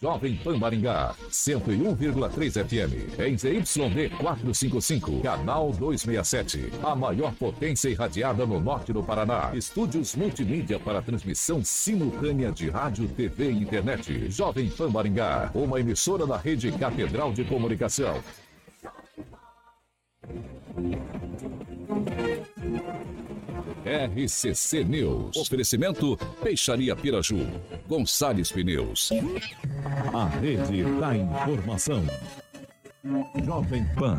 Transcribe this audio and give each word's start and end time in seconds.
Jovem 0.00 0.36
Pan 0.36 0.56
Maringá, 0.58 1.14
101,3 1.30 2.64
FM. 2.64 3.20
Em 3.20 3.38
ZYD 3.38 4.10
455, 4.18 5.20
canal 5.22 5.72
267. 5.72 6.70
A 6.82 6.96
maior 6.96 7.32
potência 7.34 7.88
irradiada 7.88 8.44
no 8.44 8.60
norte 8.60 8.92
do 8.92 9.02
Paraná. 9.02 9.52
Estúdios 9.54 10.14
multimídia 10.16 10.78
para 10.78 11.00
transmissão 11.00 11.62
simultânea 11.64 12.50
de 12.50 12.68
rádio, 12.68 13.08
TV 13.08 13.52
e 13.52 13.62
internet. 13.62 14.30
Jovem 14.30 14.68
Pan 14.68 14.90
Maringá, 14.90 15.50
uma 15.54 15.78
emissora 15.78 16.26
da 16.26 16.36
rede 16.36 16.72
Catedral 16.72 17.32
de 17.32 17.44
Comunicação. 17.44 18.22
RCC 23.84 24.82
News. 24.82 25.36
Oferecimento 25.36 26.16
Peixaria 26.42 26.96
Piraju. 26.96 27.46
Gonçalves 27.86 28.50
Pneus. 28.50 29.10
A 30.14 30.26
rede 30.26 30.84
da 31.00 31.16
informação. 31.16 32.04
Jovem 33.44 33.84
Pan. 33.96 34.16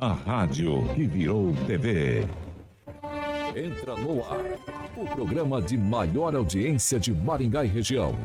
A 0.00 0.14
rádio 0.14 0.88
que 0.94 1.06
virou 1.06 1.52
TV. 1.66 2.26
Entra 3.54 3.96
no 3.96 4.24
ar. 4.24 4.40
O 4.96 5.04
programa 5.04 5.60
de 5.60 5.76
maior 5.76 6.34
audiência 6.34 6.98
de 6.98 7.12
Maringá 7.12 7.66
e 7.66 7.68
região. 7.68 8.16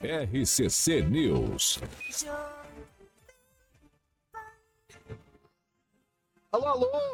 RCC 0.00 1.02
News. 1.02 1.80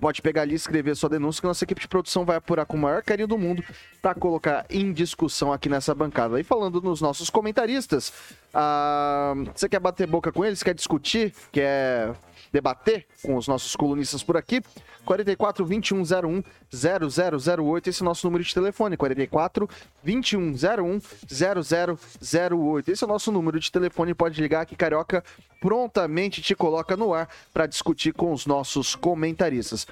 pode 0.00 0.22
pegar 0.22 0.42
ali 0.42 0.52
e 0.52 0.56
escrever 0.56 0.94
sua 0.94 1.08
denúncia 1.08 1.40
que 1.40 1.46
nossa 1.46 1.64
equipe 1.64 1.80
de 1.80 1.88
produção 1.88 2.24
vai 2.24 2.36
apurar 2.36 2.66
com 2.66 2.76
o 2.76 2.80
maior 2.80 3.02
carinho 3.02 3.28
do 3.28 3.38
mundo 3.38 3.62
para 4.00 4.14
colocar 4.14 4.66
em 4.70 4.92
discussão 4.92 5.52
aqui 5.52 5.68
nessa 5.68 5.94
bancada. 5.94 6.38
E 6.38 6.44
falando 6.44 6.80
nos 6.80 7.00
nossos 7.00 7.30
comentaristas, 7.30 8.12
ah, 8.52 9.34
você 9.54 9.68
quer 9.68 9.80
bater 9.80 10.06
boca 10.06 10.30
com 10.32 10.44
eles, 10.44 10.62
quer 10.62 10.74
discutir, 10.74 11.32
quer 11.50 12.14
debater 12.52 13.06
com 13.22 13.36
os 13.36 13.46
nossos 13.48 13.74
colunistas 13.76 14.22
por 14.22 14.36
aqui? 14.36 14.62
44 15.04 15.64
2101 15.64 16.42
0008, 16.72 17.90
esse 17.90 18.02
é 18.02 18.04
o 18.04 18.04
nosso 18.04 18.26
número 18.26 18.42
de 18.42 18.52
telefone, 18.52 18.96
44 18.96 19.68
2101 20.02 21.00
0008. 21.28 22.90
Esse 22.90 23.04
é 23.04 23.06
o 23.06 23.08
nosso 23.08 23.30
número 23.30 23.58
de 23.60 23.70
telefone, 23.70 24.14
pode 24.14 24.40
ligar 24.40 24.66
que 24.66 24.74
Carioca 24.74 25.22
prontamente 25.60 26.42
te 26.42 26.54
coloca 26.54 26.96
no 26.96 27.14
ar 27.14 27.28
para 27.52 27.66
discutir 27.66 28.12
com 28.12 28.32
os 28.32 28.46
nossos 28.46 28.94
comentaristas. 28.94 29.86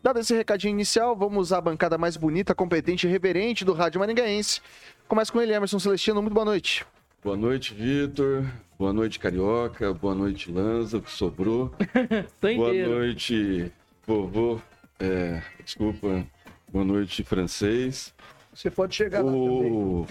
Dado 0.00 0.20
esse 0.20 0.34
recadinho 0.34 0.72
inicial, 0.72 1.16
vamos 1.16 1.52
à 1.52 1.60
bancada 1.60 1.98
mais 1.98 2.16
bonita, 2.16 2.54
competente 2.54 3.06
e 3.06 3.10
reverente 3.10 3.64
do 3.64 3.72
Rádio 3.72 3.98
Maringaense. 3.98 4.60
Começa 5.08 5.32
com 5.32 5.40
ele, 5.40 5.52
Emerson 5.52 5.78
Celestino, 5.78 6.22
muito 6.22 6.34
boa 6.34 6.44
noite. 6.44 6.86
Boa 7.22 7.36
noite, 7.36 7.74
Vitor. 7.74 8.44
Boa 8.78 8.92
noite, 8.92 9.18
Carioca. 9.18 9.92
Boa 9.92 10.14
noite, 10.14 10.52
Lanza, 10.52 11.00
que 11.00 11.10
sobrou. 11.10 11.74
boa 12.40 12.72
noite, 12.72 13.72
vovô. 14.06 14.60
É, 15.00 15.42
desculpa. 15.64 16.24
Boa 16.72 16.84
noite, 16.84 17.24
francês. 17.24 18.14
Você 18.54 18.70
pode 18.70 18.94
chegar 18.94 19.24
o... 19.24 20.06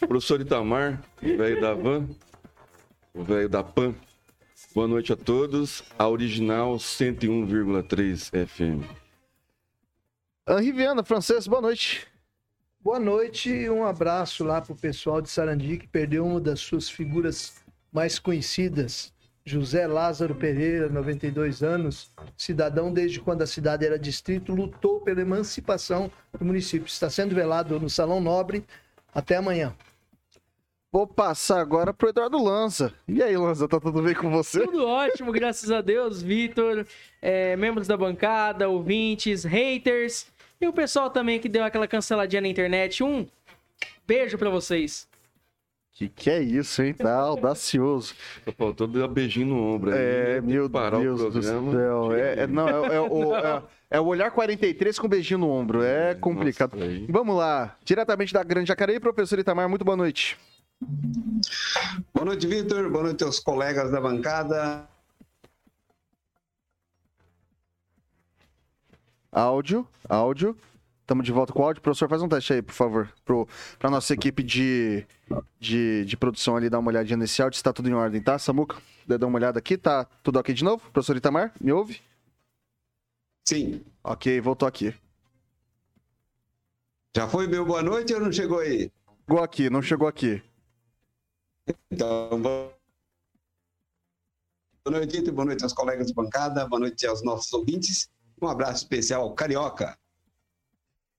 Professor 0.00 0.40
Itamar, 0.40 1.02
o 1.22 1.36
velho 1.36 1.60
da 1.60 1.74
Van, 1.74 2.08
o 3.14 3.22
velho 3.22 3.48
da 3.48 3.62
Pan. 3.62 3.94
Boa 4.74 4.88
noite 4.88 5.12
a 5.12 5.16
todos. 5.16 5.84
A 5.98 6.08
original 6.08 6.76
101,3 6.76 8.46
FM. 8.46 8.88
Henri 10.48 10.72
Viana, 10.72 11.04
francês, 11.04 11.46
boa 11.46 11.60
noite. 11.60 12.06
Boa 12.80 13.00
noite 13.00 13.50
e 13.50 13.68
um 13.68 13.84
abraço 13.84 14.44
lá 14.44 14.60
pro 14.60 14.74
pessoal 14.74 15.20
de 15.20 15.28
Sarandi 15.28 15.78
que 15.78 15.88
perdeu 15.88 16.24
uma 16.24 16.40
das 16.40 16.60
suas 16.60 16.88
figuras 16.88 17.56
mais 17.92 18.20
conhecidas, 18.20 19.12
José 19.44 19.84
Lázaro 19.86 20.34
Pereira, 20.34 20.88
92 20.88 21.62
anos, 21.64 22.12
cidadão 22.36 22.92
desde 22.92 23.20
quando 23.20 23.42
a 23.42 23.48
cidade 23.48 23.84
era 23.84 23.98
distrito, 23.98 24.54
lutou 24.54 25.00
pela 25.00 25.20
emancipação 25.20 26.08
do 26.38 26.44
município. 26.44 26.86
Está 26.86 27.10
sendo 27.10 27.34
velado 27.34 27.80
no 27.80 27.90
Salão 27.90 28.20
Nobre. 28.20 28.64
Até 29.12 29.36
amanhã. 29.36 29.74
Vou 30.92 31.06
passar 31.06 31.60
agora 31.60 31.92
pro 31.92 32.10
Eduardo 32.10 32.42
Lanza. 32.42 32.94
E 33.08 33.22
aí, 33.22 33.36
Lanza, 33.36 33.66
tá 33.66 33.80
tudo 33.80 34.02
bem 34.02 34.14
com 34.14 34.30
você? 34.30 34.64
Tudo 34.64 34.86
ótimo, 34.86 35.32
graças 35.32 35.70
a 35.70 35.80
Deus, 35.80 36.22
Vitor, 36.22 36.86
é, 37.20 37.56
membros 37.56 37.88
da 37.88 37.96
bancada, 37.96 38.68
ouvintes, 38.68 39.44
haters 39.44 40.26
e 40.60 40.66
o 40.66 40.72
pessoal 40.72 41.10
também 41.10 41.38
que 41.38 41.48
deu 41.48 41.64
aquela 41.64 41.86
canceladinha 41.86 42.42
na 42.42 42.48
internet. 42.48 43.02
Um 43.02 43.26
beijo 44.06 44.36
para 44.36 44.50
vocês. 44.50 45.08
Que 45.92 46.08
que 46.08 46.30
é 46.30 46.40
isso, 46.40 46.80
hein? 46.80 46.94
Tá 46.94 47.12
audacioso. 47.12 48.14
Tá 48.44 48.52
faltando 48.52 49.00
dar 49.00 49.08
beijinho 49.08 49.48
no 49.48 49.74
ombro. 49.74 49.90
É, 49.90 50.40
meu 50.40 50.68
Deus 50.68 51.32
do 51.32 51.42
céu. 51.42 52.12
É, 52.14 52.42
é, 52.42 52.46
não, 52.46 52.68
é, 52.68 52.94
é, 52.94 53.00
o, 53.00 53.34
é, 53.34 53.62
é, 53.90 54.00
o 54.00 54.06
olhar 54.06 54.30
43 54.30 54.96
com 54.96 55.08
beijinho 55.08 55.40
no 55.40 55.50
ombro. 55.50 55.82
É 55.82 56.14
complicado. 56.14 56.76
Nossa, 56.76 57.06
Vamos 57.08 57.36
lá. 57.36 57.76
Diretamente 57.84 58.32
da 58.32 58.44
Grande 58.44 58.68
Jacareí, 58.68 59.00
professor 59.00 59.40
Itamar, 59.40 59.68
muito 59.68 59.84
boa 59.84 59.96
noite. 59.96 60.38
Boa 62.14 62.24
noite, 62.24 62.46
Vitor. 62.46 62.88
Boa 62.88 63.02
noite 63.02 63.24
aos 63.24 63.40
colegas 63.40 63.90
da 63.90 64.00
bancada. 64.00 64.88
Áudio, 69.30 69.86
áudio. 70.08 70.56
Estamos 71.02 71.24
de 71.24 71.32
volta 71.32 71.52
com 71.52 71.62
o 71.62 71.64
áudio. 71.64 71.82
Professor, 71.82 72.08
faz 72.08 72.20
um 72.22 72.28
teste 72.28 72.52
aí, 72.52 72.62
por 72.62 72.74
favor, 72.74 73.12
para 73.78 73.90
nossa 73.90 74.12
equipe 74.12 74.42
de, 74.42 75.06
de, 75.58 76.04
de, 76.04 76.16
produção 76.16 76.56
ali 76.56 76.68
dar 76.68 76.78
uma 76.78 76.90
olhadinha 76.90 77.16
nesse 77.16 77.40
áudio, 77.40 77.56
se 77.56 77.60
está 77.60 77.72
tudo 77.72 77.88
em 77.88 77.94
ordem, 77.94 78.20
tá? 78.20 78.38
Samuca, 78.38 78.76
dá 79.06 79.26
uma 79.26 79.38
olhada 79.38 79.58
aqui, 79.58 79.78
tá 79.78 80.04
tudo 80.22 80.38
ok 80.38 80.54
de 80.54 80.62
novo? 80.62 80.82
Professor 80.92 81.16
Itamar, 81.16 81.52
me 81.60 81.72
ouve? 81.72 82.00
Sim. 83.46 83.82
Ok, 84.04 84.38
voltou 84.40 84.68
aqui. 84.68 84.94
Já 87.16 87.26
foi 87.26 87.46
meu 87.46 87.64
boa 87.64 87.82
noite 87.82 88.12
ou 88.12 88.20
não 88.20 88.30
chegou 88.30 88.58
aí? 88.58 88.92
Chegou 89.26 89.42
aqui, 89.42 89.70
não 89.70 89.80
chegou 89.80 90.06
aqui. 90.06 90.42
Então, 91.90 92.40
boa 92.40 92.74
noite, 94.90 95.30
boa 95.30 95.46
noite 95.46 95.64
aos 95.64 95.72
colegas 95.72 96.06
de 96.06 96.14
bancada, 96.14 96.66
boa 96.66 96.80
noite 96.80 97.06
aos 97.06 97.22
nossos 97.24 97.52
ouvintes. 97.52 98.10
Um 98.40 98.48
abraço 98.48 98.82
especial 98.82 99.22
ao 99.22 99.34
Carioca. 99.34 99.96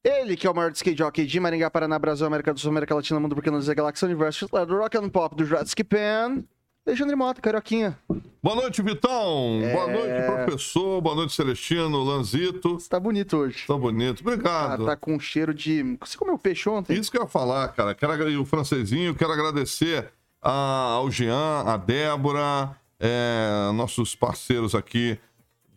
Ele, 0.04 0.38
que 0.38 0.48
é 0.48 0.50
o 0.50 0.56
maior 0.56 0.72
skate 0.72 0.98
jockey 0.98 1.26
de 1.26 1.40
Maringá, 1.40 1.70
Paraná, 1.70 2.00
Brasil, 2.00 2.26
América 2.26 2.54
do 2.54 2.60
Sul, 2.60 2.70
América 2.70 2.96
Latina, 2.96 3.20
Mundo 3.20 3.36
Pequeno, 3.36 3.62
Zé 3.62 3.76
Galáxia, 3.76 4.06
Universo, 4.06 4.48
do 4.48 4.78
Rock 4.78 4.98
and 4.98 5.10
Pop, 5.10 5.36
do 5.36 5.44
Jurassic 5.44 5.84
Pan, 5.84 6.42
Alexandre 6.88 7.16
Mota, 7.18 7.42
Carioquinha. 7.42 8.00
Boa 8.42 8.56
noite, 8.56 8.82
Vitão. 8.82 9.60
É... 9.62 9.74
Boa 9.74 9.88
noite, 9.88 10.26
professor. 10.26 11.02
Boa 11.02 11.16
noite, 11.16 11.34
Celestino, 11.34 12.02
Lanzito. 12.02 12.80
Você 12.80 12.88
tá 12.88 12.98
bonito 12.98 13.36
hoje. 13.36 13.66
Tá 13.68 13.78
bonito. 13.78 14.22
Obrigado. 14.22 14.84
Ah, 14.84 14.92
tá 14.92 14.96
com 14.96 15.20
cheiro 15.20 15.54
de... 15.54 15.98
Você 16.00 16.18
comeu 16.18 16.38
peixe 16.38 16.70
ontem? 16.70 16.98
Isso 16.98 17.12
que 17.12 17.18
eu 17.18 17.24
ia 17.24 17.28
falar, 17.28 17.68
cara. 17.70 17.94
Quero, 17.94 18.42
o 18.42 18.46
francesinho, 18.46 19.14
quero 19.14 19.34
agradecer 19.34 20.10
a, 20.42 20.52
ao 20.94 21.12
Jean, 21.12 21.64
a 21.66 21.76
Débora, 21.76 22.74
é, 22.98 23.70
nossos 23.74 24.16
parceiros 24.16 24.74
aqui 24.74 25.20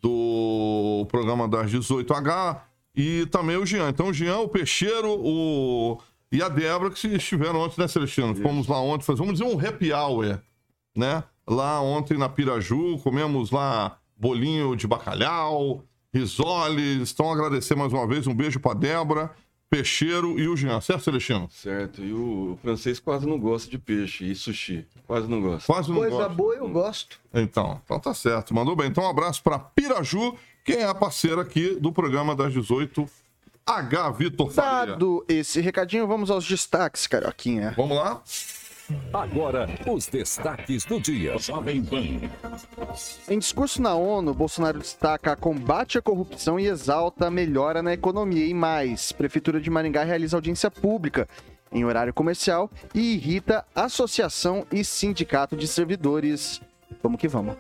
do 0.03 1.07
programa 1.09 1.47
das 1.47 1.71
18H 1.71 2.61
e 2.95 3.27
também 3.27 3.57
o 3.57 3.65
Jean. 3.65 3.89
Então, 3.89 4.09
o 4.09 4.13
Jean, 4.13 4.39
o 4.39 4.49
Peixeiro, 4.49 5.19
o... 5.19 5.99
e 6.31 6.43
a 6.43 6.49
Débora, 6.49 6.91
que 6.91 7.07
estiveram 7.07 7.61
ontem, 7.61 7.81
né, 7.81 7.89
Celestino? 7.89 8.33
Isso. 8.33 8.43
Fomos 8.43 8.67
lá 8.67 8.81
ontem 8.81 9.05
fazer, 9.05 9.19
vamos 9.21 9.39
dizer, 9.39 9.45
um 9.45 9.59
happy 9.59 9.93
hour, 9.93 10.41
né? 10.95 11.23
Lá 11.47 11.81
ontem 11.81 12.19
na 12.19 12.29
Piraju, 12.29 12.99
comemos 12.99 13.51
lá 13.51 13.99
bolinho 14.17 14.77
de 14.77 14.87
bacalhau, 14.87 15.85
risoles. 16.13 17.13
Então, 17.13 17.33
agradecer 17.33 17.75
mais 17.75 17.93
uma 17.93 18.07
vez, 18.07 18.27
um 18.27 18.35
beijo 18.35 18.61
para 18.61 18.75
Débora 18.75 19.31
Peixeiro 19.73 20.39
e 20.39 20.47
o 20.47 20.55
Jean, 20.55 20.83
certo, 20.83 21.05
Celestino? 21.05 21.49
Certo, 21.51 22.05
e 22.05 22.13
o 22.13 22.59
francês 22.61 23.01
quase 23.01 23.27
não 23.27 23.39
gosta 23.39 23.71
de 23.71 23.79
peixe 23.79 24.31
e 24.31 24.35
sushi. 24.35 24.87
Quase 25.07 25.27
não 25.27 25.41
gosta. 25.41 25.65
Quase 25.73 25.89
não 25.89 25.97
Coisa 25.97 26.15
gosta. 26.15 26.29
boa 26.29 26.55
eu 26.55 26.69
gosto. 26.69 27.19
Então, 27.33 27.81
então 27.83 27.99
tá 27.99 28.13
certo. 28.13 28.53
Mandou 28.53 28.77
bem. 28.77 28.89
Então 28.89 29.03
um 29.03 29.09
abraço 29.09 29.43
para 29.43 29.59
Piraju, 29.59 30.37
que 30.63 30.75
é 30.75 30.85
a 30.85 30.95
parceira 30.95 31.41
aqui 31.41 31.75
do 31.81 31.91
programa 31.91 32.37
das 32.37 32.53
18, 32.53 33.09
H. 33.65 34.11
Vitor 34.11 34.51
Faria. 34.51 34.93
Dado 34.93 35.25
esse 35.27 35.59
recadinho, 35.63 36.07
vamos 36.07 36.31
aos 36.31 36.47
destaques, 36.47 37.07
Carioquinha. 37.07 37.73
Vamos 37.75 37.97
lá? 37.97 38.21
Agora, 39.13 39.69
os 39.87 40.07
destaques 40.07 40.85
do 40.85 41.01
dia. 41.01 41.39
Jovem 41.39 41.83
Pan. 41.85 42.31
Em 43.29 43.39
discurso 43.39 43.81
na 43.81 43.95
ONU, 43.95 44.35
Bolsonaro 44.35 44.79
destaca 44.79 45.37
combate 45.37 45.99
à 45.99 46.03
corrupção 46.03 46.59
e 46.59 46.67
exalta 46.67 47.27
a 47.27 47.31
melhora 47.31 47.83
na 47.83 47.93
economia. 47.93 48.47
E 48.47 48.55
mais, 48.55 49.13
Prefeitura 49.13 49.61
de 49.61 49.71
Maringá 49.71 50.05
realiza 50.05 50.37
audiência 50.37 50.71
pública 50.71 51.29
em 51.73 51.85
horário 51.85 52.13
comercial 52.13 52.71
e 52.95 53.15
irrita 53.15 53.65
associação 53.75 54.67
e 54.71 54.85
sindicato 54.85 55.57
de 55.57 55.67
servidores. 55.67 56.61
Vamos 57.03 57.21
que 57.21 57.29
vamos. 57.29 57.57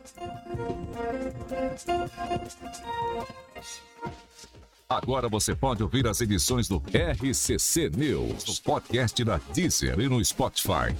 Agora 4.92 5.26
você 5.26 5.54
pode 5.56 5.82
ouvir 5.82 6.06
as 6.06 6.20
edições 6.20 6.68
do 6.68 6.76
RCC 6.76 7.88
News 7.96 8.44
no 8.44 8.54
podcast 8.62 9.24
da 9.24 9.40
Deezer 9.54 9.98
e 9.98 10.06
no 10.06 10.22
Spotify. 10.22 10.94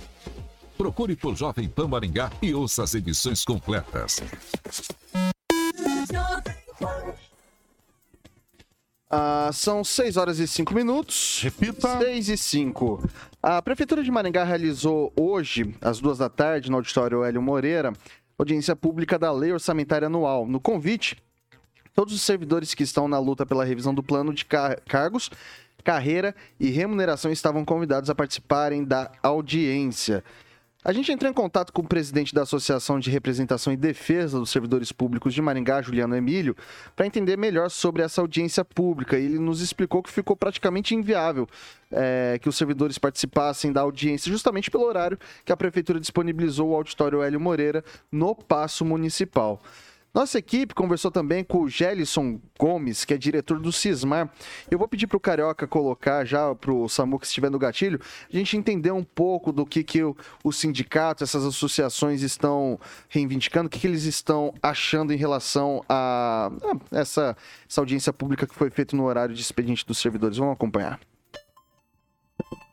Procure 0.79 1.15
por 1.15 1.37
Jovem 1.37 1.69
Pan 1.69 1.89
Maringá 1.89 2.33
e 2.41 2.55
ouça 2.55 2.85
as 2.85 2.95
edições 2.95 3.45
completas. 3.45 4.23
Ah, 9.11 9.51
são 9.53 9.85
6 9.85 10.17
horas 10.17 10.39
e 10.39 10.49
5 10.49 10.73
minutos. 10.73 11.41
Repita. 11.43 11.99
6 11.99 12.31
e 12.31 12.37
5. 12.39 13.11
A 13.43 13.61
Prefeitura 13.61 14.03
de 14.03 14.11
Maringá 14.11 14.43
realizou 14.43 15.13
hoje, 15.15 15.77
às 15.83 16.01
duas 16.01 16.17
da 16.17 16.31
tarde, 16.31 16.71
no 16.71 16.79
auditório 16.79 17.23
Hélio 17.25 17.43
Moreira, 17.43 17.93
audiência 18.39 18.75
pública 18.75 19.19
da 19.19 19.31
Lei 19.31 19.53
Orçamentária 19.53 20.07
Anual. 20.07 20.47
No 20.47 20.59
convite, 20.59 21.19
todos 21.95 22.15
os 22.15 22.23
servidores 22.23 22.75
que 22.75 22.83
estão 22.83 23.09
na 23.09 23.19
luta 23.19 23.45
pela 23.45 23.65
revisão 23.65 23.95
do 23.95 24.03
plano 24.03 24.33
de 24.33 24.45
car- 24.45 24.81
cargos, 24.87 25.31
carreira 25.85 26.35
e 26.59 26.71
remuneração 26.71 27.31
estavam 27.31 27.65
convidados 27.65 28.09
a 28.09 28.15
participarem 28.15 28.85
da 28.85 29.11
audiência. 29.23 30.23
A 30.85 30.93
gente 30.93 31.13
entrou 31.13 31.31
em 31.31 31.35
contato 31.35 31.73
com 31.73 31.83
o 31.83 31.87
presidente 31.87 32.35
da 32.35 32.43
Associação 32.43 32.99
de 32.99 33.09
Representação 33.09 33.73
e 33.73 33.77
Defesa 33.77 34.37
dos 34.41 34.51
Servidores 34.51 34.91
Públicos 34.91 35.33
de 35.33 35.41
Maringá, 35.41 35.81
Juliano 35.81 36.17
Emílio, 36.17 36.57
para 36.97 37.07
entender 37.07 37.39
melhor 37.39 37.71
sobre 37.71 38.03
essa 38.03 38.21
audiência 38.21 38.65
pública. 38.65 39.17
Ele 39.17 39.39
nos 39.39 39.61
explicou 39.61 40.03
que 40.03 40.11
ficou 40.11 40.35
praticamente 40.35 40.93
inviável 40.93 41.47
é, 41.89 42.37
que 42.43 42.49
os 42.49 42.57
servidores 42.57 42.99
participassem 42.99 43.73
da 43.73 43.81
audiência, 43.83 44.29
justamente 44.29 44.73
pelo 44.73 44.83
horário 44.83 45.17
que 45.45 45.53
a 45.53 45.57
Prefeitura 45.57 46.01
disponibilizou 46.01 46.71
o 46.71 46.75
auditório 46.75 47.23
Hélio 47.23 47.39
Moreira 47.39 47.85
no 48.11 48.35
Paço 48.35 48.85
Municipal. 48.85 49.63
Nossa 50.15 50.39
equipe 50.39 50.75
conversou 50.75 51.11
também 51.11 51.43
com 51.43 51.63
o 51.63 51.69
Gelison 51.71 52.39
Gomes, 52.59 53.03
que 53.03 53.15
é 53.15 53.17
diretor 53.17 53.59
do 53.59 53.73
Cismar. 53.73 54.31
Eu 54.71 54.79
vou 54.79 54.87
pedir 54.87 55.07
para 55.07 55.17
o 55.17 55.21
Carioca 55.21 55.67
colocar 55.67 56.27
já 56.27 56.55
para 56.55 56.71
o 56.71 56.87
Samu 56.87 57.19
que 57.19 57.25
estiver 57.25 57.51
no 57.51 57.59
gatilho, 57.59 57.99
a 58.31 58.37
gente 58.37 58.55
entender 58.55 58.91
um 58.91 59.03
pouco 59.03 59.51
do 59.51 59.65
que, 59.65 59.83
que 59.83 60.03
o, 60.03 60.15
o 60.45 60.53
sindicato, 60.53 61.25
essas 61.25 61.47
associações 61.47 62.21
estão 62.21 62.79
reivindicando, 63.09 63.69
o 63.69 63.71
que, 63.71 63.79
que 63.79 63.87
eles 63.87 64.05
estão 64.05 64.53
achando 64.63 65.15
em 65.15 65.17
relação 65.17 65.83
a, 65.89 66.51
a 66.63 66.99
essa, 66.99 67.35
essa 67.67 67.81
audiência 67.81 68.13
pública 68.13 68.47
que 68.47 68.55
foi 68.55 68.69
feita 68.69 68.95
no 68.95 69.05
horário 69.05 69.35
de 69.35 69.41
expediente 69.41 69.87
dos 69.87 69.97
servidores. 69.97 70.37
Vamos 70.37 70.53
acompanhar. 70.53 71.01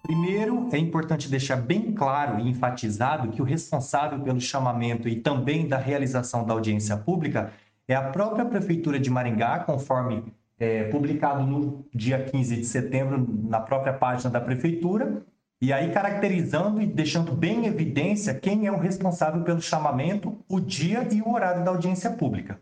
Primeiro, 0.09 0.67
é 0.71 0.77
importante 0.79 1.29
deixar 1.29 1.57
bem 1.57 1.91
claro 1.91 2.39
e 2.39 2.49
enfatizado 2.49 3.29
que 3.29 3.43
o 3.43 3.45
responsável 3.45 4.19
pelo 4.21 4.41
chamamento 4.41 5.07
e 5.07 5.17
também 5.17 5.67
da 5.67 5.77
realização 5.77 6.43
da 6.43 6.51
audiência 6.51 6.97
pública 6.97 7.53
é 7.87 7.93
a 7.93 8.09
própria 8.09 8.43
Prefeitura 8.43 8.99
de 8.99 9.07
Maringá, 9.07 9.59
conforme 9.59 10.23
é, 10.59 10.85
publicado 10.85 11.45
no 11.45 11.85
dia 11.93 12.23
15 12.23 12.55
de 12.55 12.65
setembro 12.65 13.23
na 13.43 13.59
própria 13.59 13.93
página 13.93 14.31
da 14.31 14.41
Prefeitura, 14.41 15.21
e 15.61 15.71
aí 15.71 15.91
caracterizando 15.91 16.81
e 16.81 16.87
deixando 16.87 17.31
bem 17.31 17.65
em 17.65 17.67
evidência 17.67 18.33
quem 18.33 18.65
é 18.65 18.71
o 18.71 18.79
responsável 18.79 19.43
pelo 19.43 19.61
chamamento, 19.61 20.39
o 20.49 20.59
dia 20.59 21.07
e 21.11 21.21
o 21.21 21.31
horário 21.31 21.63
da 21.63 21.69
audiência 21.69 22.09
pública. 22.09 22.59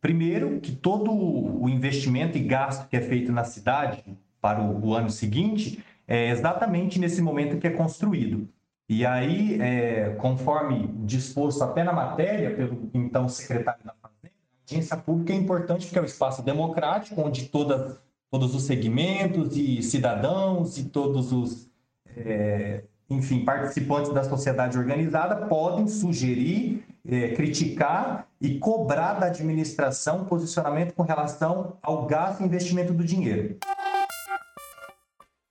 Primeiro, 0.00 0.60
que 0.60 0.70
todo 0.70 1.10
o 1.12 1.68
investimento 1.68 2.38
e 2.38 2.40
gasto 2.40 2.88
que 2.88 2.96
é 2.96 3.00
feito 3.00 3.32
na 3.32 3.42
cidade 3.42 4.04
para 4.40 4.60
o, 4.60 4.86
o 4.86 4.94
ano 4.94 5.10
seguinte 5.10 5.82
é 6.08 6.30
exatamente 6.30 6.98
nesse 6.98 7.20
momento 7.20 7.58
que 7.58 7.66
é 7.66 7.70
construído. 7.70 8.48
E 8.88 9.04
aí, 9.04 9.60
é, 9.60 10.16
conforme 10.18 10.88
disposto 11.04 11.62
até 11.62 11.84
na 11.84 11.92
matéria 11.92 12.56
pelo 12.56 12.88
então 12.94 13.28
secretário 13.28 13.84
da 13.84 13.92
Fazenda, 14.00 14.32
a 14.32 14.60
audiência 14.62 14.96
pública 14.96 15.34
é 15.34 15.36
importante 15.36 15.84
porque 15.84 15.98
é 15.98 16.02
um 16.02 16.06
espaço 16.06 16.42
democrático 16.42 17.20
onde 17.20 17.44
todas, 17.48 18.00
todos 18.30 18.54
os 18.54 18.62
segmentos 18.62 19.54
e 19.54 19.82
cidadãos 19.82 20.78
e 20.78 20.84
todos 20.84 21.30
os, 21.32 21.70
é, 22.16 22.84
enfim, 23.10 23.44
participantes 23.44 24.10
da 24.14 24.24
sociedade 24.24 24.78
organizada 24.78 25.46
podem 25.48 25.86
sugerir, 25.86 26.82
é, 27.06 27.34
criticar 27.34 28.26
e 28.40 28.58
cobrar 28.58 29.14
da 29.14 29.26
administração 29.26 30.24
posicionamento 30.24 30.94
com 30.94 31.02
relação 31.02 31.76
ao 31.82 32.06
gasto 32.06 32.40
e 32.40 32.44
investimento 32.44 32.94
do 32.94 33.04
dinheiro. 33.04 33.58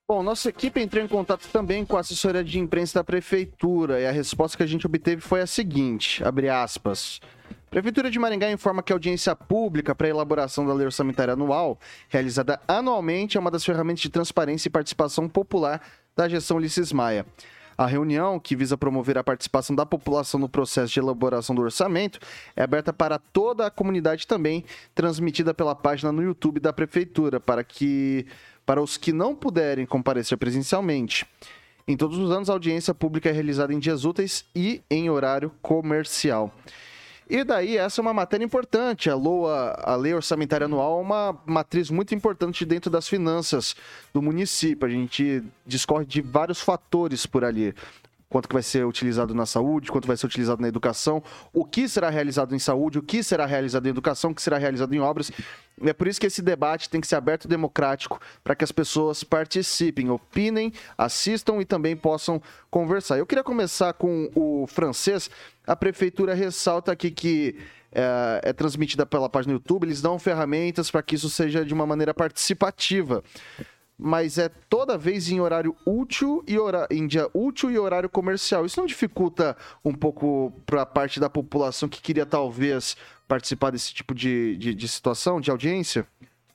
Bom, 0.10 0.24
nossa 0.24 0.48
equipe 0.48 0.80
entrou 0.80 1.04
em 1.04 1.08
contato 1.08 1.50
também 1.52 1.84
com 1.84 1.98
a 1.98 2.00
assessoria 2.00 2.42
de 2.42 2.58
imprensa 2.58 3.00
da 3.00 3.04
prefeitura 3.04 4.00
e 4.00 4.08
a 4.08 4.12
resposta 4.12 4.56
que 4.56 4.64
a 4.64 4.66
gente 4.66 4.86
obteve 4.86 5.22
foi 5.22 5.42
a 5.42 5.46
seguinte, 5.46 6.24
abre 6.24 6.48
aspas. 6.48 7.20
Prefeitura 7.70 8.10
de 8.10 8.18
Maringá 8.18 8.50
informa 8.50 8.82
que 8.82 8.94
a 8.94 8.96
audiência 8.96 9.36
pública 9.36 9.94
para 9.94 10.08
a 10.08 10.10
elaboração 10.10 10.66
da 10.66 10.74
lei 10.74 10.86
orçamentária 10.86 11.34
anual, 11.34 11.78
realizada 12.08 12.58
anualmente, 12.66 13.36
é 13.36 13.40
uma 13.42 13.52
das 13.52 13.66
ferramentas 13.66 14.00
de 14.00 14.10
transparência 14.10 14.70
e 14.70 14.72
participação 14.72 15.28
popular 15.28 15.82
da 16.16 16.30
gestão 16.30 16.56
Ulisses 16.56 16.94
Maia. 16.94 17.26
A 17.78 17.86
reunião, 17.86 18.40
que 18.40 18.56
visa 18.56 18.78
promover 18.78 19.18
a 19.18 19.24
participação 19.24 19.76
da 19.76 19.86
população 19.86 20.40
no 20.40 20.50
processo 20.50 20.94
de 20.94 21.00
elaboração 21.00 21.54
do 21.54 21.62
orçamento, 21.62 22.18
é 22.56 22.64
aberta 22.64 22.92
para 22.92 23.20
toda 23.20 23.68
a 23.68 23.70
comunidade 23.70 24.26
também, 24.26 24.64
transmitida 24.96 25.54
pela 25.54 25.76
página 25.76 26.12
no 26.12 26.24
YouTube 26.24 26.60
da 26.60 26.74
Prefeitura, 26.74 27.40
para 27.40 27.64
que 27.64 28.26
para 28.68 28.82
os 28.82 28.98
que 28.98 29.14
não 29.14 29.34
puderem 29.34 29.86
comparecer 29.86 30.38
presencialmente. 30.38 31.26
Em 31.88 31.96
todos 31.96 32.18
os 32.18 32.30
anos, 32.30 32.50
a 32.50 32.54
audiência 32.54 32.94
pública 32.94 33.30
é 33.30 33.32
realizada 33.32 33.74
em 33.74 33.80
dias 33.80 34.04
úteis 34.04 34.44
e 34.54 34.82
em 34.92 35.10
horário 35.10 35.54
comercial. 35.62 36.54
E 37.30 37.46
daí, 37.46 37.78
essa 37.78 38.02
é 38.02 38.04
uma 38.04 38.14
matéria 38.14 38.44
importante. 38.44 39.10
A, 39.10 39.16
LOA, 39.16 39.72
a 39.84 39.96
Lei 39.96 40.14
Orçamentária 40.14 40.66
Anual 40.66 41.00
é 41.00 41.02
uma 41.02 41.42
matriz 41.46 41.90
muito 41.90 42.14
importante 42.14 42.66
dentro 42.66 42.92
das 42.92 43.08
finanças 43.08 43.74
do 44.14 44.22
município. 44.22 44.86
A 44.86 44.92
gente 44.92 45.42
discorre 45.66 46.06
de 46.06 46.22
vários 46.22 46.60
fatores 46.60 47.26
por 47.26 47.46
ali. 47.46 47.74
Quanto 48.30 48.50
que 48.50 48.54
vai 48.54 48.64
ser 48.64 48.86
utilizado 48.86 49.34
na 49.34 49.46
saúde, 49.46 49.90
quanto 49.90 50.06
vai 50.06 50.18
ser 50.18 50.26
utilizado 50.26 50.62
na 50.62 50.68
educação, 50.68 51.24
o 51.54 51.64
que 51.64 51.88
será 51.88 52.10
realizado 52.10 52.54
em 52.54 52.60
saúde, 52.60 53.00
o 53.00 53.04
que 53.04 53.24
será 53.24 53.46
realizado 53.46 53.86
em 53.86 53.90
educação, 53.90 54.32
o 54.32 54.36
que 54.36 54.42
será 54.42 54.58
realizado 54.58 54.94
em 54.94 55.00
obras. 55.00 55.32
É 55.82 55.94
por 55.94 56.08
isso 56.08 56.20
que 56.20 56.28
esse 56.28 56.42
debate 56.42 56.90
tem 56.90 57.00
que 57.00 57.08
ser 57.08 57.16
aberto 57.16 57.46
e 57.46 57.48
democrático, 57.48 58.20
para 58.44 58.54
que 58.54 58.66
as 58.66 58.72
pessoas 58.72 59.24
participem, 59.24 60.10
opinem, 60.10 60.74
assistam 60.98 61.62
e 61.62 61.66
também 61.66 61.96
possam 61.96 62.42
conversar. 62.70 63.18
Eu 63.18 63.26
queria 63.26 63.44
começar 63.44 63.94
com 63.94 64.30
o 64.36 64.68
francês. 64.68 65.30
A 65.66 65.76
prefeitura 65.76 66.34
ressalta 66.34 66.92
aqui 66.92 67.12
que 67.12 67.56
é, 67.94 68.42
é 68.50 68.54
transmitida 68.54 69.06
pela 69.06 69.30
página 69.30 69.54
do 69.54 69.58
YouTube, 69.58 69.86
eles 69.86 70.02
dão 70.02 70.20
ferramentas 70.20 70.92
para 70.92 71.02
que 71.02 71.16
isso 71.16 71.30
seja 71.30 71.64
de 71.64 71.74
uma 71.74 71.86
maneira 71.86 72.14
participativa 72.14 73.24
mas 73.98 74.38
é 74.38 74.50
toda 74.70 74.98
vez 74.98 75.30
em 75.30 75.40
horário 75.40 75.76
útil 75.86 76.44
e 76.48 76.60
hora... 76.60 76.88
em 76.92 77.08
dia 77.08 77.30
útil 77.34 77.72
e 77.72 77.80
horário 77.80 78.10
comercial. 78.10 78.66
Isso 78.66 78.80
não 78.80 78.86
dificulta 78.86 79.58
um 79.84 79.94
pouco 79.94 80.54
para 80.66 80.84
a 80.84 80.86
parte 80.86 81.20
da 81.20 81.30
população 81.30 81.90
que 81.90 82.02
queria 82.02 82.26
talvez 82.26 82.96
participar 83.28 83.72
desse 83.72 83.94
tipo 83.94 84.14
de, 84.14 84.56
de, 84.58 84.76
de, 84.76 84.88
situação, 84.88 85.42
de 85.42 85.50
audiência? 85.50 86.06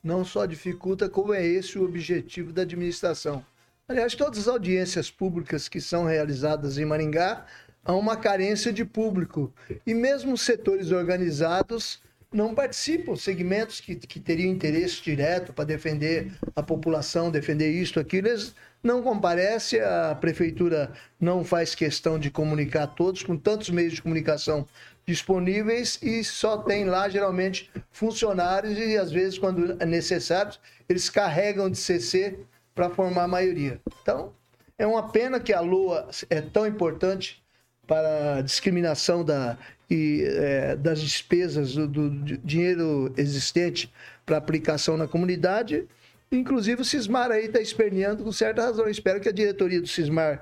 Não 0.01 0.23
só 0.23 0.45
dificulta, 0.45 1.09
como 1.09 1.33
é 1.33 1.45
esse 1.45 1.77
o 1.77 1.83
objetivo 1.83 2.53
da 2.53 2.61
administração. 2.61 3.45
Aliás, 3.87 4.15
todas 4.15 4.39
as 4.39 4.47
audiências 4.47 5.11
públicas 5.11 5.67
que 5.67 5.81
são 5.81 6.05
realizadas 6.05 6.77
em 6.77 6.85
Maringá 6.85 7.45
há 7.83 7.93
uma 7.93 8.15
carência 8.15 8.71
de 8.71 8.85
público. 8.85 9.53
E 9.85 9.93
mesmo 9.93 10.37
setores 10.37 10.91
organizados 10.91 12.01
não 12.33 12.55
participam, 12.55 13.15
segmentos 13.15 13.79
que, 13.79 13.95
que 13.95 14.19
teriam 14.19 14.51
interesse 14.51 15.01
direto 15.01 15.53
para 15.53 15.65
defender 15.65 16.31
a 16.55 16.63
população, 16.63 17.29
defender 17.29 17.69
isto, 17.71 17.99
aquilo, 17.99 18.27
eles 18.27 18.55
não 18.81 19.01
comparecem, 19.01 19.79
a 19.79 20.17
prefeitura 20.19 20.91
não 21.19 21.43
faz 21.43 21.75
questão 21.75 22.19
de 22.19 22.31
comunicar 22.31 22.83
a 22.83 22.87
todos, 22.87 23.23
com 23.23 23.37
tantos 23.37 23.69
meios 23.69 23.93
de 23.93 24.01
comunicação 24.01 24.67
disponíveis 25.05 25.99
e 26.01 26.23
só 26.23 26.57
tem 26.57 26.85
lá 26.85 27.07
geralmente 27.09 27.69
funcionários 27.91 28.77
e 28.77 28.97
às 28.97 29.11
vezes 29.11 29.37
quando 29.37 29.75
é 29.81 29.85
necessário 29.85 30.53
eles 30.87 31.09
carregam 31.09 31.69
de 31.69 31.77
CC 31.77 32.39
para 32.73 32.89
formar 32.89 33.23
a 33.23 33.27
maioria. 33.27 33.79
Então, 34.01 34.33
é 34.77 34.87
uma 34.87 35.09
pena 35.09 35.39
que 35.39 35.53
a 35.53 35.59
Lua 35.59 36.09
é 36.29 36.41
tão 36.41 36.65
importante 36.65 37.42
para 37.87 38.37
a 38.37 38.41
discriminação 38.41 39.23
da, 39.23 39.57
e, 39.89 40.23
é, 40.25 40.75
das 40.75 41.01
despesas 41.01 41.75
do, 41.75 41.87
do 41.87 42.09
dinheiro 42.37 43.13
existente 43.17 43.91
para 44.25 44.37
aplicação 44.37 44.97
na 44.97 45.07
comunidade. 45.07 45.85
Inclusive, 46.31 46.81
o 46.81 46.85
Cismar 46.85 47.31
aí 47.31 47.45
está 47.45 47.59
esperneando 47.59 48.23
com 48.23 48.31
certa 48.31 48.63
razão. 48.63 48.87
espero 48.87 49.19
que 49.19 49.29
a 49.29 49.33
diretoria 49.33 49.81
do 49.81 49.87
Cismar 49.87 50.41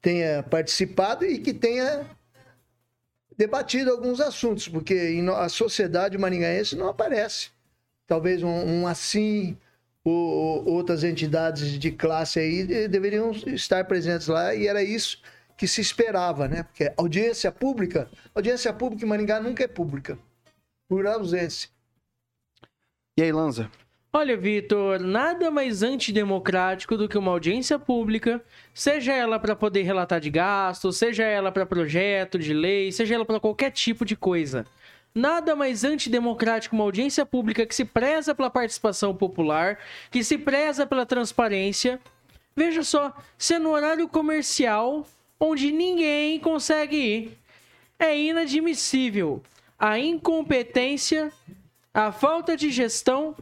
tenha 0.00 0.42
participado 0.42 1.24
e 1.24 1.38
que 1.38 1.52
tenha 1.52 2.06
debatido 3.36 3.90
alguns 3.90 4.20
assuntos, 4.20 4.66
porque 4.66 5.16
a 5.36 5.48
sociedade 5.48 6.18
maringaense 6.18 6.74
não 6.74 6.88
aparece. 6.88 7.50
Talvez 8.06 8.42
um, 8.42 8.48
um 8.48 8.86
assim 8.86 9.56
ou, 10.04 10.66
outras 10.68 11.04
entidades 11.04 11.78
de 11.78 11.90
classe 11.92 12.40
aí 12.40 12.88
deveriam 12.88 13.30
estar 13.30 13.84
presentes 13.84 14.26
lá 14.26 14.54
e 14.54 14.66
era 14.66 14.82
isso 14.82 15.20
que 15.58 15.66
se 15.66 15.80
esperava, 15.80 16.46
né? 16.46 16.62
Porque 16.62 16.92
audiência 16.96 17.50
pública, 17.50 18.08
audiência 18.32 18.72
pública 18.72 19.04
em 19.04 19.08
Maringá 19.08 19.40
nunca 19.40 19.64
é 19.64 19.68
pública, 19.68 20.16
por 20.88 21.04
ausência. 21.04 21.68
E 23.18 23.22
aí, 23.22 23.32
Lanza? 23.32 23.68
Olha, 24.12 24.36
Vitor, 24.36 25.00
nada 25.00 25.50
mais 25.50 25.82
antidemocrático 25.82 26.96
do 26.96 27.08
que 27.08 27.18
uma 27.18 27.32
audiência 27.32 27.76
pública, 27.76 28.40
seja 28.72 29.12
ela 29.12 29.38
para 29.38 29.56
poder 29.56 29.82
relatar 29.82 30.20
de 30.20 30.30
gastos, 30.30 30.96
seja 30.96 31.24
ela 31.24 31.50
para 31.50 31.66
projeto 31.66 32.38
de 32.38 32.54
lei, 32.54 32.92
seja 32.92 33.16
ela 33.16 33.24
para 33.24 33.40
qualquer 33.40 33.72
tipo 33.72 34.04
de 34.04 34.16
coisa. 34.16 34.64
Nada 35.12 35.56
mais 35.56 35.82
antidemocrático 35.82 36.76
uma 36.76 36.84
audiência 36.84 37.26
pública 37.26 37.66
que 37.66 37.74
se 37.74 37.84
preza 37.84 38.32
pela 38.32 38.48
participação 38.48 39.14
popular, 39.14 39.78
que 40.10 40.22
se 40.22 40.38
preza 40.38 40.86
pela 40.86 41.04
transparência. 41.04 42.00
Veja 42.54 42.84
só, 42.84 43.12
se 43.36 43.54
é 43.54 43.58
no 43.58 43.70
horário 43.70 44.08
comercial, 44.08 45.04
onde 45.40 45.70
ninguém 45.72 46.38
consegue 46.40 46.96
ir. 46.96 47.38
É 47.98 48.18
inadmissível 48.18 49.42
a 49.78 49.98
incompetência, 49.98 51.32
a 51.94 52.10
falta 52.10 52.56
de 52.56 52.70
gestão 52.70 53.36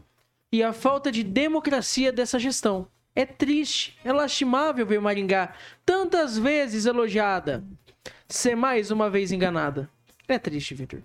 e 0.53 0.63
a 0.63 0.73
falta 0.73 1.11
de 1.11 1.23
democracia 1.23 2.13
dessa 2.13 2.39
gestão. 2.39 2.87
É 3.15 3.25
triste, 3.25 3.99
é 4.05 4.13
lastimável 4.13 4.85
ver 4.85 5.01
Maringá 5.01 5.55
tantas 5.85 6.37
vezes 6.37 6.85
elogiada 6.85 7.65
ser 8.29 8.55
mais 8.55 8.91
uma 8.91 9.09
vez 9.09 9.33
enganada. 9.33 9.89
É 10.29 10.39
triste, 10.39 10.75
Victor. 10.75 11.01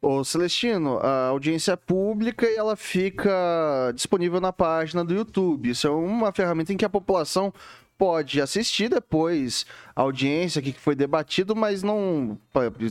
Ô 0.00 0.22
Celestino, 0.24 0.98
a 0.98 1.26
audiência 1.28 1.72
é 1.72 1.76
pública 1.76 2.48
e 2.48 2.56
ela 2.56 2.76
fica 2.76 3.92
disponível 3.94 4.40
na 4.40 4.52
página 4.52 5.04
do 5.04 5.14
YouTube. 5.14 5.70
Isso 5.70 5.86
é 5.86 5.90
uma 5.90 6.32
ferramenta 6.32 6.72
em 6.72 6.76
que 6.76 6.84
a 6.84 6.88
população 6.88 7.52
pode 7.98 8.40
assistir 8.40 8.88
depois 8.88 9.66
a 9.94 10.02
audiência 10.02 10.62
que 10.62 10.72
foi 10.72 10.94
debatido, 10.94 11.56
mas 11.56 11.82
não 11.82 12.38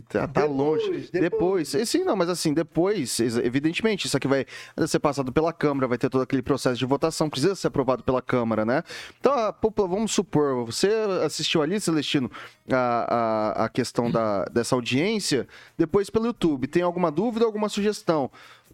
tá, 0.09 0.27
tá 0.27 0.41
depois, 0.41 0.51
longe. 0.51 1.09
Depois. 1.13 1.71
depois. 1.71 1.89
Sim, 1.89 2.03
não, 2.03 2.17
mas 2.17 2.27
assim, 2.27 2.53
depois, 2.53 3.17
evidentemente, 3.21 4.05
isso 4.05 4.17
aqui 4.17 4.27
vai 4.27 4.45
ser 4.85 4.99
passado 4.99 5.31
pela 5.31 5.53
Câmara, 5.53 5.87
vai 5.87 5.97
ter 5.97 6.09
todo 6.09 6.21
aquele 6.21 6.41
processo 6.41 6.77
de 6.77 6.85
votação, 6.85 7.29
precisa 7.29 7.55
ser 7.55 7.67
aprovado 7.67 8.03
pela 8.03 8.21
Câmara, 8.21 8.65
né? 8.65 8.83
Então, 9.17 9.31
a, 9.31 9.55
vamos 9.87 10.11
supor, 10.11 10.65
você 10.65 10.89
assistiu 11.23 11.61
ali, 11.61 11.79
Celestino, 11.79 12.29
a, 12.69 13.55
a, 13.55 13.65
a 13.65 13.69
questão 13.69 14.11
da, 14.11 14.43
dessa 14.45 14.75
audiência, 14.75 15.47
depois 15.77 16.09
pelo 16.09 16.25
YouTube. 16.25 16.67
Tem 16.67 16.83
alguma 16.83 17.09
dúvida, 17.09 17.45
alguma 17.45 17.69
sugestão? 17.69 18.29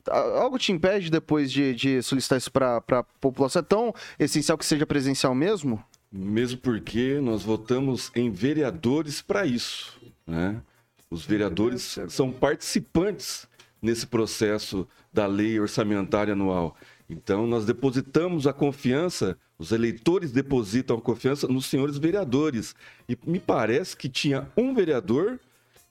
algo 0.10 0.58
te 0.58 0.72
impede 0.72 1.10
depois 1.10 1.50
de, 1.50 1.74
de 1.74 2.02
solicitar 2.02 2.38
isso 2.38 2.52
para 2.52 2.78
a 2.78 3.04
população? 3.22 3.62
É 3.62 3.64
tão 3.64 3.94
essencial 4.20 4.58
que 4.58 4.66
seja 4.66 4.86
presencial 4.86 5.34
mesmo? 5.34 5.82
Mesmo 6.16 6.60
porque 6.60 7.20
nós 7.20 7.42
votamos 7.42 8.12
em 8.16 8.30
vereadores 8.30 9.20
para 9.20 9.48
isso. 9.48 10.00
Né? 10.28 10.62
Os 11.10 11.26
vereadores 11.26 11.98
são 12.08 12.32
participantes 12.32 13.48
nesse 13.82 14.06
processo 14.06 14.88
da 15.12 15.26
lei 15.26 15.60
orçamentária 15.60 16.34
anual. 16.34 16.78
Então, 17.10 17.48
nós 17.48 17.66
depositamos 17.66 18.46
a 18.46 18.54
confiança, 18.54 19.36
os 19.58 19.72
eleitores 19.72 20.32
depositam 20.32 20.98
a 20.98 21.02
confiança 21.02 21.48
nos 21.48 21.66
senhores 21.66 21.98
vereadores. 21.98 22.76
E 23.10 23.18
me 23.26 23.40
parece 23.40 23.98
que 23.98 24.08
tinha 24.08 24.48
um 24.56 24.76
vereador 24.76 25.40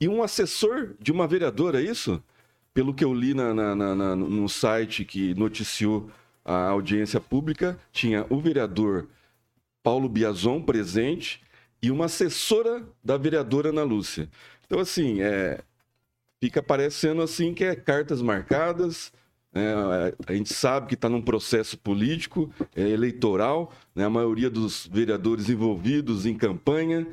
e 0.01 0.09
um 0.09 0.23
assessor 0.23 0.95
de 1.01 1.11
uma 1.11 1.27
vereadora, 1.27 1.83
é 1.83 1.85
isso? 1.85 2.23
Pelo 2.73 2.95
que 2.95 3.05
eu 3.05 3.13
li 3.13 3.35
na, 3.35 3.53
na, 3.53 3.75
na, 3.75 4.17
no 4.17 4.49
site 4.49 5.05
que 5.05 5.35
noticiou 5.35 6.09
a 6.45 6.69
audiência 6.69 7.21
pública, 7.21 7.77
tinha 7.93 8.25
o 8.31 8.41
vereador 8.41 9.09
Paulo 9.83 10.09
Biazon 10.09 10.61
presente 10.61 11.43
e 11.83 11.91
uma 11.91 12.05
assessora 12.05 12.87
da 13.03 13.17
vereadora 13.17 13.71
Ana 13.71 13.83
Lúcia. 13.83 14.29
Então, 14.65 14.79
assim, 14.79 15.21
é, 15.21 15.61
fica 16.41 16.63
parecendo 16.63 17.23
assim 17.23 17.53
que 17.53 17.65
é 17.65 17.75
cartas 17.75 18.23
marcadas. 18.23 19.13
É, 19.55 20.15
a 20.27 20.33
gente 20.33 20.55
sabe 20.55 20.87
que 20.87 20.95
está 20.95 21.09
num 21.09 21.21
processo 21.21 21.77
político, 21.77 22.51
é, 22.75 22.89
eleitoral, 22.89 23.73
né, 23.95 24.05
a 24.05 24.11
maioria 24.11 24.49
dos 24.49 24.87
vereadores 24.87 25.51
envolvidos 25.51 26.25
em 26.25 26.35
campanha. 26.35 27.07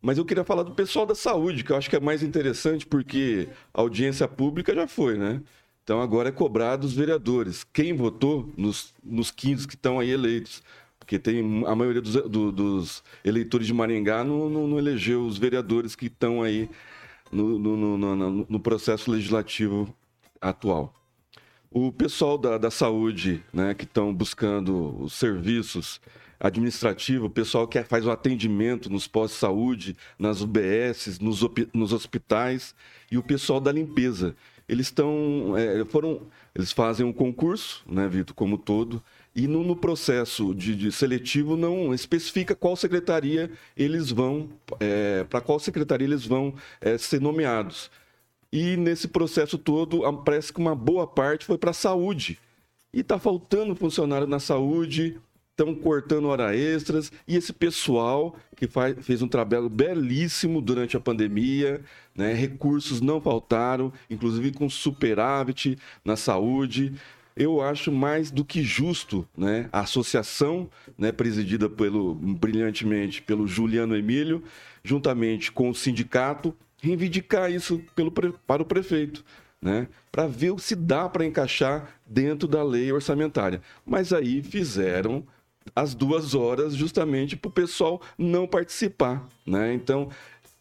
Mas 0.00 0.16
eu 0.16 0.24
queria 0.24 0.44
falar 0.44 0.62
do 0.62 0.72
pessoal 0.72 1.04
da 1.04 1.14
saúde, 1.14 1.64
que 1.64 1.72
eu 1.72 1.76
acho 1.76 1.90
que 1.90 1.96
é 1.96 2.00
mais 2.00 2.22
interessante, 2.22 2.86
porque 2.86 3.48
a 3.74 3.80
audiência 3.80 4.26
pública 4.28 4.74
já 4.74 4.86
foi, 4.86 5.18
né? 5.18 5.42
Então 5.82 6.00
agora 6.00 6.28
é 6.28 6.32
cobrar 6.32 6.76
dos 6.76 6.94
vereadores. 6.94 7.64
Quem 7.64 7.92
votou 7.92 8.50
nos, 8.56 8.94
nos 9.02 9.30
15 9.30 9.66
que 9.66 9.74
estão 9.74 9.98
aí 9.98 10.10
eleitos? 10.10 10.62
Porque 11.10 11.18
tem 11.18 11.64
a 11.66 11.74
maioria 11.74 12.00
dos, 12.00 12.12
do, 12.30 12.52
dos 12.52 13.02
eleitores 13.24 13.66
de 13.66 13.74
Maringá 13.74 14.22
não, 14.22 14.48
não, 14.48 14.68
não, 14.68 14.78
elegeu 14.78 15.26
os 15.26 15.36
vereadores 15.36 15.96
que 15.96 16.06
estão 16.06 16.40
aí 16.40 16.70
no, 17.32 17.58
no, 17.58 17.98
no, 17.98 18.46
no, 18.48 18.60
processo 18.60 19.10
legislativo 19.10 19.92
atual. 20.40 20.94
O 21.68 21.90
pessoal 21.90 22.38
da, 22.38 22.56
da 22.56 22.70
saúde, 22.70 23.42
né, 23.52 23.74
que 23.74 23.82
estão 23.82 24.14
buscando 24.14 25.02
os 25.02 25.14
serviços 25.14 26.00
administrativos, 26.38 27.26
o 27.26 27.30
pessoal 27.30 27.66
que 27.66 27.82
faz 27.82 28.06
o 28.06 28.10
atendimento 28.12 28.88
nos 28.88 29.08
pós-saúde, 29.08 29.96
nas 30.16 30.40
UBS, 30.40 31.18
nos, 31.18 31.40
nos 31.74 31.92
hospitais, 31.92 32.72
e 33.10 33.18
o 33.18 33.22
pessoal 33.22 33.58
da 33.58 33.72
limpeza. 33.72 34.36
Eles 34.68 34.86
estão, 34.86 35.56
é, 35.56 35.84
foram, 35.86 36.28
eles 36.54 36.70
fazem 36.70 37.04
um 37.04 37.12
concurso, 37.12 37.82
né, 37.84 38.06
Vitor, 38.06 38.32
como 38.36 38.56
todo, 38.56 39.02
e 39.34 39.46
no, 39.46 39.62
no 39.62 39.76
processo 39.76 40.54
de, 40.54 40.74
de, 40.74 40.90
seletivo 40.90 41.56
não 41.56 41.94
especifica 41.94 42.54
qual 42.54 42.74
secretaria 42.74 43.50
eles 43.76 44.10
vão, 44.10 44.48
é, 44.80 45.24
para 45.24 45.40
qual 45.40 45.58
secretaria 45.58 46.06
eles 46.06 46.26
vão 46.26 46.54
é, 46.80 46.98
ser 46.98 47.20
nomeados. 47.20 47.90
E 48.52 48.76
nesse 48.76 49.06
processo 49.06 49.56
todo, 49.56 50.00
parece 50.24 50.52
que 50.52 50.58
uma 50.58 50.74
boa 50.74 51.06
parte 51.06 51.44
foi 51.44 51.56
para 51.56 51.70
a 51.70 51.74
saúde. 51.74 52.38
E 52.92 53.00
está 53.00 53.18
faltando 53.18 53.76
funcionário 53.76 54.26
na 54.26 54.40
saúde, 54.40 55.20
estão 55.50 55.72
cortando 55.74 56.26
hora 56.26 56.56
extras, 56.56 57.12
e 57.28 57.36
esse 57.36 57.52
pessoal 57.52 58.34
que 58.56 58.66
faz, 58.66 58.96
fez 59.04 59.22
um 59.22 59.28
trabalho 59.28 59.68
belíssimo 59.68 60.60
durante 60.60 60.96
a 60.96 61.00
pandemia, 61.00 61.82
né, 62.16 62.32
recursos 62.32 63.00
não 63.00 63.20
faltaram, 63.20 63.92
inclusive 64.08 64.52
com 64.52 64.68
superávit 64.68 65.78
na 66.04 66.16
saúde 66.16 66.94
eu 67.36 67.60
acho 67.60 67.90
mais 67.90 68.30
do 68.30 68.44
que 68.44 68.62
justo 68.62 69.26
né, 69.36 69.68
a 69.72 69.80
associação, 69.80 70.68
né, 70.96 71.12
presidida 71.12 71.68
pelo, 71.68 72.14
brilhantemente 72.14 73.22
pelo 73.22 73.46
Juliano 73.46 73.96
Emílio, 73.96 74.42
juntamente 74.82 75.50
com 75.50 75.70
o 75.70 75.74
sindicato, 75.74 76.54
reivindicar 76.82 77.50
isso 77.50 77.80
pelo, 77.94 78.10
para 78.10 78.62
o 78.62 78.66
prefeito. 78.66 79.24
Né, 79.62 79.88
para 80.10 80.26
ver 80.26 80.58
se 80.58 80.74
dá 80.74 81.06
para 81.06 81.26
encaixar 81.26 81.94
dentro 82.06 82.48
da 82.48 82.62
lei 82.62 82.90
orçamentária. 82.90 83.60
Mas 83.84 84.10
aí 84.10 84.42
fizeram 84.42 85.22
as 85.76 85.94
duas 85.94 86.34
horas 86.34 86.74
justamente 86.74 87.36
para 87.36 87.50
o 87.50 87.52
pessoal 87.52 88.00
não 88.16 88.46
participar. 88.46 89.28
Né? 89.46 89.74
Então, 89.74 90.08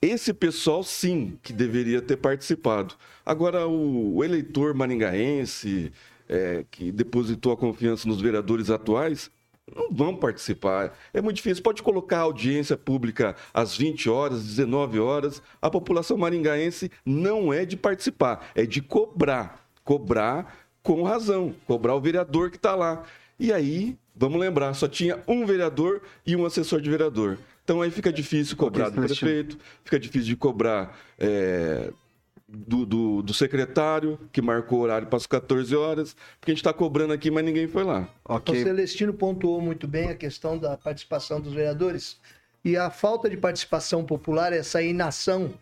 esse 0.02 0.34
pessoal 0.34 0.84
sim 0.84 1.38
que 1.44 1.52
deveria 1.52 2.02
ter 2.02 2.18
participado. 2.18 2.96
Agora, 3.26 3.68
o, 3.68 4.16
o 4.16 4.24
eleitor 4.24 4.74
maringaense, 4.74 5.92
é, 6.29 6.63
que 6.69 6.91
depositou 6.91 7.51
a 7.51 7.57
confiança 7.57 8.07
nos 8.07 8.21
vereadores 8.21 8.69
atuais, 8.69 9.31
não 9.75 9.91
vão 9.91 10.15
participar. 10.15 10.98
É 11.13 11.21
muito 11.21 11.38
difícil. 11.38 11.63
Pode 11.63 11.83
colocar 11.83 12.19
a 12.19 12.21
audiência 12.21 12.77
pública 12.77 13.36
às 13.53 13.75
20 13.75 14.09
horas, 14.09 14.43
19 14.43 15.00
horas. 15.00 15.41
A 15.62 15.69
população 15.69 16.17
maringaense 16.17 16.91
não 17.05 17.51
é 17.51 17.65
de 17.65 17.75
participar, 17.75 18.50
é 18.55 18.65
de 18.65 18.81
cobrar. 18.81 19.67
Cobrar 19.83 20.55
com 20.83 21.03
razão. 21.03 21.53
Cobrar 21.65 21.95
o 21.95 22.01
vereador 22.01 22.50
que 22.50 22.57
está 22.57 22.75
lá. 22.75 23.03
E 23.39 23.53
aí, 23.53 23.98
vamos 24.15 24.39
lembrar, 24.39 24.74
só 24.74 24.88
tinha 24.88 25.19
um 25.27 25.45
vereador 25.45 26.01
e 26.25 26.36
um 26.36 26.45
assessor 26.45 26.81
de 26.81 26.89
vereador. 26.89 27.38
Então 27.63 27.81
aí 27.81 27.91
fica 27.91 28.12
difícil 28.12 28.57
cobrar 28.57 28.89
do 28.89 29.01
prefeito, 29.01 29.57
fica 29.83 30.00
difícil 30.00 30.29
de 30.29 30.36
cobrar 30.36 31.00
é, 31.19 31.91
do, 32.51 32.86
do, 32.86 33.22
do, 33.22 33.34
secretário, 33.34 34.20
que 34.32 34.41
marcou 34.41 34.79
o 34.79 34.82
horário 34.82 35.08
para 35.08 35.18
as 35.18 35.27
14 35.27 35.75
horas, 35.75 36.15
porque 36.39 36.51
a 36.51 36.53
gente 36.53 36.62
está 36.62 36.74
cobrando 36.74 37.13
aqui, 37.13 37.29
mas 37.29 37.46
ninguém 37.46 37.68
foi 37.68 37.84
lá. 37.84 38.10
Okay. 38.25 38.62
O 38.62 38.63
Celestino 38.63 39.13
pontuou 39.13 39.62
muito 39.62 39.88
bem 39.88 40.10
a 40.10 40.15
questão 40.15 40.58
da 40.58 40.75
participação 40.75 41.39
dos 41.39 41.53
vereadores 41.53 42.20
e 42.63 42.75
a 42.75 42.89
falta 42.89 43.29
de 43.29 43.38
participação 43.38 44.03
popular, 44.03 44.51
essa 44.51 44.82
inação, 44.82 45.53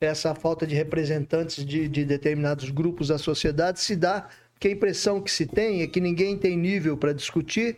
essa 0.00 0.34
falta 0.34 0.66
de 0.66 0.74
representantes 0.74 1.64
de, 1.64 1.88
de 1.88 2.04
determinados 2.04 2.70
grupos 2.70 3.08
da 3.08 3.18
sociedade 3.18 3.80
se 3.80 3.96
dá 3.96 4.28
que 4.60 4.68
a 4.68 4.70
impressão 4.70 5.20
que 5.20 5.30
se 5.30 5.46
tem 5.46 5.82
é 5.82 5.86
que 5.86 6.00
ninguém 6.00 6.36
tem 6.36 6.56
nível 6.56 6.96
para 6.96 7.12
discutir 7.12 7.76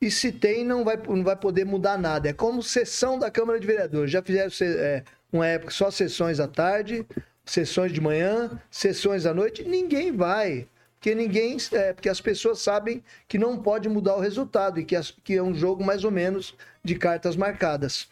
e 0.00 0.10
se 0.10 0.32
tem 0.32 0.64
não 0.64 0.84
vai, 0.84 0.96
não 0.96 1.24
vai 1.24 1.36
poder 1.36 1.64
mudar 1.64 1.96
nada. 1.96 2.28
É 2.28 2.32
como 2.32 2.62
sessão 2.62 3.18
da 3.18 3.30
Câmara 3.30 3.58
de 3.58 3.66
Vereadores. 3.66 4.10
Já 4.10 4.22
fizeram 4.22 4.50
é, 4.60 5.02
uma 5.32 5.46
época 5.46 5.72
só 5.72 5.90
sessões 5.90 6.40
à 6.40 6.46
tarde, 6.46 7.06
sessões 7.44 7.92
de 7.92 8.00
manhã, 8.00 8.60
sessões 8.70 9.26
à 9.26 9.34
noite, 9.34 9.62
ninguém 9.64 10.12
vai. 10.16 10.66
Porque 10.94 11.14
ninguém. 11.14 11.56
É, 11.72 11.92
porque 11.92 12.08
as 12.08 12.20
pessoas 12.20 12.60
sabem 12.60 13.02
que 13.28 13.36
não 13.36 13.60
pode 13.60 13.88
mudar 13.88 14.16
o 14.16 14.20
resultado 14.20 14.80
e 14.80 14.84
que, 14.84 14.96
as, 14.96 15.10
que 15.10 15.34
é 15.34 15.42
um 15.42 15.54
jogo 15.54 15.84
mais 15.84 16.02
ou 16.04 16.10
menos 16.10 16.54
de 16.82 16.94
cartas 16.94 17.36
marcadas. 17.36 18.08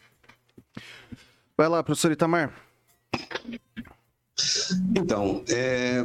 Vai 1.57 1.69
lá, 1.69 1.83
professor 1.83 2.12
Itamar. 2.12 2.53
Então, 4.97 5.45
é, 5.49 6.05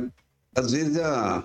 às 0.56 0.72
vezes 0.72 0.98
a, 0.98 1.44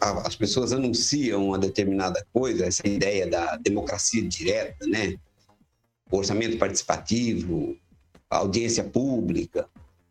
a, 0.00 0.26
as 0.26 0.36
pessoas 0.36 0.72
anunciam 0.72 1.48
uma 1.48 1.58
determinada 1.58 2.24
coisa, 2.32 2.66
essa 2.66 2.86
ideia 2.86 3.26
da 3.26 3.56
democracia 3.56 4.22
direta, 4.22 4.86
né? 4.86 5.16
orçamento 6.10 6.56
participativo, 6.56 7.76
audiência 8.30 8.84
pública, 8.84 9.68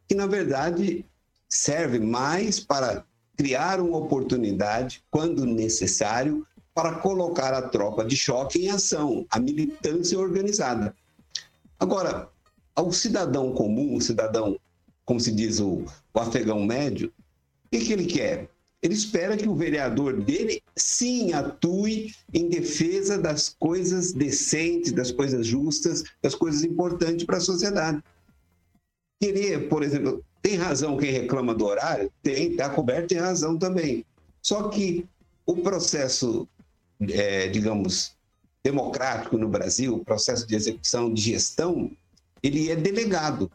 que 0.08 0.16
na 0.16 0.28
verdade 0.28 1.06
serve 1.50 2.00
mais 2.00 2.60
para 2.60 3.06
criar 3.36 3.80
uma 3.80 3.98
oportunidade, 3.98 5.04
quando 5.12 5.46
necessário, 5.46 6.46
para 6.74 6.96
colocar 6.96 7.54
a 7.54 7.62
tropa 7.62 8.04
de 8.04 8.16
choque 8.16 8.66
em 8.66 8.70
ação, 8.70 9.26
a 9.30 9.40
militância 9.40 10.20
organizada. 10.20 10.96
Agora, 11.80 12.30
ao 12.76 12.92
cidadão 12.92 13.54
comum, 13.54 13.96
o 13.96 14.02
cidadão, 14.02 14.60
como 15.06 15.20
se 15.20 15.32
diz 15.32 15.60
o, 15.60 15.86
o 16.14 16.20
afegão 16.20 16.66
médio, 16.66 17.12
o 17.66 17.70
que, 17.72 17.86
que 17.86 17.94
ele 17.94 18.06
quer? 18.06 18.50
Ele 18.82 18.94
espera 18.94 19.36
que 19.36 19.48
o 19.48 19.56
vereador 19.56 20.22
dele 20.22 20.62
sim 20.76 21.34
atue 21.34 22.14
em 22.34 22.50
defesa 22.50 23.18
das 23.18 23.50
coisas 23.58 24.12
decentes, 24.12 24.92
das 24.92 25.12
coisas 25.12 25.48
justas, 25.48 26.04
das 26.22 26.36
coisas 26.36 26.64
importantes 26.64 27.26
para 27.26 27.38
a 27.38 27.42
sociedade 27.42 28.04
querer, 29.25 29.67
por 29.67 29.84
exemplo, 29.84 30.24
tem 30.41 30.55
razão 30.55 30.98
quem 30.98 31.12
reclama 31.12 31.53
do 31.53 31.65
horário? 31.65 32.12
Tem, 32.22 32.51
está 32.51 32.70
coberto, 32.70 33.08
tem 33.10 33.17
razão 33.17 33.58
também. 33.58 34.05
Só 34.41 34.70
que 34.70 35.05
o 35.46 35.58
processo, 35.58 36.48
é, 37.10 37.48
digamos, 37.48 38.15
democrático 38.63 39.38
no 39.38 39.48
Brasil, 39.48 39.96
o 39.96 40.05
processo 40.05 40.46
de 40.48 40.55
execução, 40.55 41.13
de 41.13 41.22
gestão, 41.22 41.91
ele 42.44 42.70
é 42.70 42.75
delegado. 42.75 43.51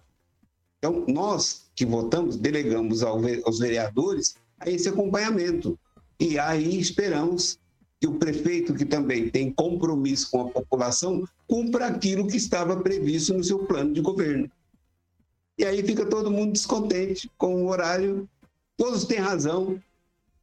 Então, 0.78 1.04
nós 1.08 1.66
que 1.74 1.84
votamos, 1.86 2.36
delegamos 2.36 3.02
aos 3.02 3.58
vereadores 3.58 4.34
a 4.58 4.68
esse 4.68 4.88
acompanhamento. 4.88 5.78
E 6.18 6.38
aí 6.38 6.78
esperamos 6.78 7.58
que 8.00 8.06
o 8.06 8.18
prefeito, 8.18 8.74
que 8.74 8.84
também 8.84 9.28
tem 9.28 9.52
compromisso 9.52 10.30
com 10.30 10.42
a 10.42 10.50
população, 10.50 11.26
cumpra 11.46 11.86
aquilo 11.86 12.26
que 12.26 12.36
estava 12.36 12.76
previsto 12.78 13.34
no 13.34 13.44
seu 13.44 13.60
plano 13.60 13.92
de 13.92 14.00
governo. 14.00 14.50
E 15.60 15.64
aí 15.66 15.82
fica 15.82 16.06
todo 16.06 16.30
mundo 16.30 16.52
descontente 16.52 17.30
com 17.36 17.62
o 17.62 17.68
horário. 17.68 18.26
Todos 18.78 19.04
têm 19.04 19.18
razão, 19.18 19.78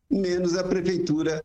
menos 0.08 0.56
a 0.56 0.64
prefeitura, 0.64 1.44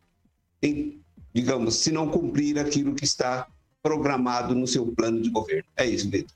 em, 0.61 1.01
digamos, 1.33 1.77
se 1.77 1.91
não 1.91 2.07
cumprir 2.07 2.59
aquilo 2.59 2.93
que 2.93 3.03
está 3.03 3.47
programado 3.81 4.53
no 4.53 4.67
seu 4.67 4.85
plano 4.85 5.19
de 5.19 5.31
governo. 5.31 5.67
É 5.75 5.87
isso, 5.87 6.07
Vitor. 6.07 6.35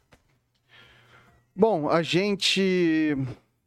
Bom, 1.56 1.88
a 1.88 2.02
gente. 2.02 3.16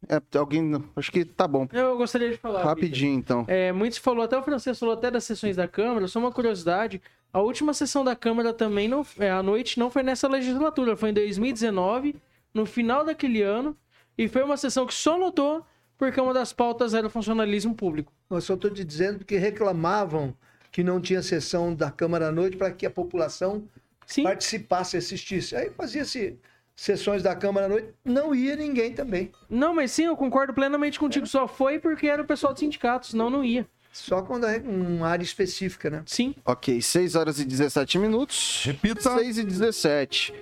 É, 0.09 0.21
alguém. 0.37 0.73
Acho 0.97 1.13
que 1.13 1.25
tá 1.25 1.47
bom. 1.47 1.69
Eu 1.73 1.97
gostaria 1.97 2.33
de 2.33 2.39
falar. 2.39 2.65
Rapidinho, 2.65 3.17
então. 3.17 3.45
É, 3.47 3.71
muito 3.71 3.95
se 3.95 4.01
falou, 4.01 4.25
até 4.25 4.37
o 4.37 4.43
francês 4.43 4.81
falou 4.81 4.97
até 4.97 5.13
das 5.13 5.23
sessões 5.23 5.55
da 5.55 5.69
Câmara. 5.69 6.09
Só 6.09 6.19
uma 6.19 6.33
curiosidade: 6.33 7.01
a 7.33 7.41
última 7.41 7.73
sessão 7.73 8.03
da 8.03 8.17
Câmara 8.17 8.53
também, 8.53 8.89
não, 8.89 9.07
é, 9.17 9.31
à 9.31 9.45
noite, 9.45 9.79
não 9.79 9.93
foi 9.93 10.03
nessa 10.03 10.27
legislatura, 10.27 10.97
foi 10.97 11.11
em 11.11 11.15
2019 11.15 12.17
no 12.55 12.67
final 12.67 13.05
daquele 13.05 13.43
ano 13.43 13.77
e 14.17 14.29
foi 14.29 14.43
uma 14.43 14.57
sessão 14.57 14.87
que 14.87 14.95
só 14.95 15.19
notou 15.19 15.65
porque 15.97 16.21
uma 16.21 16.33
das 16.33 16.53
pautas 16.53 16.95
era 16.95 17.07
o 17.07 17.11
funcionalismo 17.11 17.75
público. 17.75 18.13
Eu 18.31 18.41
só 18.41 18.55
estou 18.55 18.71
te 18.71 18.85
dizendo 18.85 19.25
que 19.25 19.37
reclamavam 19.37 20.35
que 20.73 20.83
não 20.83 21.01
tinha 21.01 21.23
sessão 21.23 21.75
da 21.75 21.91
Câmara 21.91 22.29
à 22.29 22.33
noite 22.33 22.57
para 22.57 22.71
que 22.71 22.87
a 22.87 22.91
população 22.91 23.69
Sim. 24.07 24.23
participasse, 24.23 24.97
assistisse. 24.97 25.55
Aí 25.55 25.71
fazia-se 25.71 26.39
sessões 26.75 27.23
da 27.23 27.35
Câmara 27.37 27.67
à 27.67 27.69
noite, 27.69 27.89
não 28.05 28.35
ia 28.35 28.57
ninguém 28.57 28.95
também. 28.95 29.31
Não, 29.49 29.75
mas 29.75 29.91
sim, 29.91 30.05
eu 30.05 30.17
concordo 30.17 30.55
plenamente 30.55 30.99
contigo. 30.99 31.27
É. 31.27 31.29
Só 31.29 31.47
foi 31.47 31.79
porque 31.79 32.07
era 32.07 32.23
o 32.23 32.25
pessoal 32.25 32.53
dos 32.53 32.61
sindicatos, 32.61 33.11
senão 33.11 33.29
não 33.29 33.45
ia. 33.45 33.67
Só 33.93 34.23
quando 34.23 34.47
é 34.47 34.59
uma 34.59 35.09
área 35.09 35.25
específica, 35.25 35.91
né? 35.91 36.03
Sim. 36.07 36.35
Ok, 36.45 36.81
6 36.81 37.17
horas 37.17 37.41
e 37.41 37.45
17 37.45 37.99
minutos. 37.99 38.63
Repita. 38.65 39.17
6 39.19 39.39
e 39.39 39.45
17. 39.45 40.35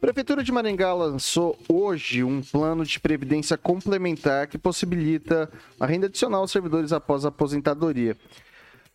Prefeitura 0.00 0.44
de 0.44 0.52
Maringá 0.52 0.94
lançou 0.94 1.58
hoje 1.68 2.22
um 2.22 2.40
plano 2.40 2.84
de 2.84 3.00
previdência 3.00 3.58
complementar 3.58 4.46
que 4.46 4.56
possibilita 4.56 5.50
a 5.78 5.86
renda 5.86 6.06
adicional 6.06 6.42
aos 6.42 6.52
servidores 6.52 6.92
após 6.92 7.24
a 7.24 7.28
aposentadoria. 7.28 8.16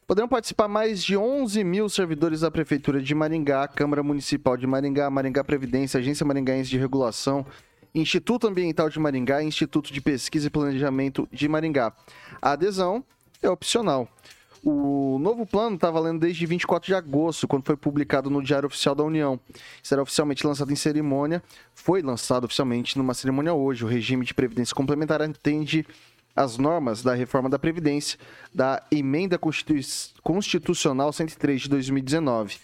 Poderão 0.08 0.30
participar 0.30 0.70
mais 0.70 1.04
de 1.04 1.18
11 1.18 1.62
mil 1.66 1.90
servidores 1.90 2.40
da 2.40 2.50
Prefeitura 2.50 3.02
de 3.02 3.14
Maringá, 3.14 3.68
Câmara 3.68 4.02
Municipal 4.02 4.56
de 4.56 4.66
Maringá, 4.66 5.10
Maringá 5.10 5.44
Previdência, 5.44 6.00
Agência 6.00 6.26
Maringaense 6.26 6.70
de 6.70 6.78
Regulação, 6.78 7.46
Instituto 7.94 8.48
Ambiental 8.48 8.90
de 8.90 8.98
Maringá 8.98 9.44
e 9.44 9.46
Instituto 9.46 9.92
de 9.92 10.00
Pesquisa 10.00 10.48
e 10.48 10.50
Planejamento 10.50 11.28
de 11.32 11.50
Maringá. 11.50 11.92
A 12.42 12.52
adesão 12.52 13.04
é 13.42 13.50
opcional. 13.50 14.08
O 14.66 15.20
novo 15.20 15.46
plano 15.46 15.76
está 15.76 15.92
valendo 15.92 16.22
desde 16.22 16.46
24 16.46 16.88
de 16.88 16.96
agosto, 16.96 17.46
quando 17.46 17.66
foi 17.66 17.76
publicado 17.76 18.30
no 18.30 18.42
Diário 18.42 18.68
Oficial 18.68 18.96
da 18.96 19.04
União. 19.04 19.38
Será 19.82 20.02
oficialmente 20.02 20.48
lançado 20.48 20.72
em 20.72 20.76
cerimônia. 20.76 21.44
Foi 21.76 22.02
lançado 22.02 22.46
oficialmente 22.46 22.98
numa 22.98 23.14
cerimônia 23.14 23.54
hoje. 23.54 23.84
O 23.84 23.88
regime 23.88 24.26
de 24.26 24.34
previdência 24.34 24.74
complementar 24.74 25.22
atende 25.22 25.86
as 26.34 26.58
normas 26.58 27.04
da 27.04 27.14
reforma 27.14 27.50
da 27.50 27.60
Previdência 27.60 28.18
da 28.56 28.82
Emenda 28.90 29.38
Constitucional 29.38 31.12
103 31.12 31.64
de 31.64 31.70
2019. 31.70 32.58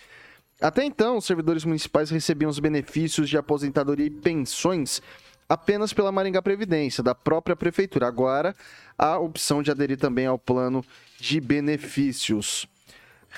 Até 0.61 0.85
então, 0.85 1.17
os 1.17 1.25
servidores 1.25 1.65
municipais 1.65 2.09
recebiam 2.09 2.49
os 2.49 2.59
benefícios 2.59 3.29
de 3.29 3.37
aposentadoria 3.37 4.05
e 4.05 4.09
pensões 4.09 5.01
apenas 5.49 5.91
pela 5.91 6.11
Maringá 6.11 6.41
Previdência, 6.41 7.03
da 7.03 7.13
própria 7.13 7.55
prefeitura. 7.55 8.07
Agora, 8.07 8.55
a 8.97 9.19
opção 9.19 9.61
de 9.61 9.69
aderir 9.69 9.97
também 9.97 10.25
ao 10.27 10.39
plano 10.39 10.83
de 11.19 11.39
benefícios. 11.39 12.67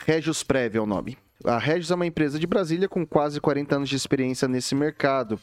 Regios 0.06 0.44
Prev 0.44 0.76
é 0.76 0.80
o 0.80 0.86
nome. 0.86 1.18
A 1.44 1.58
Regios 1.58 1.92
é 1.92 1.96
uma 1.96 2.06
empresa 2.06 2.38
de 2.38 2.46
Brasília 2.46 2.88
com 2.88 3.06
quase 3.06 3.42
40 3.42 3.76
anos 3.76 3.90
de 3.90 3.96
experiência 3.96 4.48
nesse 4.48 4.76
mercado. 4.76 5.40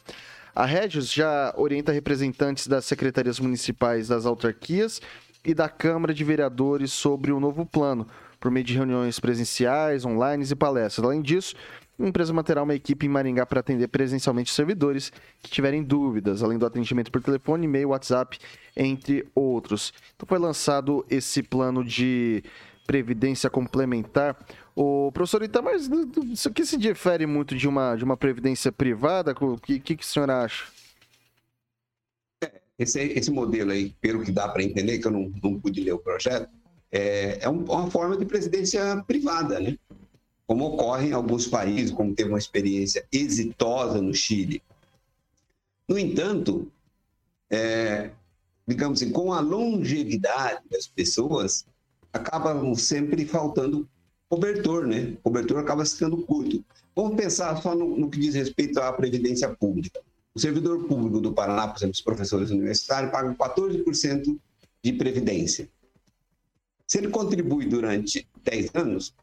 A 0.55 0.65
Regios 0.65 1.13
já 1.13 1.53
orienta 1.57 1.93
representantes 1.93 2.67
das 2.67 2.85
secretarias 2.85 3.41
municipais 3.41 4.09
das 4.09 4.25
autarquias 4.25 5.01
e 5.45 5.53
da 5.55 5.69
Câmara 5.69 6.15
de 6.15 6.25
Vereadores 6.25 6.93
sobre 6.93 7.33
o 7.33 7.41
novo 7.41 7.67
plano, 7.67 8.07
por 8.41 8.51
meio 8.51 8.65
de 8.65 8.75
reuniões 8.75 9.19
presenciais, 9.19 10.05
online 10.05 10.45
e 10.49 10.55
palestras. 10.55 11.05
Além 11.05 11.21
disso, 11.21 11.55
a 11.99 12.09
empresa 12.09 12.33
manterá 12.33 12.63
uma 12.63 12.75
equipe 12.75 13.07
em 13.07 13.09
Maringá 13.09 13.45
para 13.45 13.61
atender 13.61 13.89
presencialmente 13.89 14.53
servidores 14.53 15.13
que 15.43 15.51
tiverem 15.51 15.83
dúvidas, 15.83 16.43
além 16.43 16.59
do 16.59 16.65
atendimento 16.65 17.11
por 17.11 17.23
telefone, 17.23 17.65
e-mail, 17.65 17.89
WhatsApp, 17.89 18.39
entre 18.77 19.27
outros. 19.35 19.93
Então 20.15 20.27
foi 20.27 20.39
lançado 20.39 21.05
esse 21.11 21.43
plano 21.43 21.85
de 21.85 22.43
previdência 22.87 23.51
complementar. 23.51 24.37
O 24.75 25.11
professor 25.13 25.43
Itamar, 25.43 25.75
isso 25.75 26.49
aqui 26.49 26.65
se 26.65 26.79
difere 26.79 27.27
muito 27.27 27.57
de 27.57 27.67
uma, 27.67 27.97
de 27.97 28.05
uma 28.05 28.17
previdência 28.17 28.71
privada? 28.71 29.35
O 29.41 29.59
que, 29.59 29.81
que, 29.81 29.97
que 29.97 30.05
o 30.05 30.07
senhor 30.07 30.31
acha? 30.31 30.67
Esse, 32.79 33.01
esse 33.01 33.31
modelo 33.31 33.73
aí, 33.73 33.93
pelo 34.01 34.23
que 34.23 34.31
dá 34.31 34.49
para 34.49 34.63
entender, 34.63 34.99
que 34.99 35.07
eu 35.07 35.11
não, 35.11 35.33
não 35.43 35.59
pude 35.59 35.81
ler 35.81 35.93
o 35.93 35.99
projeto, 35.99 36.49
é, 36.93 37.41
é 37.43 37.49
uma 37.49 37.91
forma 37.91 38.17
de 38.17 38.25
previdência 38.25 39.03
privada, 39.07 39.59
né? 39.59 39.77
Como 40.49 40.65
ocorre 40.65 41.09
em 41.09 41.13
alguns 41.13 41.47
países, 41.47 41.93
como 41.93 42.15
teve 42.15 42.31
uma 42.31 42.39
experiência 42.39 43.07
exitosa 43.13 44.01
no 44.01 44.15
Chile. 44.15 44.63
No 45.87 45.99
entanto, 45.99 46.73
é, 47.51 48.11
digamos 48.67 49.03
assim, 49.03 49.13
com 49.13 49.31
a 49.31 49.41
longevidade 49.41 50.63
das 50.71 50.87
pessoas, 50.87 51.67
acaba 52.11 52.75
sempre 52.77 53.27
faltando 53.27 53.87
cobertor, 54.27 54.87
né? 54.87 55.13
O 55.19 55.25
cobertor 55.25 55.59
acaba 55.59 55.85
ficando 55.85 56.17
curto. 56.23 56.65
Vamos 56.97 57.15
pensar 57.15 57.55
só 57.61 57.75
no, 57.75 57.99
no 57.99 58.09
que 58.09 58.19
diz 58.19 58.35
respeito 58.35 58.81
à 58.81 58.91
previdência 58.91 59.55
pública. 59.55 60.01
o 60.35 60.41
servidor 60.41 60.85
público 60.85 61.21
do 61.21 61.35
Paraná, 61.35 61.69
por 61.69 61.77
exemplo, 61.77 61.93
os 61.93 62.01
professores 62.01 62.51
universitários, 62.51 63.13
pagam 63.13 63.35
14% 63.35 64.39
de 64.83 64.93
previdência. 64.95 65.69
Se 66.87 66.97
ele 66.97 67.09
contribui 67.09 67.67
durante 67.67 68.27
10 68.45 68.71
anos, 68.75 69.15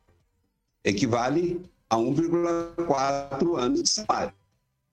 equivale 0.85 1.59
a 1.89 1.97
1,4 1.97 3.57
anos 3.57 3.83
de 3.83 3.89
salário. 3.89 4.33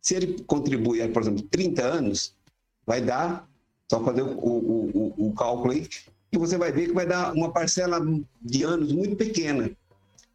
Se 0.00 0.14
ele 0.14 0.42
contribui, 0.44 1.06
por 1.08 1.22
exemplo, 1.22 1.42
30 1.42 1.82
anos, 1.82 2.34
vai 2.84 3.00
dar, 3.00 3.48
só 3.88 4.02
fazer 4.02 4.22
o, 4.22 4.30
o, 4.30 5.14
o, 5.18 5.28
o 5.28 5.34
cálculo 5.34 5.72
aí, 5.72 5.86
que 5.86 6.38
você 6.38 6.56
vai 6.56 6.72
ver 6.72 6.88
que 6.88 6.94
vai 6.94 7.06
dar 7.06 7.32
uma 7.34 7.52
parcela 7.52 8.00
de 8.40 8.62
anos 8.64 8.90
muito 8.90 9.14
pequena. 9.14 9.70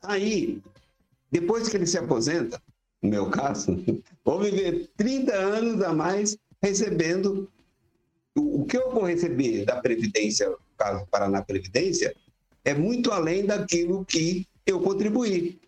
Aí, 0.03 0.61
depois 1.31 1.67
que 1.67 1.75
ele 1.75 1.87
se 1.87 1.97
aposenta, 1.97 2.61
no 3.01 3.09
meu 3.09 3.29
caso, 3.29 3.83
vou 4.23 4.39
viver 4.39 4.89
30 4.95 5.33
anos 5.33 5.81
a 5.81 5.91
mais 5.91 6.37
recebendo 6.61 7.49
o 8.35 8.65
que 8.65 8.77
eu 8.77 8.91
vou 8.91 9.05
receber 9.05 9.65
da 9.65 9.81
Previdência, 9.81 10.53
caso 10.77 11.05
Paraná 11.07 11.41
Previdência, 11.41 12.15
é 12.63 12.73
muito 12.73 13.11
além 13.11 13.45
daquilo 13.45 14.05
que 14.05 14.45
eu 14.67 14.79
contribuí. 14.81 15.59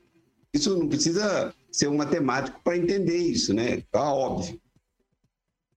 Isso 0.53 0.77
não 0.77 0.87
precisa 0.87 1.53
ser 1.71 1.87
um 1.87 1.97
matemático 1.97 2.59
para 2.63 2.77
entender 2.77 3.17
isso, 3.17 3.53
né? 3.53 3.81
Tá 3.91 4.13
óbvio. 4.13 4.59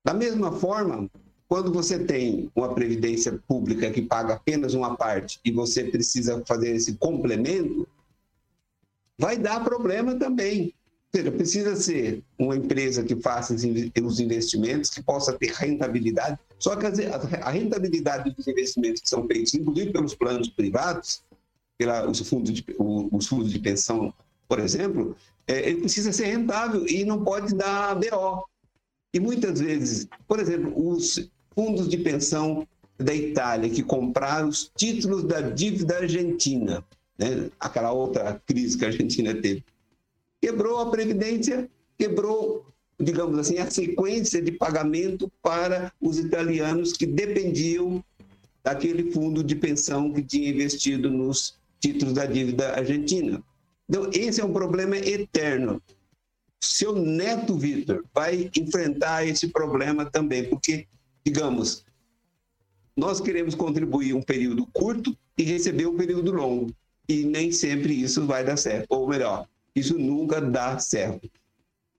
Da 0.04 0.12
mesma 0.12 0.50
forma, 0.52 1.08
quando 1.46 1.72
você 1.72 1.98
tem 1.98 2.50
uma 2.56 2.74
previdência 2.74 3.38
pública 3.46 3.90
que 3.90 4.02
paga 4.02 4.34
apenas 4.34 4.74
uma 4.74 4.96
parte 4.96 5.38
e 5.44 5.52
você 5.52 5.84
precisa 5.84 6.42
fazer 6.46 6.74
esse 6.74 6.94
complemento, 6.94 7.86
vai 9.18 9.36
dar 9.38 9.62
problema 9.62 10.18
também. 10.18 10.74
Ou 11.14 11.20
seja, 11.20 11.30
precisa 11.30 11.76
ser 11.76 12.24
uma 12.38 12.56
empresa 12.56 13.04
que 13.04 13.14
faça 13.16 13.54
os 13.54 14.18
investimentos, 14.18 14.88
que 14.88 15.02
possa 15.02 15.34
ter 15.34 15.52
rentabilidade. 15.52 16.38
Só 16.58 16.74
que 16.74 16.86
a 16.86 17.50
rentabilidade 17.50 18.34
dos 18.34 18.48
investimentos 18.48 19.02
que 19.02 19.10
são 19.10 19.26
feitos, 19.26 19.52
inclusive 19.52 19.92
pelos 19.92 20.14
planos 20.14 20.48
privados, 20.48 21.22
pelos 21.78 22.20
fundos 22.28 22.52
de, 22.52 22.64
os 22.78 23.26
fundos 23.26 23.50
de 23.50 23.58
pensão, 23.58 24.12
por 24.48 24.58
exemplo, 24.58 25.16
é, 25.46 25.68
ele 25.68 25.80
precisa 25.80 26.12
ser 26.12 26.26
rentável 26.26 26.86
e 26.86 27.04
não 27.04 27.24
pode 27.24 27.54
dar 27.54 27.94
BO. 27.94 28.44
E 29.14 29.20
muitas 29.20 29.60
vezes, 29.60 30.08
por 30.26 30.38
exemplo, 30.38 30.72
os 30.74 31.28
fundos 31.54 31.88
de 31.88 31.98
pensão 31.98 32.66
da 32.98 33.14
Itália 33.14 33.68
que 33.68 33.82
compraram 33.82 34.48
os 34.48 34.70
títulos 34.76 35.24
da 35.24 35.40
dívida 35.40 35.98
argentina, 35.98 36.84
né? 37.18 37.50
aquela 37.58 37.92
outra 37.92 38.40
crise 38.46 38.78
que 38.78 38.84
a 38.84 38.88
Argentina 38.88 39.34
teve, 39.34 39.64
quebrou 40.40 40.78
a 40.80 40.90
previdência, 40.90 41.68
quebrou, 41.98 42.64
digamos 42.98 43.38
assim, 43.38 43.58
a 43.58 43.70
sequência 43.70 44.40
de 44.40 44.52
pagamento 44.52 45.30
para 45.42 45.92
os 46.00 46.18
italianos 46.18 46.92
que 46.92 47.06
dependiam 47.06 48.02
daquele 48.62 49.10
fundo 49.10 49.42
de 49.42 49.56
pensão 49.56 50.12
que 50.12 50.22
tinha 50.22 50.48
investido 50.48 51.10
nos 51.10 51.60
títulos 51.82 52.14
da 52.14 52.24
dívida 52.24 52.74
argentina. 52.74 53.42
Então, 53.88 54.08
esse 54.14 54.40
é 54.40 54.44
um 54.44 54.52
problema 54.52 54.96
eterno. 54.96 55.82
Seu 56.62 56.94
neto, 56.94 57.58
Vitor, 57.58 58.04
vai 58.14 58.48
enfrentar 58.56 59.26
esse 59.26 59.48
problema 59.48 60.08
também, 60.08 60.48
porque, 60.48 60.86
digamos, 61.26 61.84
nós 62.96 63.20
queremos 63.20 63.54
contribuir 63.54 64.14
um 64.14 64.22
período 64.22 64.64
curto 64.66 65.16
e 65.36 65.42
receber 65.42 65.86
um 65.86 65.96
período 65.96 66.30
longo. 66.30 66.72
E 67.08 67.24
nem 67.24 67.50
sempre 67.50 68.00
isso 68.00 68.24
vai 68.24 68.44
dar 68.44 68.56
certo. 68.56 68.86
Ou 68.88 69.08
melhor, 69.08 69.48
isso 69.74 69.98
nunca 69.98 70.40
dá 70.40 70.78
certo. 70.78 71.28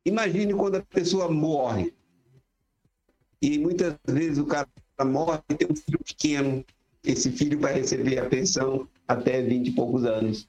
Imagine 0.06 0.54
quando 0.54 0.76
a 0.76 0.82
pessoa 0.82 1.30
morre. 1.30 1.93
E 3.41 3.60
muitas 3.60 3.96
vezes 4.08 4.38
o 4.38 4.46
cara 4.46 4.67
morre 5.06 5.41
e 5.50 5.56
tem 5.56 5.67
um 5.69 5.76
filho 5.76 6.00
pequeno. 6.00 6.65
Esse 7.04 7.32
filho 7.32 7.60
vai 7.60 7.74
receber 7.74 8.20
a 8.20 8.26
pensão 8.26 8.88
até 9.08 9.42
20 9.42 9.68
e 9.68 9.72
poucos 9.72 10.06
anos. 10.06 10.48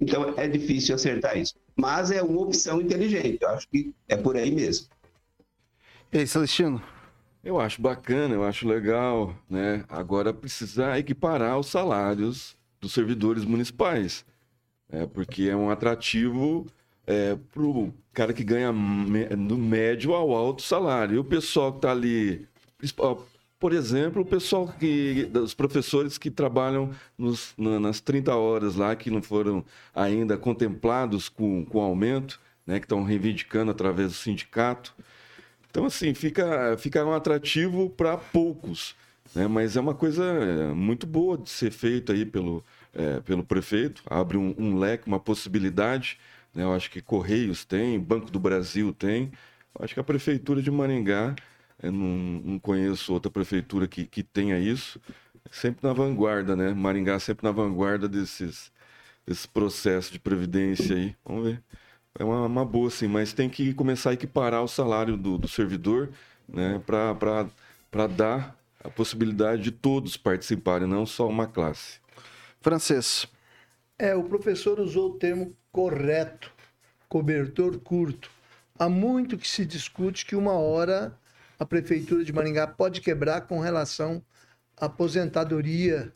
Então 0.00 0.34
é 0.36 0.48
difícil 0.48 0.94
acertar 0.94 1.36
isso. 1.36 1.54
Mas 1.76 2.10
é 2.10 2.22
uma 2.22 2.40
opção 2.40 2.80
inteligente. 2.80 3.38
Eu 3.42 3.48
acho 3.50 3.68
que 3.68 3.92
é 4.08 4.16
por 4.16 4.36
aí 4.36 4.50
mesmo. 4.50 4.86
E 6.12 6.18
aí, 6.18 6.26
Celestino? 6.26 6.82
Eu 7.42 7.58
acho 7.58 7.80
bacana, 7.80 8.34
eu 8.34 8.44
acho 8.44 8.68
legal, 8.68 9.34
né? 9.48 9.84
Agora 9.88 10.32
precisa 10.32 10.98
equiparar 10.98 11.58
os 11.58 11.68
salários 11.68 12.56
dos 12.80 12.92
servidores 12.92 13.44
municipais, 13.44 14.24
né? 14.88 15.06
porque 15.06 15.44
é 15.44 15.56
um 15.56 15.70
atrativo 15.70 16.66
é, 17.06 17.36
para 17.52 17.62
o 17.62 17.94
cara 18.12 18.32
que 18.32 18.44
ganha 18.44 18.72
do 18.72 19.56
médio 19.56 20.12
ao 20.12 20.34
alto 20.34 20.62
salário. 20.62 21.16
E 21.16 21.18
o 21.18 21.24
pessoal 21.24 21.72
que 21.72 21.78
está 21.78 21.92
ali, 21.92 22.46
por 23.60 23.74
exemplo, 23.74 24.22
o 24.22 24.24
pessoal 24.24 24.66
que. 24.66 25.30
os 25.34 25.52
professores 25.52 26.16
que 26.16 26.30
trabalham 26.30 26.90
nos, 27.16 27.52
nas 27.58 28.00
30 28.00 28.34
horas 28.34 28.74
lá, 28.74 28.96
que 28.96 29.10
não 29.10 29.22
foram 29.22 29.62
ainda 29.94 30.38
contemplados 30.38 31.28
com, 31.28 31.64
com 31.66 31.80
aumento, 31.80 32.40
né, 32.66 32.80
que 32.80 32.86
estão 32.86 33.04
reivindicando 33.04 33.70
através 33.70 34.08
do 34.08 34.14
sindicato. 34.14 34.94
Então, 35.70 35.84
assim, 35.84 36.14
fica, 36.14 36.76
fica 36.78 37.04
um 37.04 37.12
atrativo 37.12 37.90
para 37.90 38.16
poucos. 38.16 38.96
Né? 39.34 39.46
Mas 39.46 39.76
é 39.76 39.80
uma 39.80 39.94
coisa 39.94 40.24
é, 40.24 40.72
muito 40.72 41.06
boa 41.06 41.36
de 41.36 41.50
ser 41.50 41.70
feita 41.70 42.14
aí 42.14 42.24
pelo, 42.24 42.64
é, 42.94 43.20
pelo 43.20 43.44
prefeito, 43.44 44.02
abre 44.06 44.38
um, 44.38 44.54
um, 44.58 44.78
leque, 44.78 45.06
uma 45.06 45.20
possibilidade. 45.20 46.18
Né? 46.54 46.64
Eu 46.64 46.72
acho 46.72 46.90
que 46.90 47.02
Correios 47.02 47.64
tem, 47.66 48.00
Banco 48.00 48.30
do 48.30 48.40
Brasil 48.40 48.92
tem. 48.92 49.30
Eu 49.78 49.84
acho 49.84 49.92
que 49.92 50.00
a 50.00 50.04
Prefeitura 50.04 50.62
de 50.62 50.70
Maringá 50.70 51.36
eu 51.82 51.92
não, 51.92 52.06
não 52.44 52.58
conheço 52.58 53.12
outra 53.12 53.30
prefeitura 53.30 53.88
que, 53.88 54.04
que 54.04 54.22
tenha 54.22 54.58
isso. 54.58 55.00
Sempre 55.50 55.86
na 55.86 55.92
vanguarda, 55.92 56.54
né? 56.54 56.72
Maringá 56.74 57.18
sempre 57.18 57.44
na 57.44 57.52
vanguarda 57.52 58.08
desses, 58.08 58.70
desses 59.26 59.46
processos 59.46 60.12
de 60.12 60.18
previdência 60.18 60.94
aí. 60.94 61.16
Vamos 61.24 61.44
ver. 61.44 61.62
É 62.18 62.24
uma, 62.24 62.46
uma 62.46 62.64
boa, 62.64 62.90
sim, 62.90 63.08
mas 63.08 63.32
tem 63.32 63.48
que 63.48 63.72
começar 63.72 64.10
a 64.10 64.14
equiparar 64.14 64.62
o 64.62 64.68
salário 64.68 65.16
do, 65.16 65.38
do 65.38 65.48
servidor, 65.48 66.10
né? 66.48 66.80
Para 66.84 68.06
dar 68.06 68.56
a 68.82 68.90
possibilidade 68.90 69.62
de 69.62 69.70
todos 69.70 70.16
participarem, 70.16 70.88
não 70.88 71.06
só 71.06 71.28
uma 71.28 71.46
classe. 71.46 72.00
Francês. 72.60 73.26
É, 73.98 74.14
o 74.14 74.24
professor 74.24 74.80
usou 74.80 75.10
o 75.10 75.18
termo 75.18 75.54
correto, 75.72 76.52
cobertor 77.08 77.78
curto. 77.78 78.30
Há 78.78 78.88
muito 78.88 79.36
que 79.36 79.46
se 79.46 79.64
discute 79.64 80.24
que 80.24 80.34
uma 80.34 80.52
hora 80.52 81.18
a 81.60 81.64
Prefeitura 81.66 82.24
de 82.24 82.32
Maringá 82.32 82.66
pode 82.66 83.00
quebrar 83.02 83.42
com 83.42 83.60
relação 83.60 84.24
à 84.74 84.86
aposentadoria 84.86 86.10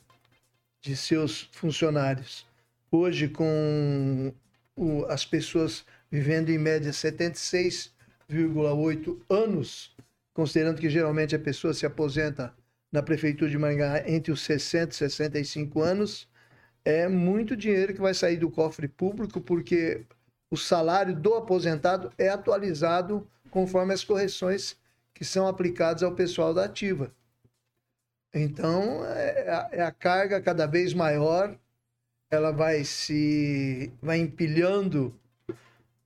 de 0.81 0.97
seus 0.97 1.51
funcionários. 1.53 2.47
Hoje, 2.91 3.29
com 3.29 4.33
o, 4.75 5.05
as 5.05 5.27
pessoas 5.27 5.85
vivendo 6.11 6.49
em 6.49 6.57
média 6.57 6.93
76,8 6.93 9.21
anos, 9.29 9.95
considerando 10.33 10.81
que 10.81 10.89
geralmente 10.89 11.37
a 11.37 11.39
pessoa 11.39 11.75
se 11.75 11.85
aposenta 11.85 12.55
na 12.91 13.03
Prefeitura 13.03 13.51
de 13.51 13.59
Maringá 13.59 14.03
entre 14.09 14.33
os 14.33 14.41
60 14.41 14.93
e 14.93 14.95
65 14.95 15.83
anos, 15.83 16.27
é 16.83 17.07
muito 17.07 17.55
dinheiro 17.55 17.93
que 17.93 18.01
vai 18.01 18.15
sair 18.15 18.39
do 18.39 18.51
cofre 18.51 18.89
público, 18.89 19.43
porque 19.43 20.07
o 20.51 20.57
salário 20.57 21.15
do 21.15 21.35
aposentado 21.35 22.11
é 22.17 22.31
atualizado 22.31 23.29
conforme 23.51 23.93
as 23.93 24.03
correções 24.03 24.83
que 25.15 25.25
são 25.25 25.47
aplicados 25.47 26.03
ao 26.03 26.15
pessoal 26.15 26.53
da 26.53 26.65
ativa. 26.65 27.15
Então, 28.35 29.05
é 29.07 29.49
a, 29.49 29.69
é 29.73 29.83
a 29.83 29.93
carga 29.93 30.43
cada 30.43 30.67
vez 30.67 30.93
maior, 30.93 31.57
ela 32.31 32.51
vai 32.51 32.85
se 32.85 33.93
vai 34.03 34.19
empilhando 34.19 35.15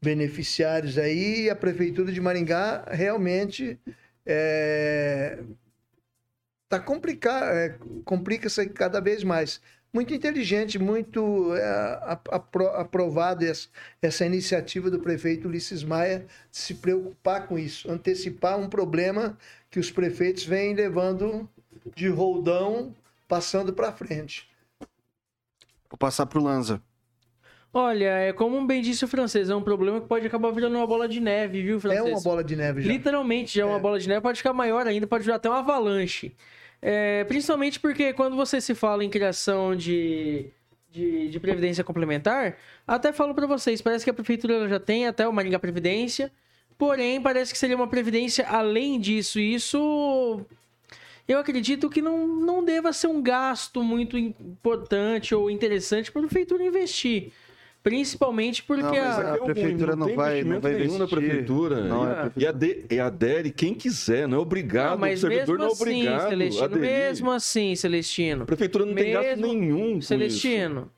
beneficiários 0.00 0.98
aí 0.98 1.44
e 1.44 1.50
a 1.50 1.56
prefeitura 1.56 2.12
de 2.12 2.20
Maringá 2.20 2.84
realmente 2.90 3.80
é, 4.24 5.42
tá 6.68 6.76
é, 6.76 7.78
complica-se 8.04 8.68
cada 8.68 9.00
vez 9.00 9.24
mais 9.24 9.60
muito 9.92 10.12
inteligente, 10.12 10.78
muito 10.78 11.54
é, 11.54 12.18
aprovado 12.74 13.44
essa, 13.44 13.68
essa 14.02 14.26
iniciativa 14.26 14.90
do 14.90 15.00
prefeito 15.00 15.48
Ulisses 15.48 15.82
Maia 15.82 16.26
de 16.50 16.56
se 16.56 16.74
preocupar 16.74 17.46
com 17.46 17.58
isso, 17.58 17.90
antecipar 17.90 18.58
um 18.58 18.68
problema 18.68 19.36
que 19.70 19.78
os 19.78 19.90
prefeitos 19.90 20.44
vêm 20.44 20.74
levando 20.74 21.48
de 21.94 22.08
roldão, 22.08 22.94
passando 23.26 23.72
para 23.72 23.92
frente. 23.92 24.48
Vou 25.90 25.98
passar 25.98 26.26
para 26.26 26.38
o 26.38 26.42
Lanza. 26.42 26.82
Olha, 27.72 28.06
é 28.06 28.32
como 28.32 28.66
bem 28.66 28.80
disse 28.80 29.04
o 29.04 29.08
francês, 29.08 29.50
é 29.50 29.54
um 29.54 29.62
problema 29.62 30.00
que 30.00 30.06
pode 30.06 30.26
acabar 30.26 30.50
virando 30.50 30.76
uma 30.76 30.86
bola 30.86 31.06
de 31.06 31.20
neve, 31.20 31.62
viu, 31.62 31.78
francês? 31.78 32.06
É 32.06 32.10
uma 32.10 32.20
bola 32.20 32.42
de 32.42 32.56
neve 32.56 32.82
já. 32.82 32.88
Literalmente, 32.88 33.54
já 33.56 33.62
é 33.62 33.66
uma 33.66 33.78
bola 33.78 33.98
de 33.98 34.08
neve, 34.08 34.20
pode 34.22 34.38
ficar 34.38 34.54
maior 34.54 34.86
ainda, 34.86 35.06
pode 35.06 35.24
virar 35.24 35.36
até 35.36 35.48
uma 35.48 35.58
avalanche. 35.58 36.34
É, 36.80 37.24
principalmente 37.24 37.80
porque 37.80 38.12
quando 38.12 38.36
você 38.36 38.60
se 38.60 38.74
fala 38.74 39.04
em 39.04 39.10
criação 39.10 39.74
de, 39.74 40.46
de, 40.90 41.28
de 41.28 41.40
previdência 41.40 41.82
complementar, 41.82 42.56
até 42.86 43.12
falo 43.12 43.34
para 43.34 43.46
vocês, 43.46 43.82
parece 43.82 44.04
que 44.04 44.10
a 44.10 44.14
prefeitura 44.14 44.68
já 44.68 44.78
tem 44.78 45.06
até 45.06 45.26
o 45.26 45.32
Maringá 45.32 45.58
Previdência, 45.58 46.30
Porém, 46.78 47.20
parece 47.20 47.52
que 47.52 47.58
seria 47.58 47.74
uma 47.74 47.88
previdência 47.88 48.46
além 48.46 49.00
disso. 49.00 49.40
Isso 49.40 50.46
eu 51.26 51.38
acredito 51.40 51.90
que 51.90 52.00
não, 52.00 52.26
não 52.26 52.64
deva 52.64 52.92
ser 52.92 53.08
um 53.08 53.20
gasto 53.20 53.82
muito 53.82 54.16
importante 54.16 55.34
ou 55.34 55.50
interessante 55.50 56.12
para 56.12 56.22
a 56.22 56.24
prefeitura 56.26 56.64
investir. 56.64 57.32
Principalmente 57.88 58.62
porque 58.62 58.82
não, 58.82 58.94
a, 58.94 59.34
a, 59.34 59.38
prefeitura 59.38 59.96
não, 59.96 60.08
não, 60.08 60.14
vai, 60.14 60.44
não 60.44 60.60
vai 60.60 60.74
investir. 60.74 60.98
na 60.98 61.06
prefeitura. 61.06 61.84
Não, 61.84 62.10
é. 62.10 62.14
prefeitura. 62.14 62.32
E, 62.36 62.46
ade, 62.46 62.84
e 62.90 63.00
adere 63.00 63.50
quem 63.50 63.74
quiser, 63.74 64.28
não 64.28 64.38
é 64.38 64.40
obrigado. 64.40 64.92
Não, 64.92 64.98
mas 64.98 65.18
o 65.18 65.28
servidor 65.28 65.58
mesmo 65.58 65.58
não 65.58 65.66
é 65.66 65.72
assim, 65.72 65.82
obrigado. 65.82 66.28
Celestino, 66.28 66.80
mesmo 66.80 67.30
assim, 67.30 67.74
Celestino. 67.76 68.42
A 68.42 68.46
prefeitura 68.46 68.84
não 68.84 68.94
mesmo, 68.94 69.20
tem 69.20 69.22
gasto 69.22 69.40
nenhum. 69.40 70.00
Celestino. 70.00 70.90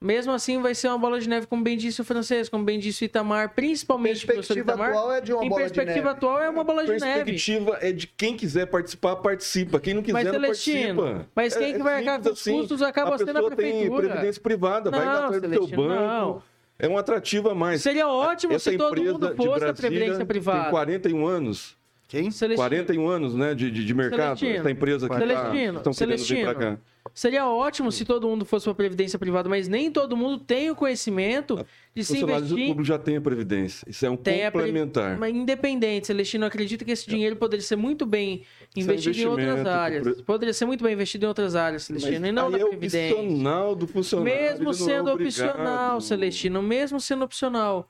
Mesmo 0.00 0.32
assim, 0.32 0.60
vai 0.60 0.74
ser 0.74 0.88
uma 0.88 0.98
bola 0.98 1.18
de 1.18 1.26
neve, 1.26 1.46
como 1.46 1.64
bem 1.64 1.76
disse 1.76 2.02
o 2.02 2.04
francês, 2.04 2.50
como 2.50 2.62
bem 2.64 2.78
disse 2.78 3.02
o 3.02 3.06
Itamar, 3.06 3.54
principalmente 3.54 4.26
o 4.30 4.58
Itamar. 4.58 4.90
atual 4.90 5.12
é 5.12 5.20
de 5.22 5.32
uma 5.32 5.44
em 5.44 5.48
bola 5.48 5.62
perspectiva 5.62 5.94
de 5.94 6.04
neve. 6.04 6.16
atual 6.16 6.40
é 6.42 6.50
uma 6.50 6.64
bola 6.64 6.84
de 6.84 6.90
neve. 6.90 7.00
perspectiva 7.00 7.78
é 7.80 7.92
de 7.92 8.06
quem 8.06 8.36
quiser 8.36 8.66
participar, 8.66 9.16
participa. 9.16 9.80
Quem 9.80 9.94
não 9.94 10.02
quiser, 10.02 10.12
mas, 10.12 10.24
não 10.26 10.32
Celestino, 10.32 11.02
participa. 11.02 11.28
Mas 11.34 11.56
quem 11.56 11.70
é, 11.70 11.72
que 11.72 11.82
vai 11.82 11.94
arcar 11.94 12.20
com 12.20 12.28
os 12.28 12.38
assim. 12.38 12.58
custos 12.58 12.82
acaba 12.82 13.16
sendo 13.16 13.38
a 13.38 13.50
prefeitura. 13.50 14.02
tem 14.02 14.10
previdência 14.10 14.42
privada, 14.42 14.90
não, 14.90 14.98
vai 14.98 15.06
atrás 15.06 15.42
do 15.42 15.48
teu 15.48 15.66
banco. 15.68 15.94
Não. 15.94 16.42
É 16.78 16.86
um 16.86 16.98
atrativo 16.98 17.48
a 17.48 17.54
mais. 17.54 17.80
Seria 17.80 18.06
ótimo 18.06 18.52
Essa 18.52 18.70
se 18.70 18.76
todo 18.76 19.02
mundo 19.02 19.34
fosse 19.34 19.64
a 19.64 19.72
previdência 19.72 20.26
privada. 20.26 20.62
Tem 20.62 20.70
41 20.70 21.26
anos. 21.26 21.75
Quem? 22.08 22.30
Celestino. 22.30 22.56
41 22.68 23.08
anos, 23.08 23.34
né, 23.34 23.54
de, 23.54 23.70
de, 23.70 23.84
de 23.84 23.94
mercado. 23.94 24.38
Celestino. 24.38 24.60
Essa 24.60 24.70
empresa 24.70 25.08
que 25.08 25.14
Celestino. 25.16 25.80
tá, 25.80 25.90
querendo 25.90 26.16
vir 26.18 26.24
Celestino. 26.24 26.54
cá. 26.54 26.78
Seria 27.14 27.46
ótimo 27.46 27.90
se 27.90 28.04
todo 28.04 28.28
mundo 28.28 28.44
fosse 28.44 28.64
para 28.64 28.74
previdência 28.74 29.18
privada, 29.18 29.48
mas 29.48 29.68
nem 29.68 29.90
todo 29.90 30.16
mundo 30.16 30.38
tem 30.38 30.70
o 30.70 30.74
conhecimento 30.74 31.64
de 31.94 32.04
se 32.04 32.18
investir. 32.18 32.48
públicos 32.68 32.86
já 32.86 32.98
tem 32.98 33.16
a 33.16 33.20
previdência. 33.20 33.86
Isso 33.88 34.04
é 34.04 34.10
um 34.10 34.16
Tem 34.16 34.44
a 34.44 34.50
pre- 34.50 34.62
complementar. 34.62 35.16
Mas 35.18 35.34
independente, 35.34 36.08
Celestino, 36.08 36.44
eu 36.44 36.48
acredito 36.48 36.84
que 36.84 36.90
esse 36.90 37.08
dinheiro 37.08 37.36
poderia 37.36 37.64
ser 37.64 37.76
muito 37.76 38.04
bem 38.04 38.42
é 38.76 38.80
investido 38.80 39.18
em 39.18 39.26
outras 39.26 39.66
áreas. 39.66 40.20
Poderia 40.22 40.52
ser 40.52 40.66
muito 40.66 40.82
bem 40.84 40.92
investido 40.94 41.24
em 41.24 41.28
outras 41.28 41.54
áreas, 41.54 41.84
Celestino, 41.84 42.20
Mas 42.20 42.28
e 42.28 42.32
não 42.32 42.50
na 42.50 42.58
é 42.58 42.64
Previdência. 42.66 43.14
opcional 43.16 43.74
do 43.76 43.86
funcionário. 43.86 44.34
Mesmo 44.42 44.70
é 44.70 44.72
sendo 44.74 45.10
obrigado. 45.10 45.48
opcional, 45.48 46.00
Celestino, 46.00 46.62
mesmo 46.62 47.00
sendo 47.00 47.24
opcional. 47.24 47.88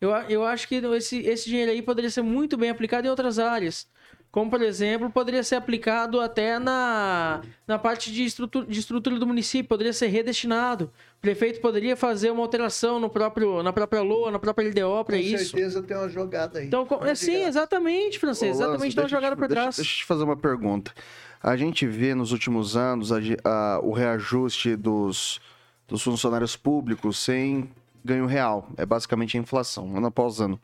Eu, 0.00 0.10
eu 0.28 0.44
acho 0.44 0.66
que 0.66 0.76
esse, 0.76 1.18
esse 1.20 1.48
dinheiro 1.48 1.70
aí 1.70 1.82
poderia 1.82 2.10
ser 2.10 2.22
muito 2.22 2.56
bem 2.56 2.70
aplicado 2.70 3.06
em 3.06 3.10
outras 3.10 3.38
áreas. 3.38 3.86
Como, 4.32 4.48
por 4.48 4.62
exemplo, 4.62 5.10
poderia 5.10 5.42
ser 5.42 5.56
aplicado 5.56 6.20
até 6.20 6.56
na, 6.58 7.40
na 7.66 7.80
parte 7.80 8.12
de 8.12 8.24
estrutura, 8.24 8.64
de 8.64 8.78
estrutura 8.78 9.18
do 9.18 9.26
município, 9.26 9.68
poderia 9.68 9.92
ser 9.92 10.06
redestinado. 10.06 10.84
O 11.18 11.20
prefeito 11.20 11.60
poderia 11.60 11.96
fazer 11.96 12.30
uma 12.30 12.40
alteração 12.40 13.00
no 13.00 13.10
próprio, 13.10 13.60
na 13.60 13.72
própria 13.72 14.00
LOA, 14.02 14.30
na 14.30 14.38
própria 14.38 14.68
LDO 14.68 15.04
para 15.04 15.16
Com 15.16 15.22
isso. 15.22 15.50
certeza 15.50 15.82
tem 15.82 15.96
uma 15.96 16.08
jogada 16.08 16.60
aí. 16.60 16.66
Então, 16.68 16.86
com- 16.86 17.04
é, 17.04 17.12
sim, 17.16 17.42
exatamente, 17.42 18.20
francês. 18.20 18.52
Ô, 18.56 18.62
exatamente, 18.62 18.94
dá 18.94 19.02
uma 19.02 19.08
deixa 19.08 19.16
jogada 19.16 19.36
para 19.36 19.48
deixa- 19.48 19.62
trás. 19.62 19.76
Deixa 19.76 19.90
eu 19.92 19.96
te 19.96 20.04
fazer 20.04 20.22
uma 20.22 20.36
pergunta. 20.36 20.94
A 21.42 21.56
gente 21.56 21.84
vê 21.84 22.14
nos 22.14 22.30
últimos 22.30 22.76
anos 22.76 23.10
a 23.10 23.16
a- 23.44 23.80
o 23.82 23.90
reajuste 23.92 24.76
dos, 24.76 25.40
dos 25.88 26.02
funcionários 26.04 26.54
públicos 26.56 27.18
sem 27.18 27.68
ganho 28.04 28.26
real. 28.26 28.68
É 28.76 28.84
basicamente 28.86 29.36
a 29.36 29.40
inflação, 29.40 29.96
ano 29.96 30.06
após 30.06 30.40
ano. 30.40 30.60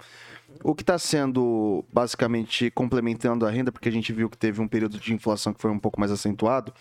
O 0.65 0.75
que 0.75 0.83
está 0.83 0.99
sendo 0.99 1.85
basicamente 1.93 2.71
complementando 2.71 3.45
a 3.47 3.51
renda, 3.51 3.71
porque 3.71 3.89
a 3.89 3.93
gente 3.93 4.13
viu 4.13 4.31
que 4.31 4.39
teve 4.39 4.61
um 4.61 4.69
período 4.69 4.99
de 4.99 5.13
inflação 5.13 5.53
que 5.53 5.61
foi 5.61 5.71
um 5.71 5.79
pouco 5.79 6.01
mais 6.01 6.11
acentuado, 6.11 6.73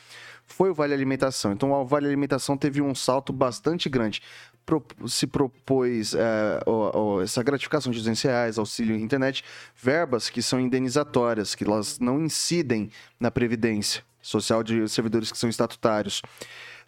foi 0.46 0.70
o 0.70 0.74
Vale 0.74 0.94
Alimentação. 0.94 1.52
Então, 1.52 1.72
o 1.72 1.86
Vale 1.86 2.06
Alimentação 2.08 2.56
teve 2.56 2.82
um 2.82 2.96
salto 2.96 3.34
bastante 3.34 3.90
grande. 3.90 4.22
Pro- 4.66 4.84
se 5.08 5.28
propôs 5.28 6.14
é, 6.16 6.60
o- 6.66 6.98
o- 7.18 7.22
essa 7.22 7.44
gratificação 7.44 7.92
de 7.92 8.00
200 8.00 8.22
reais, 8.24 8.58
auxílio 8.58 8.96
internet, 8.96 9.44
verbas 9.76 10.30
que 10.30 10.42
são 10.42 10.60
indenizatórias, 10.60 11.54
que 11.54 11.64
elas 11.64 12.00
não 12.00 12.24
incidem 12.24 12.90
na 13.20 13.30
Previdência 13.30 14.04
Social 14.22 14.64
de 14.64 14.88
servidores 14.90 15.32
que 15.32 15.38
são 15.38 15.50
estatutários. 15.50 16.22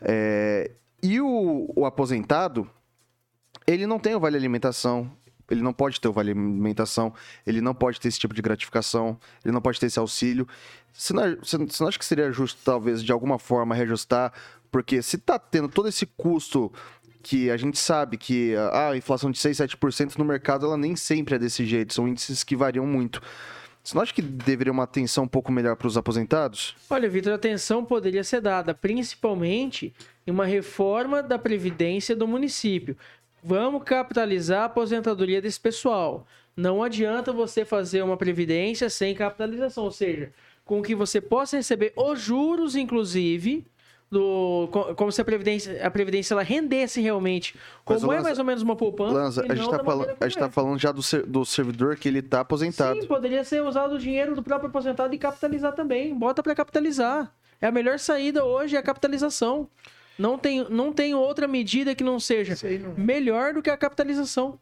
É, 0.02 0.72
e 1.04 1.20
o, 1.22 1.72
o 1.76 1.86
aposentado, 1.86 2.68
ele 3.68 3.86
não 3.86 4.00
tem 4.00 4.16
o 4.16 4.20
Vale 4.20 4.38
Alimentação, 4.38 5.12
ele 5.52 5.62
não 5.62 5.74
pode 5.74 6.00
ter 6.00 6.08
o 6.08 6.14
Vale 6.14 6.32
Alimentação, 6.32 7.14
ele 7.46 7.62
não 7.62 7.76
pode 7.76 8.00
ter 8.00 8.08
esse 8.08 8.20
tipo 8.20 8.34
de 8.34 8.42
gratificação, 8.42 9.20
ele 9.44 9.54
não 9.54 9.62
pode 9.62 9.80
ter 9.80 9.88
esse 9.88 10.00
auxílio. 10.00 10.48
Você 10.94 11.14
não, 11.14 11.24
não 11.80 11.88
acha 11.88 12.00
que 12.00 12.06
seria 12.06 12.32
justo, 12.32 12.60
talvez, 12.64 13.04
de 13.04 13.12
alguma 13.12 13.38
forma, 13.38 13.76
reajustar? 13.76 14.34
Porque 14.72 15.02
se 15.02 15.18
tá 15.18 15.38
tendo 15.38 15.68
todo 15.68 15.88
esse 15.88 16.06
custo 16.06 16.72
que 17.22 17.52
a 17.52 17.58
gente 17.58 17.78
sabe 17.78 18.18
que 18.18 18.56
a 18.72 18.96
inflação 18.96 19.30
de 19.30 19.38
6, 19.38 19.58
7% 19.58 20.18
no 20.18 20.24
mercado, 20.24 20.66
ela 20.66 20.78
nem 20.78 20.96
sempre 20.96 21.36
é 21.36 21.40
desse 21.40 21.66
jeito, 21.66 21.94
são 21.94 22.08
índices 22.08 22.44
que 22.44 22.56
variam 22.56 22.86
muito. 22.86 23.22
Você 23.84 23.96
não 23.96 24.02
acha 24.02 24.14
que 24.14 24.22
deveria 24.22 24.72
uma 24.72 24.84
atenção 24.84 25.24
um 25.24 25.28
pouco 25.30 25.50
melhor 25.50 25.78
para 25.78 25.88
os 25.88 25.96
aposentados? 25.96 26.76
Olha, 26.90 27.08
Vitor, 27.10 27.32
atenção 27.32 27.86
poderia 27.86 28.22
ser 28.22 28.42
dada 28.42 28.74
principalmente 28.74 29.94
em 30.26 30.32
uma 30.32 30.46
reforma 30.46 31.24
da 31.24 31.40
Previdência 31.40 32.14
do 32.14 32.28
município. 32.28 32.98
Vamos 33.48 33.84
capitalizar 33.84 34.64
a 34.64 34.66
aposentadoria 34.66 35.42
desse 35.42 35.58
pessoal. 35.60 36.28
Não 36.56 36.84
adianta 36.84 37.32
você 37.32 37.64
fazer 37.64 38.02
uma 38.02 38.18
Previdência 38.18 38.90
sem 38.90 39.16
capitalização, 39.16 39.86
ou 39.86 39.92
seja, 39.92 40.34
com 40.66 40.82
que 40.82 40.94
você 40.94 41.22
possa 41.22 41.56
receber 41.56 41.94
os 41.96 42.20
juros, 42.20 42.76
inclusive, 42.76 43.66
do, 44.12 44.68
co- 44.70 44.94
como 44.96 45.12
se 45.14 45.22
a 45.22 45.24
Previdência, 45.24 45.86
a 45.86 45.90
Previdência 45.90 46.34
ela 46.34 46.44
rendesse 46.44 47.00
realmente. 47.00 47.56
Como 47.86 47.98
é 48.12 48.16
Lanza- 48.16 48.24
mais 48.24 48.40
ou 48.40 48.44
menos 48.44 48.62
uma 48.64 48.76
poupança. 48.76 49.14
Lanza, 49.14 49.46
a 49.48 49.56
gente, 49.56 49.70
tá 49.70 49.78
da 49.78 49.84
falando, 49.86 50.10
a 50.20 50.28
gente 50.28 50.40
tá 50.40 50.46
é. 50.48 50.50
falando 50.50 50.78
já 50.80 50.92
do, 50.92 51.02
ser- 51.02 51.26
do 51.26 51.46
servidor 51.46 51.96
que 51.96 52.10
ele 52.10 52.22
tá 52.22 52.42
aposentado. 52.42 53.00
Sim, 53.00 53.08
poderia 53.08 53.46
ser 53.46 53.64
usado 53.64 53.96
o 53.96 53.98
dinheiro 54.00 54.36
do 54.36 54.44
próprio 54.44 54.68
aposentado 54.70 55.16
e 55.16 55.18
capitalizar 55.18 55.74
também. 55.74 56.14
Bota 56.14 56.44
para 56.44 56.54
capitalizar. 56.54 57.34
É 57.62 57.68
a 57.68 57.72
melhor 57.72 57.98
saída 57.98 58.44
hoje, 58.44 58.76
é 58.76 58.80
a 58.80 58.84
capitalização. 58.84 59.70
Não 60.18 60.38
tem, 60.38 60.66
não 60.70 60.92
tem 60.92 61.14
outra 61.14 61.48
medida 61.48 61.94
que 61.94 62.04
não 62.04 62.20
seja 62.20 62.56
não- 62.80 62.94
melhor 62.98 63.54
do 63.54 63.62
que 63.62 63.70
a 63.70 63.78
capitalização. 63.78 64.60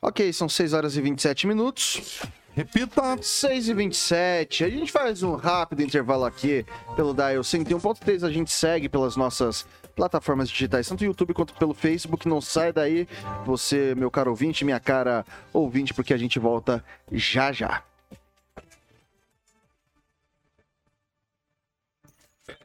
Ok, 0.00 0.32
são 0.32 0.48
6 0.48 0.72
horas 0.72 0.96
e 0.96 1.00
27 1.00 1.46
minutos. 1.46 2.20
Repita. 2.54 3.16
6 3.22 3.68
e 3.68 3.74
27 3.74 4.64
A 4.64 4.68
gente 4.68 4.90
faz 4.90 5.22
um 5.22 5.34
rápido 5.36 5.80
intervalo 5.82 6.24
aqui 6.24 6.64
pelo 6.96 7.14
Dial 7.14 7.42
101.3. 7.42 8.24
A 8.24 8.30
gente 8.30 8.50
segue 8.52 8.88
pelas 8.88 9.16
nossas 9.16 9.66
plataformas 9.94 10.48
digitais, 10.48 10.88
tanto 10.88 11.04
YouTube 11.04 11.34
quanto 11.34 11.54
pelo 11.54 11.74
Facebook. 11.74 12.28
Não 12.28 12.40
sai 12.40 12.72
daí, 12.72 13.06
você, 13.44 13.94
meu 13.96 14.10
caro 14.10 14.30
ouvinte, 14.30 14.64
minha 14.64 14.78
cara 14.80 15.24
ouvinte, 15.52 15.92
porque 15.94 16.14
a 16.14 16.16
gente 16.16 16.38
volta 16.38 16.84
já 17.12 17.50
já. 17.52 17.82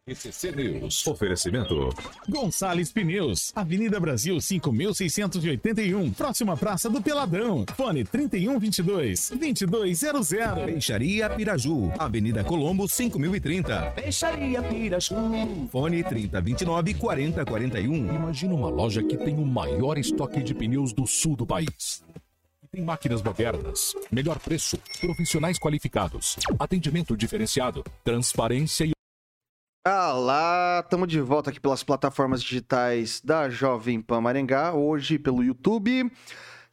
RCC 0.05 0.51
News. 0.51 1.07
Oferecimento. 1.07 1.89
Gonçalves 2.27 2.91
Pneus, 2.91 3.53
Avenida 3.55 4.01
Brasil 4.01 4.41
5681, 4.41 6.11
próxima 6.11 6.57
Praça 6.57 6.89
do 6.89 7.01
Peladão. 7.01 7.63
Fone 7.73 8.03
3122 8.03 9.29
2200. 9.29 10.29
Peixaria 10.65 11.29
Piraju, 11.29 11.89
Avenida 11.97 12.43
Colombo 12.43 12.85
5030. 12.85 13.91
Peixaria 13.91 14.61
Piraju. 14.61 15.69
Fone 15.71 16.03
3029 16.03 16.95
4041. 16.95 18.13
Imagina 18.13 18.53
uma 18.55 18.67
loja 18.67 19.01
que 19.01 19.15
tem 19.15 19.35
o 19.35 19.45
maior 19.45 19.97
estoque 19.97 20.43
de 20.43 20.53
pneus 20.53 20.91
do 20.91 21.07
sul 21.07 21.37
do 21.37 21.45
país. 21.45 22.03
Tem 22.69 22.83
máquinas 22.83 23.21
modernas, 23.21 23.93
melhor 24.11 24.37
preço, 24.39 24.77
profissionais 24.99 25.57
qualificados, 25.57 26.35
atendimento 26.59 27.15
diferenciado, 27.15 27.85
transparência 28.03 28.83
e 28.83 28.93
Ah 29.85 30.13
lá, 30.13 30.79
estamos 30.79 31.09
de 31.09 31.19
volta 31.19 31.49
aqui 31.49 31.59
pelas 31.59 31.83
plataformas 31.83 32.41
digitais 32.41 33.19
da 33.19 33.49
Jovem 33.49 34.01
Pan 34.01 34.21
Maringá, 34.21 34.73
hoje 34.73 35.19
pelo 35.19 35.43
YouTube. 35.43 36.09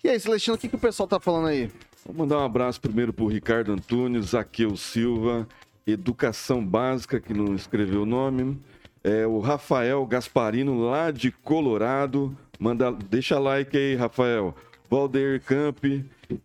E 0.05 0.09
aí, 0.09 0.21
Celestino, 0.21 0.55
o 0.55 0.59
que, 0.59 0.69
que 0.69 0.77
o 0.77 0.79
pessoal 0.79 1.09
tá 1.09 1.19
falando 1.19 1.49
aí? 1.49 1.69
Vou 2.07 2.15
mandar 2.15 2.39
um 2.39 2.45
abraço 2.45 2.81
primeiro 2.81 3.13
pro 3.13 3.27
Ricardo 3.27 3.73
Antunes, 3.73 4.27
Zaqueu 4.27 4.77
Silva, 4.77 5.49
Educação 5.85 6.65
Básica, 6.65 7.19
que 7.19 7.35
não 7.35 7.53
escreveu 7.57 8.03
o 8.03 8.07
nome. 8.07 8.57
É, 9.03 9.27
o 9.27 9.41
Rafael 9.41 10.07
Gasparino, 10.07 10.79
lá 10.79 11.11
de 11.11 11.33
Colorado. 11.33 12.39
Manda, 12.61 12.93
deixa 12.93 13.41
like 13.41 13.77
aí, 13.77 13.97
Rafael. 13.97 14.55
Valdeir 14.89 15.43
Camp, 15.43 15.85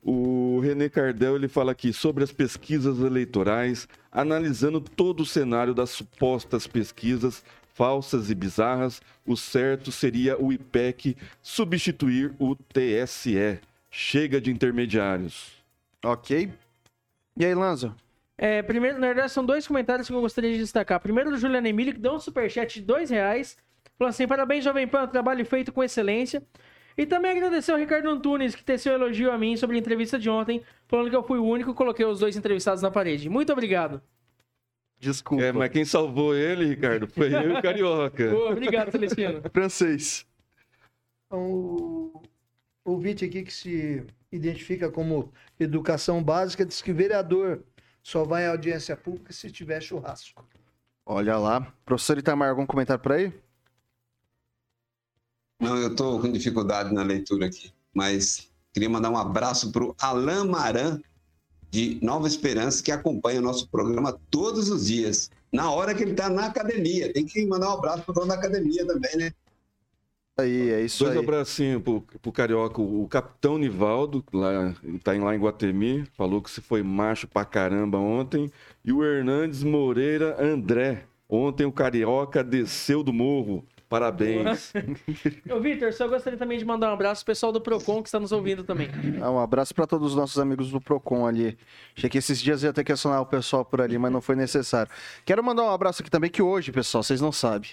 o 0.04 0.60
René 0.62 0.90
Cardel, 0.90 1.36
ele 1.36 1.48
fala 1.48 1.72
aqui 1.72 1.94
sobre 1.94 2.24
as 2.24 2.32
pesquisas 2.32 3.00
eleitorais, 3.00 3.88
analisando 4.16 4.80
todo 4.80 5.22
o 5.22 5.26
cenário 5.26 5.74
das 5.74 5.92
supostas 5.92 6.66
pesquisas 6.66 7.44
falsas 7.76 8.30
e 8.30 8.36
bizarras, 8.36 9.02
o 9.28 9.36
certo 9.36 9.92
seria 9.92 10.42
o 10.42 10.52
IPEC 10.52 11.18
substituir 11.42 12.34
o 12.40 12.56
TSE. 12.56 13.60
Chega 13.92 14.40
de 14.40 14.50
intermediários. 14.50 15.52
Ok. 16.04 16.50
E 17.36 17.46
aí, 17.46 17.54
Lanza? 17.54 17.94
É, 18.38 18.62
primeiro, 18.62 18.98
na 18.98 19.08
verdade, 19.08 19.32
são 19.32 19.46
dois 19.46 19.68
comentários 19.68 20.08
que 20.08 20.14
eu 20.14 20.22
gostaria 20.22 20.54
de 20.54 20.58
destacar. 20.58 21.02
Primeiro, 21.02 21.32
do 21.32 21.38
Juliano 21.38 21.68
Emílio, 21.68 21.94
que 21.94 22.00
deu 22.00 22.14
um 22.14 22.20
superchat 22.20 22.80
de 22.80 22.86
dois 22.86 23.10
reais. 23.10 23.58
Falou 23.98 24.10
assim, 24.10 24.26
parabéns, 24.26 24.64
Jovem 24.64 24.88
Pan, 24.88 25.08
trabalho 25.08 25.46
feito 25.46 25.74
com 25.74 25.84
excelência. 25.84 26.42
E 26.98 27.06
também 27.06 27.32
agradecer 27.32 27.72
ao 27.72 27.78
Ricardo 27.78 28.10
Antunes, 28.10 28.56
que 28.56 28.64
teceu 28.64 28.94
elogio 28.94 29.32
a 29.32 29.38
mim 29.38 29.58
sobre 29.58 29.76
a 29.76 29.80
entrevista 29.80 30.18
de 30.18 30.30
ontem, 30.30 30.64
falando 30.88 31.10
que 31.10 31.16
eu 31.16 31.24
fui 31.24 31.38
o 31.38 31.46
único 31.46 31.72
que 31.72 31.78
coloquei 31.78 32.06
os 32.06 32.20
dois 32.20 32.38
entrevistados 32.38 32.82
na 32.82 32.90
parede. 32.90 33.30
Muito 33.30 33.52
obrigado. 33.52 34.02
Desculpa. 34.98 35.44
É, 35.44 35.52
mas 35.52 35.70
quem 35.70 35.84
salvou 35.84 36.34
ele, 36.34 36.66
Ricardo, 36.66 37.08
foi 37.08 37.34
eu 37.34 37.52
e 37.52 37.54
o 37.54 37.62
Carioca. 37.62 38.30
Pô, 38.32 38.50
obrigado, 38.50 38.92
Celestino. 38.92 39.42
Francês. 39.52 40.26
O 41.30 42.22
ouvinte 42.86 43.26
aqui 43.26 43.44
que 43.44 43.52
se 43.52 44.06
identifica 44.32 44.90
como 44.90 45.34
educação 45.60 46.24
básica 46.24 46.66
diz 46.66 46.82
que 46.82 46.94
vereador 46.94 47.64
só 48.02 48.24
vai 48.24 48.46
à 48.46 48.52
audiência 48.52 48.96
pública 48.96 49.34
se 49.34 49.52
tiver 49.52 49.82
churrasco. 49.82 50.48
Olha 51.06 51.38
lá. 51.38 51.74
Professor 51.86 52.18
Itamar, 52.18 52.50
algum 52.50 52.66
comentário 52.66 53.02
por 53.02 53.12
aí? 53.12 53.34
Não, 55.60 55.78
eu 55.78 55.88
estou 55.90 56.20
com 56.20 56.32
dificuldade 56.32 56.94
na 56.94 57.04
leitura 57.04 57.46
aqui, 57.46 57.72
mas 57.94 58.50
queria 58.74 58.90
mandar 58.90 59.10
um 59.10 59.18
abraço 59.18 59.72
para 59.72 59.84
o 59.84 59.96
Alain 60.00 60.48
Maran, 60.48 61.00
de 61.72 61.98
Nova 62.02 62.28
Esperança, 62.28 62.84
que 62.84 62.92
acompanha 62.92 63.40
o 63.40 63.44
nosso 63.44 63.68
programa 63.70 64.20
todos 64.30 64.70
os 64.70 64.88
dias, 64.88 65.30
na 65.52 65.72
hora 65.72 65.94
que 65.94 66.04
ele 66.04 66.12
está 66.12 66.30
na 66.30 66.46
academia. 66.46 67.12
Tem 67.12 67.26
que 67.26 67.46
mandar 67.46 67.70
um 67.70 67.74
abraço 67.74 68.04
para 68.04 68.12
o 68.12 68.16
dono 68.16 68.28
da 68.28 68.36
academia 68.36 68.86
também, 68.86 69.16
né? 69.18 69.32
Aí, 70.38 70.70
é 70.70 70.82
isso 70.82 71.04
Dois 71.04 71.16
aí. 71.16 71.24
abracinhos 71.24 71.82
pro, 71.82 72.02
pro 72.02 72.32
Carioca. 72.32 72.82
O 72.82 73.08
capitão 73.08 73.58
Nivaldo, 73.58 74.24
lá, 74.34 74.74
tá 75.02 75.14
lá 75.14 75.34
em 75.34 75.40
Guatemi, 75.40 76.06
falou 76.18 76.42
que 76.42 76.52
você 76.52 76.60
foi 76.60 76.84
macho 76.84 77.26
pra 77.26 77.46
caramba 77.46 77.98
ontem. 77.98 78.52
E 78.84 78.92
o 78.92 79.04
Hernandes 79.04 79.64
Moreira 79.64 80.36
André. 80.44 81.06
Ontem 81.28 81.66
o 81.66 81.72
Carioca 81.72 82.44
desceu 82.44 83.02
do 83.02 83.14
morro. 83.14 83.66
Parabéns. 83.88 84.74
Ô, 85.50 85.60
Vitor, 85.60 85.94
só 85.94 86.08
gostaria 86.08 86.38
também 86.40 86.58
de 86.58 86.66
mandar 86.66 86.90
um 86.90 86.94
abraço 86.94 87.24
pro 87.24 87.32
pessoal 87.32 87.52
do 87.52 87.62
Procon 87.62 88.02
que 88.02 88.08
está 88.10 88.20
nos 88.20 88.32
ouvindo 88.32 88.64
também. 88.64 88.90
Ah, 89.22 89.30
um 89.30 89.40
abraço 89.40 89.74
para 89.76 89.86
todos 89.86 90.10
os 90.12 90.16
nossos 90.16 90.40
amigos 90.40 90.72
do 90.72 90.82
Procon 90.82 91.26
ali. 91.28 91.58
Achei 91.96 92.10
que 92.10 92.18
esses 92.18 92.42
dias 92.42 92.64
ia 92.64 92.74
ter 92.74 92.84
que 92.84 92.92
acionar 92.92 93.22
o 93.22 93.26
pessoal 93.26 93.64
por 93.64 93.82
ali, 93.82 93.98
mas 93.98 94.12
não 94.12 94.22
foi 94.22 94.36
necessário. 94.36 94.92
Quero 95.24 95.44
mandar 95.44 95.64
um 95.64 95.70
abraço 95.70 96.02
aqui 96.02 96.10
também, 96.10 96.30
que 96.32 96.42
hoje, 96.42 96.72
pessoal, 96.72 97.04
vocês 97.04 97.22
não 97.22 97.32
sabem. 97.32 97.70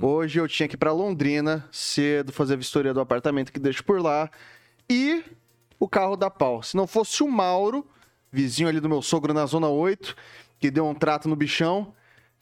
Hoje 0.00 0.38
eu 0.38 0.46
tinha 0.46 0.68
que 0.68 0.74
ir 0.74 0.78
para 0.78 0.92
Londrina 0.92 1.66
cedo, 1.72 2.30
fazer 2.30 2.54
a 2.54 2.56
vistoria 2.58 2.92
do 2.92 3.00
apartamento 3.00 3.50
que 3.50 3.58
deixo 3.58 3.82
por 3.82 4.00
lá. 4.02 4.30
E 4.88 5.24
o 5.80 5.88
carro 5.88 6.14
da 6.14 6.28
pau. 6.30 6.62
Se 6.62 6.76
não 6.76 6.86
fosse 6.86 7.22
o 7.22 7.28
Mauro, 7.28 7.86
vizinho 8.30 8.68
ali 8.68 8.80
do 8.80 8.88
meu 8.88 9.00
sogro 9.00 9.32
na 9.32 9.46
Zona 9.46 9.68
8, 9.68 10.14
que 10.60 10.70
deu 10.70 10.86
um 10.86 10.94
trato 10.94 11.26
no 11.26 11.34
bichão, 11.34 11.94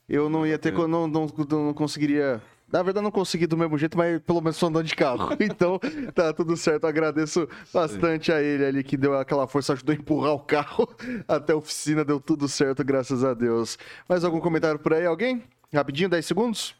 eu 0.08 0.28
não 0.28 0.44
ia 0.46 0.58
ter. 0.58 0.72
co- 0.74 0.88
Não, 0.88 1.06
não, 1.06 1.26
não 1.48 1.72
conseguiria. 1.72 2.42
Na 2.70 2.83
verdade, 2.83 3.05
não 3.05 3.12
consegui 3.12 3.46
do 3.46 3.57
mesmo 3.57 3.79
jeito, 3.79 3.96
mas 3.96 4.20
pelo 4.22 4.40
menos 4.40 4.59
tô 4.59 4.66
andando 4.66 4.87
de 4.87 4.94
carro. 4.94 5.31
Então, 5.40 5.79
tá 6.14 6.33
tudo 6.33 6.57
certo. 6.57 6.85
Eu 6.85 6.88
agradeço 6.88 7.48
bastante 7.72 8.33
a 8.33 8.42
ele 8.42 8.64
ali 8.64 8.83
que 8.85 8.96
deu 8.96 9.16
aquela 9.16 9.46
força, 9.46 9.72
ajudou 9.72 9.94
a 9.94 9.98
empurrar 9.98 10.33
o 10.33 10.40
carro 10.40 10.88
até 11.29 11.52
a 11.52 11.57
oficina. 11.57 12.05
Deu 12.05 12.20
tudo 12.20 12.48
certo, 12.48 12.85
graças 12.85 13.22
a 13.22 13.33
Deus. 13.35 13.79
Mais 14.09 14.24
algum 14.24 14.40
comentário 14.40 14.79
por 14.81 14.92
aí? 14.92 15.07
Alguém? 15.07 15.42
Rapidinho, 15.72 16.09
10 16.09 16.26
segundos? 16.26 16.74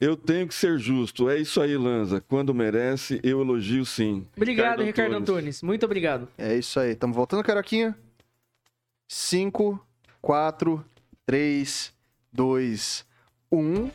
Eu 0.00 0.16
tenho 0.16 0.46
que 0.46 0.54
ser 0.54 0.78
justo. 0.78 1.28
É 1.28 1.38
isso 1.38 1.60
aí, 1.60 1.76
Lanza. 1.76 2.20
Quando 2.20 2.54
merece, 2.54 3.18
eu 3.22 3.40
elogio 3.40 3.84
sim. 3.84 4.26
Obrigado, 4.36 4.82
Ricardo 4.82 5.16
Antunes. 5.16 5.62
Muito 5.62 5.86
obrigado. 5.86 6.28
É 6.36 6.54
isso 6.54 6.78
aí. 6.78 6.94
Tamo 6.94 7.14
voltando, 7.14 7.42
Caroquinha. 7.42 7.96
5, 9.08 9.80
4, 10.20 10.84
3, 11.24 11.92
2, 12.32 13.06
1. 13.50 13.90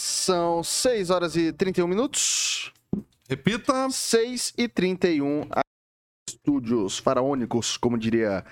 São 0.00 0.62
6 0.62 1.10
horas 1.10 1.36
e 1.36 1.52
31 1.52 1.86
minutos. 1.86 2.72
Repita. 3.28 3.90
6 3.90 4.54
e 4.56 4.66
31. 4.66 5.46
Estúdios 6.26 6.98
faraônicos, 6.98 7.76
como 7.76 7.98
diria 7.98 8.42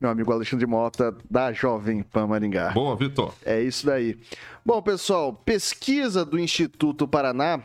meu 0.00 0.10
amigo 0.10 0.32
Alexandre 0.32 0.66
Mota, 0.66 1.16
da 1.30 1.52
Jovem 1.52 2.02
Pan 2.02 2.26
Maringá. 2.26 2.70
Boa, 2.70 2.96
Vitor. 2.96 3.32
É 3.44 3.62
isso 3.62 3.86
daí. 3.86 4.18
Bom, 4.64 4.82
pessoal, 4.82 5.32
pesquisa 5.32 6.24
do 6.24 6.40
Instituto 6.40 7.06
Paraná, 7.06 7.62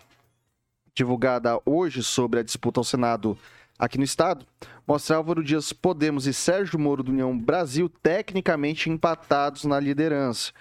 divulgada 0.93 1.59
hoje 1.65 2.03
sobre 2.03 2.41
a 2.41 2.43
disputa 2.43 2.79
ao 2.79 2.83
Senado 2.83 3.35
aqui 3.79 3.97
no 3.97 4.03
estado, 4.03 4.45
mostra 4.87 5.17
Álvaro 5.17 5.43
Dias 5.43 5.73
Podemos 5.73 6.27
e 6.27 6.33
Sérgio 6.33 6.77
Moro 6.77 7.01
do 7.01 7.11
União 7.11 7.35
Brasil 7.35 7.89
tecnicamente 7.89 8.87
empatados 8.87 9.65
na 9.65 9.79
liderança. 9.79 10.51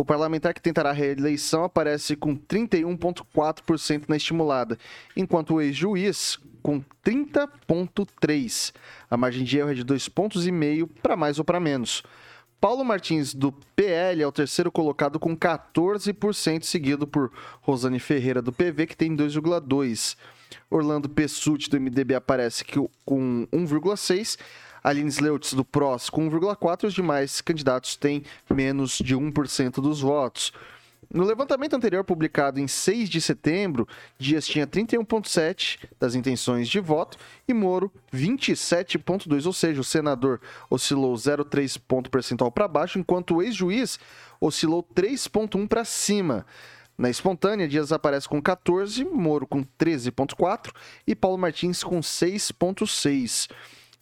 O 0.00 0.04
parlamentar 0.04 0.54
que 0.54 0.62
tentará 0.62 0.88
a 0.88 0.94
reeleição 0.94 1.62
aparece 1.62 2.16
com 2.16 2.34
31,4% 2.34 4.04
na 4.08 4.16
estimulada, 4.16 4.78
enquanto 5.14 5.52
o 5.52 5.60
ex-juiz 5.60 6.38
com 6.62 6.82
30,3%. 7.04 8.72
A 9.10 9.16
margem 9.18 9.44
de 9.44 9.58
erro 9.58 9.72
é 9.72 9.74
de 9.74 9.84
2,5 9.84 10.10
pontos 10.10 10.46
para 11.02 11.18
mais 11.18 11.38
ou 11.38 11.44
para 11.44 11.60
menos. 11.60 12.02
Paulo 12.58 12.82
Martins, 12.82 13.34
do 13.34 13.52
PL, 13.76 14.22
é 14.22 14.26
o 14.26 14.32
terceiro 14.32 14.72
colocado 14.72 15.20
com 15.20 15.36
14%, 15.36 16.62
seguido 16.62 17.06
por 17.06 17.30
Rosane 17.60 18.00
Ferreira, 18.00 18.40
do 18.40 18.54
PV, 18.54 18.86
que 18.86 18.96
tem 18.96 19.14
2,2%. 19.14 20.16
Orlando 20.70 21.10
Pessutti, 21.10 21.68
do 21.68 21.78
MDB, 21.78 22.14
aparece 22.14 22.64
com 23.04 23.46
1,6%. 23.52 24.38
Aline 24.82 25.08
Sleutz, 25.08 25.52
do 25.54 25.64
PROS, 25.64 26.10
com 26.10 26.28
1,4%. 26.30 26.84
Os 26.84 26.94
demais 26.94 27.40
candidatos 27.40 27.96
têm 27.96 28.22
menos 28.48 28.98
de 28.98 29.16
1% 29.16 29.74
dos 29.80 30.00
votos. 30.00 30.52
No 31.12 31.24
levantamento 31.24 31.74
anterior, 31.74 32.04
publicado 32.04 32.60
em 32.60 32.68
6 32.68 33.08
de 33.08 33.20
setembro, 33.20 33.88
Dias 34.16 34.46
tinha 34.46 34.64
31,7% 34.64 35.88
das 35.98 36.14
intenções 36.14 36.68
de 36.68 36.78
voto 36.78 37.18
e 37.48 37.52
Moro 37.52 37.90
27,2%, 38.14 39.46
ou 39.46 39.52
seja, 39.52 39.80
o 39.80 39.84
senador 39.84 40.40
oscilou 40.70 41.12
0,3 41.14 41.80
ponto 41.88 42.08
percentual 42.10 42.52
para 42.52 42.68
baixo, 42.68 42.96
enquanto 42.98 43.34
o 43.34 43.42
ex-juiz 43.42 43.98
oscilou 44.40 44.84
3,1 44.94 45.66
para 45.66 45.84
cima. 45.84 46.46
Na 46.96 47.10
espontânea, 47.10 47.66
Dias 47.66 47.90
aparece 47.90 48.28
com 48.28 48.40
14, 48.40 49.04
Moro 49.04 49.48
com 49.48 49.64
13,4 49.64 50.70
e 51.06 51.16
Paulo 51.16 51.38
Martins 51.38 51.82
com 51.82 51.98
6,6. 51.98 53.48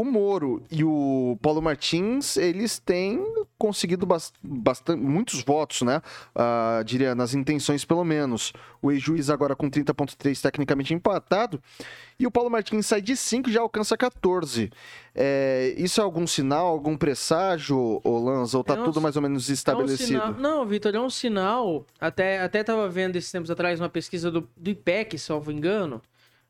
o 0.00 0.04
Moro 0.04 0.62
e 0.70 0.84
o 0.84 1.36
Paulo 1.42 1.60
Martins, 1.60 2.36
eles 2.36 2.78
têm 2.78 3.20
conseguido 3.58 4.06
bas- 4.06 4.32
bastante, 4.40 5.02
muitos 5.02 5.42
votos, 5.42 5.82
né? 5.82 6.00
Ah, 6.32 6.80
diria, 6.86 7.16
nas 7.16 7.34
intenções 7.34 7.84
pelo 7.84 8.04
menos. 8.04 8.52
O 8.80 8.92
ex-juiz 8.92 9.28
agora 9.28 9.56
com 9.56 9.68
30,3 9.68 10.40
tecnicamente 10.40 10.94
empatado. 10.94 11.60
E 12.16 12.24
o 12.26 12.30
Paulo 12.30 12.48
Martins 12.48 12.86
sai 12.86 13.02
de 13.02 13.16
5 13.16 13.50
e 13.50 13.52
já 13.52 13.60
alcança 13.60 13.96
14. 13.96 14.70
É, 15.12 15.74
isso 15.76 16.00
é 16.00 16.04
algum 16.04 16.28
sinal, 16.28 16.68
algum 16.68 16.96
presságio, 16.96 18.00
Lanza? 18.04 18.56
Ou 18.56 18.62
tá 18.62 18.74
É 18.74 18.80
um- 18.80 18.84
tudo 18.84 19.00
mais 19.00 19.16
ou 19.16 19.22
menos 19.22 19.48
É 19.48 19.50
um 19.50 19.54
estabelecido? 19.54 20.06
sinal- 20.06 20.32
Não, 20.34 20.64
Vitor, 20.64 20.94
é 20.94 21.00
um 21.00 21.10
sinal. 21.10 21.84
Até, 22.00 22.40
até 22.40 22.62
tava 22.62 22.88
vendo 22.88 23.16
esses 23.16 23.32
tempos 23.32 23.50
atrás 23.50 23.80
uma 23.80 23.88
pesquisa 23.88 24.30
do, 24.30 24.48
do 24.56 24.70
IPEC, 24.70 25.18
salvo 25.18 25.50
engano. 25.50 26.00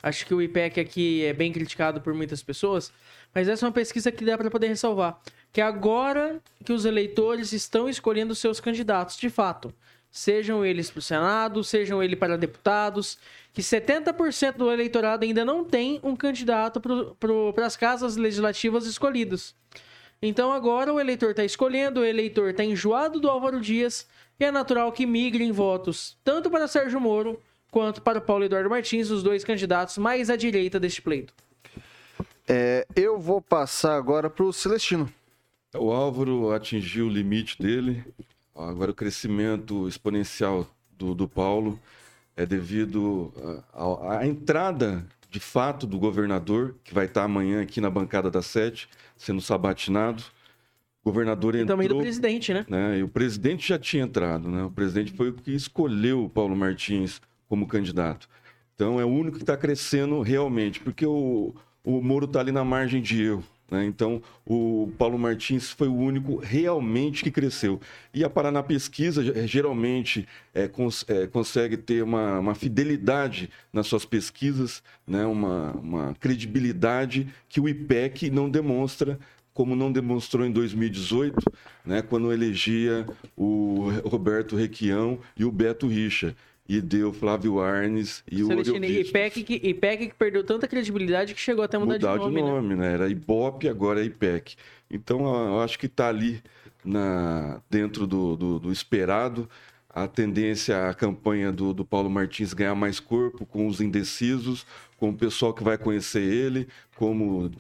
Acho 0.02 0.24
que 0.24 0.34
o 0.34 0.40
IPEC 0.40 0.80
aqui 0.80 1.24
é 1.24 1.32
bem 1.32 1.52
criticado 1.52 2.00
por 2.00 2.14
muitas 2.14 2.42
pessoas. 2.42 2.92
Mas 3.34 3.48
essa 3.48 3.64
é 3.64 3.66
uma 3.66 3.72
pesquisa 3.72 4.12
que 4.12 4.24
dá 4.24 4.38
para 4.38 4.50
poder 4.50 4.68
ressalvar. 4.68 5.20
Que 5.52 5.60
agora 5.60 6.40
que 6.64 6.72
os 6.72 6.84
eleitores 6.84 7.52
estão 7.52 7.88
escolhendo 7.88 8.34
seus 8.34 8.60
candidatos, 8.60 9.16
de 9.16 9.28
fato. 9.28 9.72
Sejam 10.10 10.64
eles 10.64 10.90
para 10.90 11.00
o 11.00 11.02
Senado, 11.02 11.64
sejam 11.64 12.02
eles 12.02 12.18
para 12.18 12.38
deputados. 12.38 13.18
Que 13.52 13.60
70% 13.60 14.56
do 14.56 14.70
eleitorado 14.70 15.24
ainda 15.24 15.44
não 15.44 15.64
tem 15.64 16.00
um 16.02 16.14
candidato 16.14 16.80
para 16.80 17.66
as 17.66 17.76
casas 17.76 18.16
legislativas 18.16 18.86
escolhidos. 18.86 19.54
Então 20.20 20.52
agora 20.52 20.92
o 20.92 20.98
eleitor 20.98 21.30
está 21.30 21.44
escolhendo, 21.44 22.00
o 22.00 22.04
eleitor 22.04 22.50
está 22.50 22.64
enjoado 22.64 23.20
do 23.20 23.28
Álvaro 23.30 23.60
Dias 23.60 24.06
e 24.38 24.44
é 24.44 24.50
natural 24.50 24.90
que 24.90 25.06
migrem 25.06 25.52
votos 25.52 26.16
tanto 26.24 26.50
para 26.50 26.66
Sérgio 26.66 27.00
Moro 27.00 27.40
quanto 27.70 28.02
para 28.02 28.20
Paulo 28.20 28.44
Eduardo 28.44 28.70
Martins, 28.70 29.10
os 29.10 29.22
dois 29.22 29.44
candidatos 29.44 29.98
mais 29.98 30.30
à 30.30 30.36
direita 30.36 30.78
deste 30.80 31.02
pleito. 31.02 31.34
É, 32.46 32.86
eu 32.96 33.18
vou 33.18 33.42
passar 33.42 33.96
agora 33.96 34.30
para 34.30 34.44
o 34.44 34.52
Celestino. 34.52 35.12
O 35.74 35.92
Álvaro 35.92 36.50
atingiu 36.52 37.06
o 37.06 37.10
limite 37.10 37.60
dele. 37.60 38.02
Agora 38.54 38.90
o 38.90 38.94
crescimento 38.94 39.86
exponencial 39.86 40.66
do, 40.90 41.14
do 41.14 41.28
Paulo 41.28 41.78
é 42.34 42.46
devido 42.46 43.32
à 44.08 44.26
entrada 44.26 45.06
de 45.30 45.38
fato 45.38 45.86
do 45.86 45.98
governador, 45.98 46.74
que 46.82 46.94
vai 46.94 47.04
estar 47.04 47.24
amanhã 47.24 47.60
aqui 47.60 47.80
na 47.80 47.90
bancada 47.90 48.30
da 48.30 48.40
sete, 48.40 48.88
sendo 49.16 49.42
sabatinado. 49.42 50.22
O 51.02 51.10
governador 51.10 51.54
entrou. 51.54 51.64
E 51.64 51.68
também 51.68 51.88
do 51.88 51.98
presidente, 51.98 52.54
né? 52.54 52.64
né? 52.68 52.98
E 52.98 53.02
o 53.02 53.08
presidente 53.08 53.68
já 53.68 53.78
tinha 53.78 54.04
entrado, 54.04 54.48
né? 54.48 54.62
O 54.64 54.70
presidente 54.70 55.12
foi 55.12 55.28
o 55.28 55.34
que 55.34 55.52
escolheu 55.52 56.24
o 56.24 56.30
Paulo 56.30 56.56
Martins 56.56 57.20
como 57.48 57.66
candidato. 57.66 58.28
Então 58.74 59.00
é 59.00 59.04
o 59.04 59.08
único 59.08 59.36
que 59.36 59.42
está 59.42 59.56
crescendo 59.56 60.20
realmente, 60.22 60.80
porque 60.80 61.04
o, 61.04 61.54
o 61.84 62.00
Moro 62.00 62.26
está 62.26 62.40
ali 62.40 62.52
na 62.52 62.64
margem 62.64 63.02
de 63.02 63.22
erro. 63.22 63.44
Né? 63.70 63.84
Então, 63.84 64.22
o 64.46 64.90
Paulo 64.96 65.18
Martins 65.18 65.70
foi 65.70 65.88
o 65.88 65.94
único 65.94 66.36
realmente 66.36 67.22
que 67.22 67.30
cresceu. 67.30 67.80
E 68.14 68.24
a 68.24 68.30
Paraná 68.30 68.62
Pesquisa, 68.62 69.22
geralmente, 69.46 70.26
é, 70.54 70.66
cons 70.66 71.04
é, 71.08 71.26
consegue 71.26 71.76
ter 71.76 72.02
uma, 72.02 72.38
uma, 72.38 72.54
fidelidade 72.54 73.50
nas 73.72 73.86
suas 73.86 74.04
pesquisas, 74.04 74.82
né? 75.06 75.26
uma, 75.26 75.72
uma 75.72 76.14
credibilidade 76.18 77.28
que 77.48 77.60
o 77.60 77.68
IPEC 77.68 78.30
não 78.30 78.48
demonstra 78.48 79.18
como 79.52 79.74
não 79.74 79.90
demonstrou 79.90 80.46
em 80.46 80.52
2018, 80.52 81.34
né, 81.84 82.00
quando 82.00 82.32
elegia 82.32 83.04
o 83.36 83.90
Roberto 84.04 84.54
Requião 84.54 85.18
e 85.36 85.44
o 85.44 85.50
Beto 85.50 85.88
Richa 85.88 86.36
e 86.68 86.82
deu 86.82 87.12
Flávio 87.12 87.60
Arnes 87.60 88.22
e 88.30 88.44
Celestino, 88.44 88.86
o 88.86 88.90
IPEC 88.90 89.42
que, 89.42 89.54
IPEC 89.54 90.08
que 90.08 90.14
perdeu 90.14 90.44
tanta 90.44 90.68
credibilidade 90.68 91.34
que 91.34 91.40
chegou 91.40 91.64
até 91.64 91.78
mudar, 91.78 91.94
mudar 91.94 92.12
de 92.12 92.18
nome. 92.18 92.34
de 92.34 92.42
nome, 92.42 92.74
né? 92.76 92.88
né? 92.88 92.94
Era 92.94 93.08
Ibope, 93.08 93.68
agora 93.68 94.02
é 94.02 94.04
IPEC. 94.04 94.54
Então, 94.90 95.20
eu 95.48 95.60
acho 95.60 95.78
que 95.78 95.86
está 95.86 96.08
ali 96.08 96.42
na, 96.84 97.62
dentro 97.70 98.06
do, 98.06 98.36
do, 98.36 98.58
do, 98.58 98.72
esperado. 98.72 99.48
A 99.88 100.06
tendência, 100.06 100.88
a 100.88 100.94
campanha 100.94 101.50
do, 101.50 101.72
do 101.72 101.84
Paulo 101.84 102.10
Martins 102.10 102.52
ganhar 102.52 102.74
mais 102.74 103.00
corpo 103.00 103.46
com 103.46 103.66
os 103.66 103.80
indecisos, 103.80 104.66
com 104.98 105.08
o 105.08 105.14
pessoal 105.14 105.54
que 105.54 105.64
vai 105.64 105.78
conhecer 105.78 106.22
ele, 106.22 106.68
como 106.94 107.50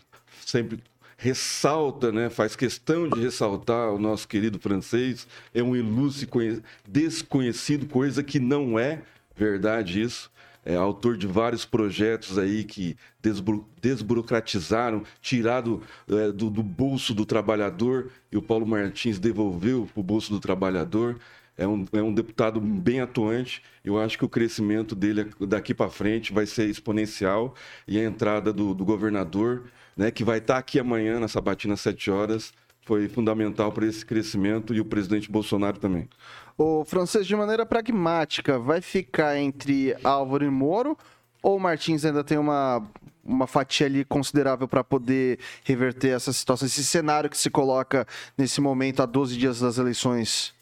sempre 0.44 0.78
ressalta, 1.18 2.12
né, 2.12 2.30
faz 2.30 2.54
questão 2.54 3.08
de 3.08 3.20
ressaltar 3.20 3.92
o 3.92 3.98
nosso 3.98 4.26
querido 4.28 4.58
francês, 4.60 5.26
é 5.52 5.60
um 5.60 5.74
ilustre 5.74 6.62
desconhecido, 6.86 7.86
coisa 7.86 8.22
que 8.22 8.38
não 8.38 8.78
é 8.78 9.02
verdade 9.36 10.00
isso. 10.00 10.30
É 10.64 10.76
autor 10.76 11.16
de 11.16 11.26
vários 11.26 11.64
projetos 11.64 12.38
aí 12.38 12.62
que 12.62 12.96
desburo, 13.22 13.66
desburocratizaram, 13.80 15.02
tirado 15.20 15.82
é, 16.08 16.30
do, 16.30 16.50
do, 16.50 16.62
bolso 16.62 17.14
do 17.14 17.24
trabalhador, 17.24 18.10
e 18.30 18.36
o 18.36 18.42
Paulo 18.42 18.66
Martins 18.66 19.18
devolveu 19.18 19.88
para 19.92 20.00
o 20.00 20.04
bolso 20.04 20.30
do 20.30 20.38
trabalhador. 20.38 21.18
É 21.58 21.66
um, 21.66 21.84
é 21.92 22.00
um 22.00 22.14
deputado 22.14 22.60
bem 22.60 23.00
atuante. 23.00 23.62
Eu 23.84 23.98
acho 23.98 24.16
que 24.16 24.24
o 24.24 24.28
crescimento 24.28 24.94
dele 24.94 25.28
daqui 25.40 25.74
para 25.74 25.90
frente 25.90 26.32
vai 26.32 26.46
ser 26.46 26.66
exponencial 26.66 27.54
e 27.86 27.98
a 27.98 28.04
entrada 28.04 28.52
do, 28.52 28.72
do 28.72 28.84
governador 28.84 29.64
né, 29.96 30.12
que 30.12 30.22
vai 30.22 30.38
estar 30.38 30.56
aqui 30.56 30.78
amanhã 30.78 31.18
na 31.18 31.26
Sabatina 31.26 31.74
às 31.74 31.80
7 31.80 32.10
horas, 32.10 32.52
foi 32.82 33.08
fundamental 33.08 33.72
para 33.72 33.84
esse 33.84 34.06
crescimento 34.06 34.72
e 34.72 34.80
o 34.80 34.84
presidente 34.84 35.30
Bolsonaro 35.30 35.78
também. 35.78 36.08
O 36.56 36.84
francês, 36.84 37.26
de 37.26 37.34
maneira 37.34 37.66
pragmática, 37.66 38.58
vai 38.58 38.80
ficar 38.80 39.36
entre 39.36 39.94
Álvaro 40.04 40.44
e 40.44 40.50
Moro 40.50 40.96
ou 41.42 41.56
o 41.56 41.60
Martins 41.60 42.04
ainda 42.04 42.24
tem 42.24 42.38
uma, 42.38 42.82
uma 43.24 43.46
fatia 43.46 43.86
ali 43.86 44.04
considerável 44.04 44.66
para 44.66 44.82
poder 44.82 45.38
reverter 45.64 46.08
essa 46.08 46.32
situação, 46.32 46.66
esse 46.66 46.84
cenário 46.84 47.30
que 47.30 47.38
se 47.38 47.50
coloca 47.50 48.06
nesse 48.36 48.60
momento, 48.60 49.02
a 49.02 49.06
12 49.06 49.36
dias 49.36 49.60
das 49.60 49.78
eleições? 49.78 50.54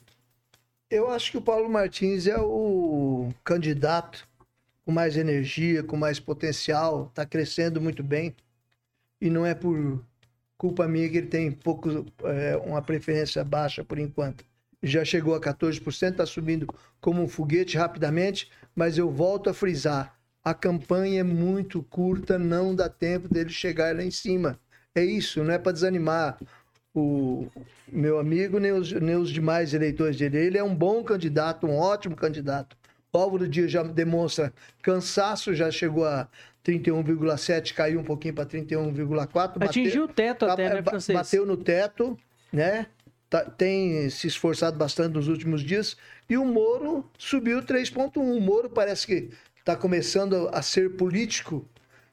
Eu 0.89 1.11
acho 1.11 1.33
que 1.33 1.39
o 1.39 1.43
Paulo 1.43 1.69
Martins 1.69 2.29
é 2.29 2.39
o 2.39 3.33
candidato 3.43 4.27
com 4.85 4.93
mais 4.93 5.17
energia, 5.17 5.83
com 5.83 5.97
mais 5.97 6.21
potencial, 6.21 7.07
está 7.09 7.27
crescendo 7.27 7.81
muito 7.81 8.05
bem 8.05 8.37
e 9.21 9.29
não 9.29 9.45
é 9.45 9.53
por 9.53 10.05
culpa 10.57 10.87
minha 10.87 11.09
que 11.09 11.19
ele 11.19 11.27
tem 11.27 11.51
pouco, 11.51 12.07
é, 12.23 12.57
uma 12.59 12.81
preferência 12.81 13.43
baixa 13.45 13.85
por 13.85 13.99
enquanto. 13.99 14.45
Já 14.81 15.05
chegou 15.05 15.35
a 15.35 15.41
14%, 15.41 16.13
está 16.13 16.25
subindo 16.25 16.69
como 17.01 17.21
um 17.21 17.29
foguete 17.29 17.77
rapidamente, 17.77 18.49
mas 18.75 18.97
eu 18.97 19.11
volto 19.11 19.51
a 19.51 19.55
frisar: 19.55 20.17
a 20.45 20.55
campanha 20.55 21.21
é 21.21 21.25
muito 21.25 21.83
curta, 21.83 22.39
não 22.39 22.75
dá 22.77 22.89
tempo 22.89 23.29
dele 23.29 23.51
chegar 23.51 23.97
lá 23.97 24.05
em 24.05 24.11
cima. 24.13 24.61
É 24.95 25.05
isso, 25.05 25.43
não 25.43 25.53
é 25.53 25.59
para 25.59 25.73
desanimar 25.73 26.39
o 27.01 27.47
meu 27.91 28.19
amigo 28.19 28.59
nem 28.59 28.73
os, 28.73 28.93
nem 28.93 29.17
os 29.17 29.31
demais 29.31 29.75
eleitores 29.75 30.17
dele. 30.17 30.39
Ele 30.39 30.59
é 30.59 30.65
um 30.65 30.75
bom 30.75 31.03
candidato, 31.05 31.67
um 31.67 31.77
ótimo 31.77 32.17
candidato. 32.17 32.77
O 33.13 33.19
Álvaro 33.19 33.49
Dias 33.49 33.71
já 33.71 33.83
demonstra 33.83 34.53
cansaço, 34.83 35.55
já 35.55 35.71
chegou 35.71 36.05
a 36.05 36.29
31,7, 36.65 37.73
caiu 37.73 38.01
um 38.01 38.05
pouquinho 38.05 38.35
para 38.35 38.45
31,4. 38.45 39.63
Atingiu 39.63 40.05
o 40.05 40.09
teto 40.09 40.45
até, 40.45 40.75
né, 40.75 40.83
francês? 40.83 41.17
Bateu 41.17 41.47
no 41.47 41.57
teto, 41.57 42.19
né? 42.53 42.87
Tá, 43.31 43.45
tem 43.45 44.09
se 44.11 44.27
esforçado 44.27 44.77
bastante 44.77 45.15
nos 45.15 45.29
últimos 45.29 45.63
dias. 45.63 45.97
E 46.29 46.37
o 46.37 46.45
Moro 46.45 47.09
subiu 47.19 47.63
3,1. 47.63 48.17
O 48.17 48.41
Moro 48.41 48.69
parece 48.69 49.07
que 49.07 49.31
está 49.59 49.75
começando 49.75 50.49
a 50.53 50.61
ser 50.61 50.97
político, 50.97 51.67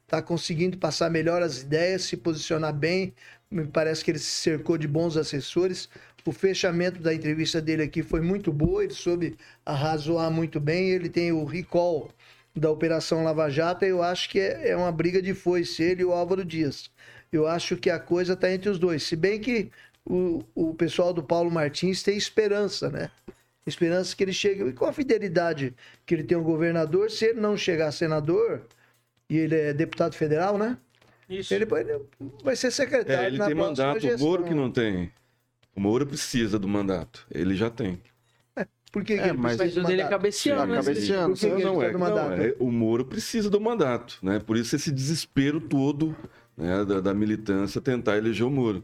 está 0.03 0.21
conseguindo 0.21 0.77
passar 0.77 1.09
melhor 1.09 1.41
as 1.41 1.61
ideias, 1.61 2.03
se 2.03 2.17
posicionar 2.17 2.73
bem. 2.73 3.13
Me 3.53 3.67
parece 3.67 4.03
que 4.03 4.11
ele 4.11 4.19
se 4.19 4.25
cercou 4.31 4.77
de 4.77 4.87
bons 4.87 5.15
assessores. 5.15 5.87
O 6.25 6.31
fechamento 6.31 7.01
da 7.01 7.13
entrevista 7.13 7.61
dele 7.61 7.83
aqui 7.83 8.01
foi 8.01 8.21
muito 8.21 8.51
boa, 8.51 8.83
ele 8.83 8.93
soube 8.93 9.37
arrazoar 9.65 10.31
muito 10.31 10.59
bem. 10.59 10.89
Ele 10.89 11.09
tem 11.09 11.31
o 11.31 11.45
recall 11.45 12.09
da 12.55 12.69
Operação 12.71 13.23
Lava 13.23 13.49
Jato, 13.49 13.85
eu 13.85 14.01
acho 14.01 14.29
que 14.29 14.39
é, 14.39 14.69
é 14.69 14.75
uma 14.75 14.91
briga 14.91 15.21
de 15.21 15.33
foice, 15.33 15.83
ele 15.83 16.01
e 16.01 16.05
o 16.05 16.13
Álvaro 16.13 16.45
Dias. 16.45 16.89
Eu 17.31 17.47
acho 17.47 17.75
que 17.77 17.89
a 17.89 17.99
coisa 17.99 18.33
está 18.33 18.51
entre 18.51 18.69
os 18.69 18.79
dois. 18.79 19.03
Se 19.03 19.15
bem 19.15 19.39
que 19.39 19.71
o, 20.05 20.43
o 20.53 20.73
pessoal 20.73 21.13
do 21.13 21.23
Paulo 21.23 21.49
Martins 21.49 22.03
tem 22.03 22.17
esperança, 22.17 22.89
né? 22.89 23.09
Esperança 23.65 24.15
que 24.15 24.23
ele 24.23 24.33
chegue. 24.33 24.63
E 24.63 24.73
com 24.73 24.85
a 24.85 24.93
fidelidade 24.93 25.73
que 26.05 26.13
ele 26.13 26.23
tem 26.23 26.37
o 26.37 26.43
governador, 26.43 27.09
se 27.09 27.25
ele 27.25 27.39
não 27.39 27.55
chegar 27.57 27.87
a 27.87 27.91
senador, 27.91 28.61
e 29.29 29.37
ele 29.37 29.55
é 29.55 29.73
deputado 29.73 30.15
federal, 30.15 30.57
né? 30.57 30.77
Isso. 31.29 31.53
Ele 31.53 31.65
vai 32.43 32.55
ser 32.55 32.71
secretário. 32.71 33.23
É, 33.23 33.27
ele 33.27 33.43
tem 33.43 33.55
mandato, 33.55 34.07
o 34.07 34.19
Moro 34.19 34.43
que 34.43 34.53
não 34.53 34.71
tem. 34.71 35.11
O 35.75 35.81
Moro 35.81 36.05
precisa 36.05 36.59
do 36.59 36.67
mandato. 36.67 37.25
Ele 37.31 37.55
já 37.55 37.69
tem. 37.69 38.01
Por 38.91 39.03
que, 39.03 39.13
é, 39.13 39.29
que 39.29 39.33
mas 39.33 39.59
o 39.75 39.83
dele 39.83 40.03
é 40.03 40.07
cabeceando, 40.07 40.67
né? 40.67 40.75
Cabeceando. 40.75 41.35
Que 41.35 41.47
não, 41.47 41.81
é, 41.81 41.91
não, 41.91 42.33
é, 42.33 42.55
o 42.59 42.71
Moro 42.71 43.03
precisa 43.03 43.49
do 43.49 43.59
mandato, 43.59 44.19
né? 44.21 44.37
Por 44.37 44.55
isso 44.55 44.75
esse 44.75 44.91
desespero 44.91 45.59
todo 45.59 46.15
né, 46.55 46.85
da, 46.85 46.99
da 46.99 47.13
militância 47.13 47.81
tentar 47.81 48.17
eleger 48.17 48.45
o 48.45 48.51
Moro. 48.51 48.83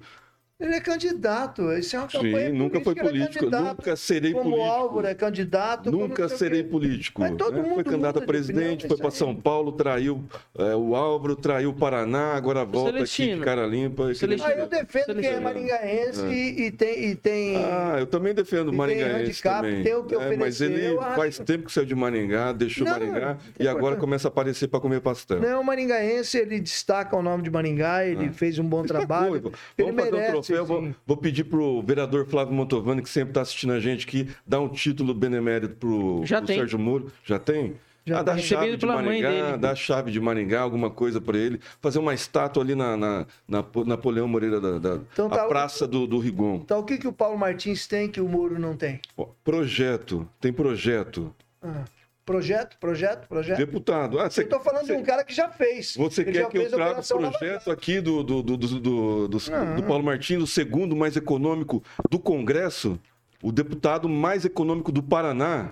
Ele 0.59 0.75
é 0.75 0.81
candidato, 0.81 1.71
isso 1.71 1.95
é 1.95 1.99
uma 1.99 2.07
campanha 2.09 2.49
Sim, 2.49 2.57
nunca 2.57 2.81
foi 2.81 2.93
é 2.97 3.01
político, 3.01 3.45
é 3.45 3.49
nunca 3.49 3.95
serei 3.95 4.33
como 4.33 4.43
político. 4.43 4.65
Como 4.65 4.71
Álvaro 4.73 5.07
é 5.07 5.15
candidato. 5.15 5.89
Nunca 5.89 6.27
serei 6.27 6.63
político. 6.65 7.21
Né? 7.21 7.33
Foi 7.75 7.83
candidato 7.85 8.19
a 8.19 8.21
presidente, 8.23 8.85
foi 8.85 8.97
para 8.97 9.09
São 9.09 9.33
Paulo, 9.33 9.71
traiu 9.71 10.21
é, 10.57 10.75
o 10.75 10.97
Álvaro, 10.97 11.37
traiu 11.37 11.69
o 11.69 11.73
Paraná, 11.73 12.33
agora 12.33 12.65
volta 12.65 12.91
Celestino. 12.91 13.29
aqui 13.29 13.39
de 13.39 13.45
cara 13.45 13.65
limpa. 13.65 14.07
Ah, 14.07 14.51
eu 14.51 14.67
defendo 14.67 15.05
Celestino. 15.05 15.21
quem 15.21 15.29
é 15.29 15.39
maringaense 15.39 16.25
é. 16.25 16.29
E, 16.29 16.65
e, 16.65 16.71
tem, 16.71 17.05
e 17.05 17.15
tem... 17.15 17.55
Ah, 17.55 17.95
eu 17.99 18.05
também 18.05 18.33
defendo 18.33 18.67
o 18.67 18.73
maringaense 18.73 19.41
tem 19.41 19.51
também. 19.53 19.83
Tem 19.83 19.95
o 19.95 20.03
que 20.03 20.15
é, 20.15 20.35
mas 20.35 20.59
ele 20.59 20.93
faz 21.15 21.35
acho... 21.35 21.43
tempo 21.45 21.67
que 21.67 21.71
saiu 21.71 21.85
de 21.85 21.95
Maringá, 21.95 22.51
deixou 22.51 22.83
não, 22.83 22.91
Maringá 22.91 23.37
e 23.57 23.65
agora 23.65 23.95
começa 23.95 24.27
a 24.27 24.29
aparecer 24.29 24.67
para 24.67 24.81
comer 24.81 24.99
pastel. 24.99 25.39
Não, 25.39 25.61
o 25.61 25.63
maringaense, 25.63 26.37
ele 26.37 26.59
destaca 26.59 27.15
o 27.15 27.21
nome 27.21 27.43
de 27.43 27.49
Maringá, 27.49 28.05
ele 28.05 28.25
ah. 28.25 28.33
fez 28.33 28.59
um 28.59 28.65
bom 28.65 28.83
trabalho. 28.83 29.53
Vamos 29.77 29.93
ele 29.93 29.93
fazer 29.93 30.11
merece, 30.11 30.48
um 30.53 30.55
troféu, 30.57 30.65
vou, 30.65 30.95
vou 31.05 31.17
pedir 31.17 31.43
pro 31.45 31.81
vereador 31.81 32.25
Flávio 32.27 32.53
Montovani, 32.53 33.01
que 33.01 33.09
sempre 33.09 33.31
está 33.31 33.41
assistindo 33.41 33.73
a 33.73 33.79
gente 33.79 34.05
aqui, 34.05 34.29
dar 34.45 34.59
um 34.59 34.69
título 34.69 35.13
benemérito 35.13 35.75
pro, 35.75 36.21
Já 36.25 36.37
pro 36.37 36.47
tem. 36.47 36.57
Sérgio 36.57 36.79
Moro. 36.79 37.11
Já 37.23 37.39
tem? 37.39 37.75
Já 38.05 38.19
ah, 38.19 38.23
dá 38.23 38.33
a 38.33 38.37
chave 38.39 38.75
de 38.75 38.85
Maringá, 38.85 39.55
dá 39.57 39.75
chave 39.75 40.11
de 40.11 40.19
Maringá, 40.19 40.61
alguma 40.61 40.89
coisa 40.89 41.21
para 41.21 41.37
ele. 41.37 41.59
Fazer 41.79 41.99
uma 41.99 42.13
estátua 42.13 42.63
ali 42.63 42.73
na, 42.73 42.97
na, 42.97 43.25
na 43.47 43.63
Napoleão 43.85 44.27
Moreira, 44.27 44.59
da, 44.59 44.79
da 44.79 44.95
então, 45.13 45.29
tá, 45.29 45.43
a 45.43 45.47
Praça 45.47 45.87
do, 45.87 46.07
do 46.07 46.17
Rigon. 46.17 46.55
Então, 46.55 46.79
o 46.79 46.83
que, 46.83 46.97
que 46.97 47.07
o 47.07 47.13
Paulo 47.13 47.37
Martins 47.37 47.85
tem 47.85 48.09
que 48.09 48.19
o 48.19 48.27
Moro 48.27 48.57
não 48.57 48.75
tem? 48.75 48.99
projeto. 49.43 50.27
Tem 50.41 50.51
projeto. 50.51 51.33
Ah. 51.61 51.83
Projeto, 52.29 52.77
projeto, 52.77 53.27
projeto. 53.27 53.57
Deputado. 53.57 54.19
Ah, 54.19 54.29
cê, 54.29 54.41
eu 54.41 54.43
estou 54.43 54.59
falando 54.59 54.85
cê, 54.85 54.95
de 54.95 55.01
um 55.01 55.03
cara 55.03 55.23
que 55.23 55.33
já 55.33 55.49
fez. 55.49 55.95
Você 55.95 56.23
quer 56.23 56.47
que 56.47 56.59
eu 56.59 56.69
traga 56.69 57.01
o 57.01 57.03
projeto 57.03 57.71
aqui 57.71 57.99
do, 57.99 58.21
do, 58.21 58.43
do, 58.43 58.55
do, 58.55 58.79
do, 58.79 59.27
do 59.27 59.83
Paulo 59.87 60.03
Martins, 60.03 60.39
o 60.39 60.45
segundo 60.45 60.95
mais 60.95 61.17
econômico 61.17 61.83
do 62.07 62.19
Congresso? 62.19 62.99
O 63.41 63.51
deputado 63.51 64.07
mais 64.07 64.45
econômico 64.45 64.91
do 64.91 65.01
Paraná? 65.01 65.71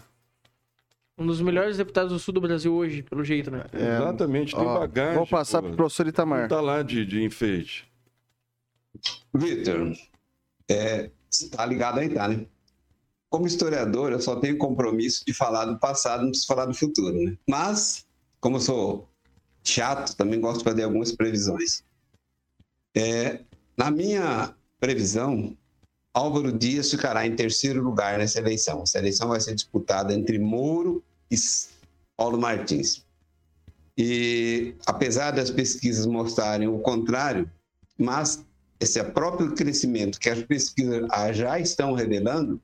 Um 1.16 1.28
dos 1.28 1.39
melhores 1.41 1.78
deputados 1.78 2.12
do 2.12 2.18
sul 2.18 2.34
do 2.34 2.41
Brasil 2.41 2.74
hoje, 2.74 3.03
pelo 3.03 3.24
jeito, 3.24 3.51
né? 3.51 3.64
É, 3.72 3.97
Exatamente, 3.97 4.55
tem 4.55 4.66
ó, 4.66 4.80
bagagem. 4.80 5.14
Vou 5.14 5.28
passar 5.28 5.62
para 5.62 5.74
o 5.74 5.76
professor 5.76 6.08
Itamar. 6.08 6.41
Não 6.41 6.47
tá 6.47 6.60
lá 6.60 6.82
de, 6.82 7.05
de 7.05 7.22
enfeite. 7.24 7.88
Vitor, 9.32 9.93
é, 10.68 11.12
tá 11.51 11.64
ligado 11.68 11.99
aí, 11.99 12.10
tá, 12.10 12.28
né? 12.28 12.47
Como 13.30 13.47
historiador, 13.47 14.11
eu 14.11 14.21
só 14.21 14.36
tenho 14.38 14.57
compromisso 14.57 15.23
de 15.25 15.34
falar 15.34 15.65
do 15.65 15.78
passado, 15.80 16.21
não 16.21 16.30
preciso 16.30 16.47
falar 16.47 16.65
do 16.65 16.73
futuro, 16.73 17.13
né? 17.13 17.38
Mas, 17.47 18.05
como 18.39 18.57
eu 18.57 18.61
sou 18.61 19.09
chato, 19.63 20.15
também 20.15 20.39
gosto 20.39 20.59
de 20.59 20.63
fazer 20.63 20.84
algumas 20.84 21.11
previsões. 21.11 21.84
É, 22.95 23.41
na 23.75 23.91
minha 23.91 24.55
previsão, 24.80 25.55
Álvaro 26.13 26.51
Dias 26.51 26.89
ficará 26.89 27.28
em 27.28 27.36
terceiro 27.36 27.84
lugar 27.84 28.17
nessa 28.17 28.39
eleição. 28.39 28.82
Essa 28.82 28.97
eleição 28.97 29.28
vai 29.28 29.39
ser 29.39 29.53
disputada 29.53 30.13
entre 30.13 30.39
Moro 30.39 31.03
e 31.30 31.36
Paulo 32.15 32.39
Martins. 32.39 33.05
E 33.97 34.73
apesar 34.86 35.32
das 35.32 35.51
pesquisas 35.51 36.05
mostrarem 36.05 36.67
o 36.67 36.80
contrário, 36.80 37.49
mas 37.97 38.43
esse 38.80 39.03
próprio 39.03 39.53
crescimento 39.53 40.19
que 40.19 40.30
as 40.30 40.41
pesquisas 40.43 41.07
já 41.34 41.59
estão 41.59 41.93
revelando, 41.93 42.61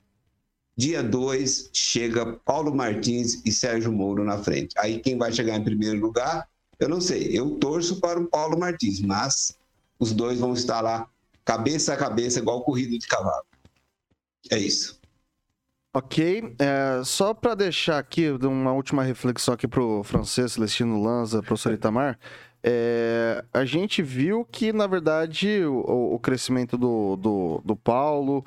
dia 0.75 1.03
2 1.03 1.69
chega 1.71 2.33
Paulo 2.45 2.73
Martins 2.73 3.41
e 3.45 3.51
Sérgio 3.51 3.91
Moro 3.91 4.23
na 4.23 4.37
frente. 4.37 4.73
Aí 4.77 4.99
quem 4.99 5.17
vai 5.17 5.31
chegar 5.31 5.55
em 5.55 5.63
primeiro 5.63 5.99
lugar, 5.99 6.47
eu 6.79 6.89
não 6.89 6.99
sei. 6.99 7.29
Eu 7.31 7.51
torço 7.51 7.99
para 7.99 8.19
o 8.19 8.27
Paulo 8.27 8.59
Martins, 8.59 9.01
mas 9.01 9.57
os 9.99 10.11
dois 10.11 10.39
vão 10.39 10.53
estar 10.53 10.81
lá 10.81 11.07
cabeça 11.45 11.93
a 11.93 11.97
cabeça, 11.97 12.39
igual 12.39 12.63
corrida 12.63 12.97
de 12.97 13.07
cavalo. 13.07 13.45
É 14.51 14.57
isso. 14.57 14.99
Ok, 15.95 16.55
é, 16.57 17.03
só 17.05 17.35
para 17.35 17.53
deixar 17.53 17.99
aqui 17.99 18.27
uma 18.31 18.71
última 18.71 19.03
reflexão 19.03 19.53
aqui 19.53 19.67
para 19.67 19.83
o 19.83 20.03
francês 20.03 20.53
Celestino 20.53 21.01
Lanza, 21.01 21.43
professor 21.43 21.71
Itamar, 21.71 22.17
é, 22.63 23.45
a 23.53 23.63
gente 23.63 24.01
viu 24.01 24.43
que, 24.43 24.73
na 24.73 24.87
verdade, 24.87 25.63
o, 25.65 26.15
o 26.15 26.19
crescimento 26.19 26.77
do, 26.79 27.15
do, 27.17 27.61
do, 27.63 27.75
Paulo, 27.75 28.43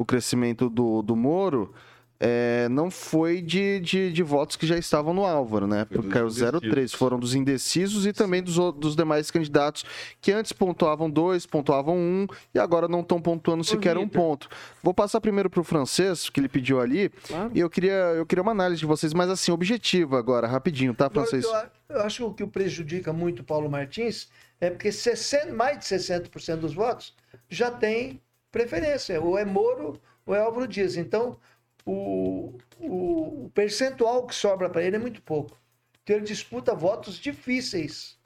o 0.00 0.04
crescimento 0.06 0.70
do, 0.70 1.02
do 1.02 1.14
Moro, 1.14 1.74
é, 2.18 2.70
não 2.70 2.90
foi 2.90 3.42
de, 3.42 3.78
de, 3.80 4.10
de, 4.10 4.22
votos 4.22 4.56
que 4.56 4.66
já 4.66 4.78
estavam 4.78 5.12
no 5.12 5.26
Álvaro, 5.26 5.66
né? 5.66 5.84
Porque 5.84 6.18
o 6.18 6.30
03 6.30 6.90
foram 6.94 7.18
dos 7.18 7.34
indecisos 7.34 8.06
e 8.06 8.12
também 8.12 8.42
dos, 8.42 8.56
dos 8.76 8.96
demais 8.96 9.30
candidatos 9.30 9.84
que 10.18 10.32
antes 10.32 10.52
pontuavam 10.54 11.10
dois, 11.10 11.44
pontuavam 11.44 11.98
um 11.98 12.26
e 12.54 12.58
agora 12.58 12.88
não 12.88 13.00
estão 13.00 13.20
pontuando 13.20 13.62
sequer 13.62 13.98
um 13.98 14.08
ponto. 14.08 14.48
Vou 14.82 14.94
passar 14.94 15.20
primeiro 15.20 15.50
para 15.50 15.60
o 15.60 15.64
francês, 15.64 16.30
que 16.30 16.40
ele 16.40 16.48
pediu 16.48 16.80
ali, 16.80 17.10
claro. 17.28 17.50
e 17.54 17.60
eu 17.60 17.68
queria, 17.68 17.92
eu 17.92 18.24
queria 18.24 18.42
uma 18.42 18.52
análise 18.52 18.80
de 18.80 18.86
vocês, 18.86 19.12
mas 19.12 19.28
assim, 19.28 19.52
objetiva 19.52 20.18
agora, 20.18 20.46
rapidinho, 20.46 20.94
tá, 20.94 21.10
francês? 21.10 21.44
Eu, 21.44 21.96
eu 21.96 22.00
acho 22.00 22.16
que 22.16 22.22
o 22.24 22.32
que 22.32 22.46
prejudica 22.46 23.12
muito 23.12 23.40
o 23.40 23.44
Paulo 23.44 23.70
Martins 23.70 24.30
é 24.58 24.70
porque 24.70 24.90
60, 24.90 25.52
mais 25.52 25.78
de 25.78 25.84
60% 25.84 26.56
dos 26.56 26.72
votos 26.72 27.14
já 27.50 27.70
tem 27.70 28.18
preferência, 28.50 29.20
ou 29.20 29.38
é 29.38 29.44
Moro 29.44 30.00
ou 30.26 30.34
é 30.34 30.40
Álvaro 30.40 30.66
Dias. 30.66 30.96
Então, 30.96 31.38
o, 31.84 32.58
o, 32.78 33.44
o 33.46 33.50
percentual 33.50 34.26
que 34.26 34.34
sobra 34.34 34.68
para 34.68 34.82
ele 34.82 34.96
é 34.96 34.98
muito 34.98 35.22
pouco. 35.22 35.58
Então 36.02 36.16
ele 36.16 36.24
disputa 36.24 36.74
votos 36.74 37.16
difíceis, 37.16 38.18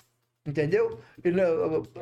entendeu? 0.46 1.00
Ele, 1.22 1.40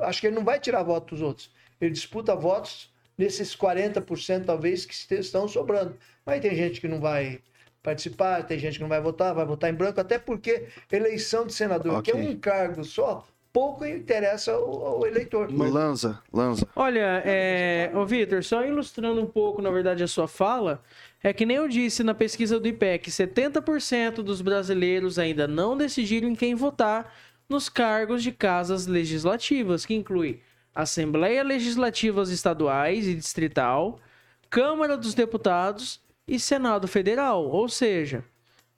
acho 0.03 0.21
que 0.21 0.27
ele 0.27 0.37
não 0.37 0.45
vai 0.45 0.61
tirar 0.61 0.83
votos 0.83 1.19
dos 1.19 1.27
outros. 1.27 1.51
Ele 1.81 1.91
disputa 1.91 2.35
votos 2.35 2.93
nesses 3.17 3.57
40% 3.57 4.45
talvez 4.45 4.85
que 4.87 4.95
estão 5.15 5.49
sobrando. 5.49 5.97
Mas 6.25 6.41
tem 6.41 6.55
gente 6.55 6.81
que 6.81 6.89
não 6.89 7.01
vai 7.01 7.41
participar, 7.83 8.45
tem 8.45 8.59
gente 8.59 8.75
que 8.75 8.83
não 8.83 8.89
vai 8.89 9.01
votar, 9.01 9.35
vai 9.35 9.45
votar 9.45 9.69
em 9.69 9.75
branco, 9.75 10.01
até 10.01 10.19
porque 10.19 10.69
eleição 10.91 11.45
de 11.45 11.53
senador, 11.53 11.99
okay. 11.99 12.15
que 12.15 12.19
é 12.19 12.23
um 12.23 12.39
cargo 12.39 12.85
só, 12.85 13.27
pouco 13.53 13.85
interessa 13.85 14.53
ao, 14.53 14.87
ao 14.87 15.07
eleitor. 15.07 15.53
Lanza, 15.53 16.21
Lanza. 16.33 16.67
Olha, 16.75 17.23
é, 17.25 17.91
ô 17.95 18.07
Vitor, 18.07 18.43
só 18.43 18.65
ilustrando 18.65 19.21
um 19.21 19.27
pouco, 19.27 19.61
na 19.61 19.71
verdade, 19.71 20.03
a 20.03 20.09
sua 20.09 20.27
fala, 20.27 20.83
é 21.23 21.33
que 21.33 21.45
nem 21.45 21.59
eu 21.59 21.69
disse 21.69 22.03
na 22.03 22.15
pesquisa 22.15 22.59
do 22.59 22.67
IPEC, 22.67 23.11
70% 23.11 24.23
dos 24.23 24.41
brasileiros 24.41 25.19
ainda 25.19 25.47
não 25.47 25.77
decidiram 25.77 26.29
em 26.29 26.35
quem 26.35 26.55
votar 26.55 27.15
nos 27.49 27.69
cargos 27.69 28.23
de 28.23 28.33
casas 28.33 28.87
legislativas, 28.87 29.85
que 29.85 29.95
inclui 29.95 30.41
Assembleia 30.75 31.43
Legislativas 31.43 32.31
Estaduais 32.31 33.07
e 33.07 33.15
Distrital, 33.15 34.01
Câmara 34.49 34.97
dos 34.97 35.13
Deputados 35.13 36.01
e 36.27 36.39
Senado 36.41 36.89
Federal. 36.89 37.45
Ou 37.47 37.69
seja, 37.69 38.25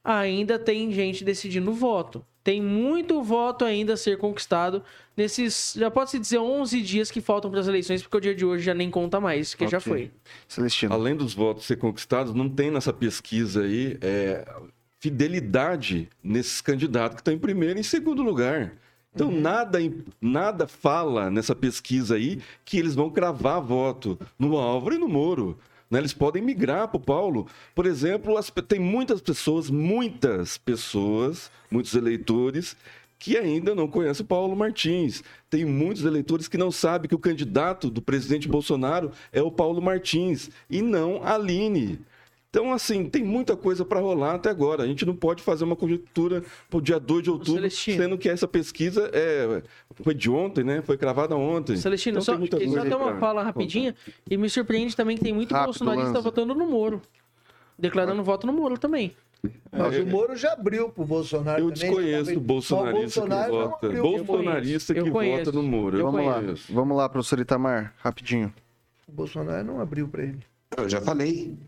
ainda 0.03 0.59
tem 0.59 0.91
gente 0.93 1.25
decidindo 1.25 1.71
o 1.71 1.75
voto. 1.75 2.25
Tem 2.45 2.61
muito 2.61 3.23
voto 3.23 3.65
ainda 3.65 3.95
a 3.95 3.97
ser 3.97 4.19
conquistado 4.19 4.83
nesses, 5.17 5.75
já 5.77 5.91
pode-se 5.91 6.19
dizer, 6.19 6.39
11 6.39 6.83
dias 6.83 7.11
que 7.11 7.23
faltam 7.23 7.51
para 7.51 7.61
as 7.61 7.67
eleições, 7.67 8.03
porque 8.03 8.19
o 8.19 8.21
dia 8.21 8.35
de 8.35 8.45
hoje 8.45 8.63
já 8.63 8.75
nem 8.75 8.91
conta 8.91 9.19
mais, 9.19 9.55
que 9.55 9.65
okay. 9.65 9.73
já 9.73 9.81
foi. 9.81 10.11
Celestino. 10.47 10.93
Além 10.93 11.17
dos 11.17 11.33
votos 11.33 11.65
ser 11.65 11.77
conquistados, 11.77 12.35
não 12.35 12.47
tem 12.49 12.71
nessa 12.71 12.93
pesquisa 12.93 13.63
aí 13.63 13.97
é, 14.03 14.47
fidelidade 15.01 16.09
nesses 16.23 16.61
candidatos 16.61 17.17
que 17.17 17.21
estão 17.23 17.33
em 17.33 17.39
primeiro 17.39 17.79
e 17.79 17.81
em 17.81 17.83
segundo 17.85 18.23
lugar. 18.23 18.75
Então, 19.15 19.29
uhum. 19.29 19.41
nada, 19.41 19.79
nada 20.21 20.67
fala 20.67 21.31
nessa 21.31 21.55
pesquisa 21.55 22.17
aí 22.17 22.43
que 22.65 22.77
eles 22.79 22.95
vão 22.95 23.09
cravar 23.09 23.63
voto 23.63 24.19
no 24.39 24.59
Álvaro 24.59 24.97
e 24.97 24.99
no 24.99 25.09
Moro. 25.09 25.57
Né? 25.91 25.99
Eles 25.99 26.13
podem 26.13 26.43
migrar 26.43 26.89
para 26.89 26.97
o 26.97 27.01
Paulo. 27.01 27.47
Por 27.75 27.87
exemplo, 27.87 28.37
as, 28.37 28.51
tem 28.69 28.79
muitas 28.79 29.21
pessoas, 29.21 29.71
muitas 29.71 30.59
pessoas, 30.59 31.51
muitos 31.71 31.95
eleitores 31.95 32.77
que 33.19 33.39
ainda 33.39 33.75
não 33.75 33.89
conhecem 33.89 34.23
o 34.23 34.29
Paulo 34.29 34.55
Martins. 34.55 35.23
Tem 35.49 35.65
muitos 35.65 36.05
eleitores 36.05 36.49
que 36.49 36.59
não 36.59 36.71
sabem 36.71 37.09
que 37.09 37.15
o 37.15 37.19
candidato 37.19 37.89
do 37.89 38.03
presidente 38.03 38.49
Bolsonaro 38.49 39.13
é 39.33 39.41
o 39.41 39.51
Paulo 39.51 39.81
Martins 39.81 40.51
e 40.69 40.83
não 40.83 41.23
a 41.23 41.35
Aline. 41.35 42.01
Então, 42.55 42.73
assim, 42.73 43.07
tem 43.07 43.25
muita 43.25 43.57
coisa 43.57 43.85
para 43.85 43.99
rolar 43.99 44.37
até 44.37 44.49
agora. 44.49 44.85
A 44.85 44.87
gente 44.87 45.05
não 45.05 45.17
pode 45.17 45.43
fazer 45.43 45.65
uma 45.65 45.75
conjectura 45.75 46.41
para 46.71 46.79
o 46.79 46.81
dia 46.81 47.01
2 47.01 47.25
de 47.25 47.29
outubro, 47.29 47.55
Celestino. 47.55 48.01
sendo 48.01 48.17
que 48.17 48.29
essa 48.29 48.47
pesquisa 48.47 49.11
é, 49.13 49.61
foi 50.05 50.15
de 50.15 50.31
ontem, 50.31 50.63
né? 50.63 50.81
Foi 50.81 50.97
cravada 50.97 51.35
ontem. 51.35 51.77
Celestino, 51.77 52.21
então, 52.21 52.23
só, 52.23 52.35
tem 52.57 52.69
muita 52.69 52.89
só 52.89 52.97
uma 52.97 53.19
fala 53.19 53.43
rapidinha. 53.43 53.93
E 54.31 54.37
me 54.37 54.49
surpreende 54.49 54.95
também 54.95 55.17
que 55.17 55.25
tem 55.25 55.33
muito 55.33 55.51
Rápido, 55.51 55.67
bolsonarista 55.67 56.11
lança. 56.11 56.21
votando 56.21 56.55
no 56.55 56.65
Moro. 56.65 57.03
Declarando 57.77 58.21
ah. 58.21 58.25
voto 58.25 58.47
no 58.47 58.53
Moro 58.53 58.79
também. 58.79 59.13
Mas 59.73 59.95
é, 59.97 60.03
o 60.03 60.07
Moro 60.07 60.37
já 60.37 60.53
abriu 60.53 60.91
pro 60.91 61.05
Bolsonaro. 61.05 61.61
Eu 61.61 61.73
também, 61.73 61.91
desconheço 61.91 62.37
o 62.37 62.41
bolsonarista 62.41 63.21
Bolsonaro 63.21 63.79
que 63.81 63.89
vota. 63.89 64.01
Bolsonarista 64.01 64.95
que 64.95 65.11
vota 65.11 65.51
no 65.51 65.63
Moro. 65.65 65.99
Eu 65.99 66.05
Vamos 66.05 66.21
conheço. 66.21 66.73
lá. 66.73 66.81
Vamos 66.81 66.97
lá, 66.97 67.09
professor 67.09 67.41
Itamar, 67.41 67.93
rapidinho. 67.99 68.55
O 69.09 69.13
Bolsonaro 69.13 69.65
não 69.65 69.81
abriu 69.81 70.07
para 70.07 70.23
ele. 70.23 70.39
Eu 70.77 70.89
já 70.89 71.01
falei. 71.01 71.59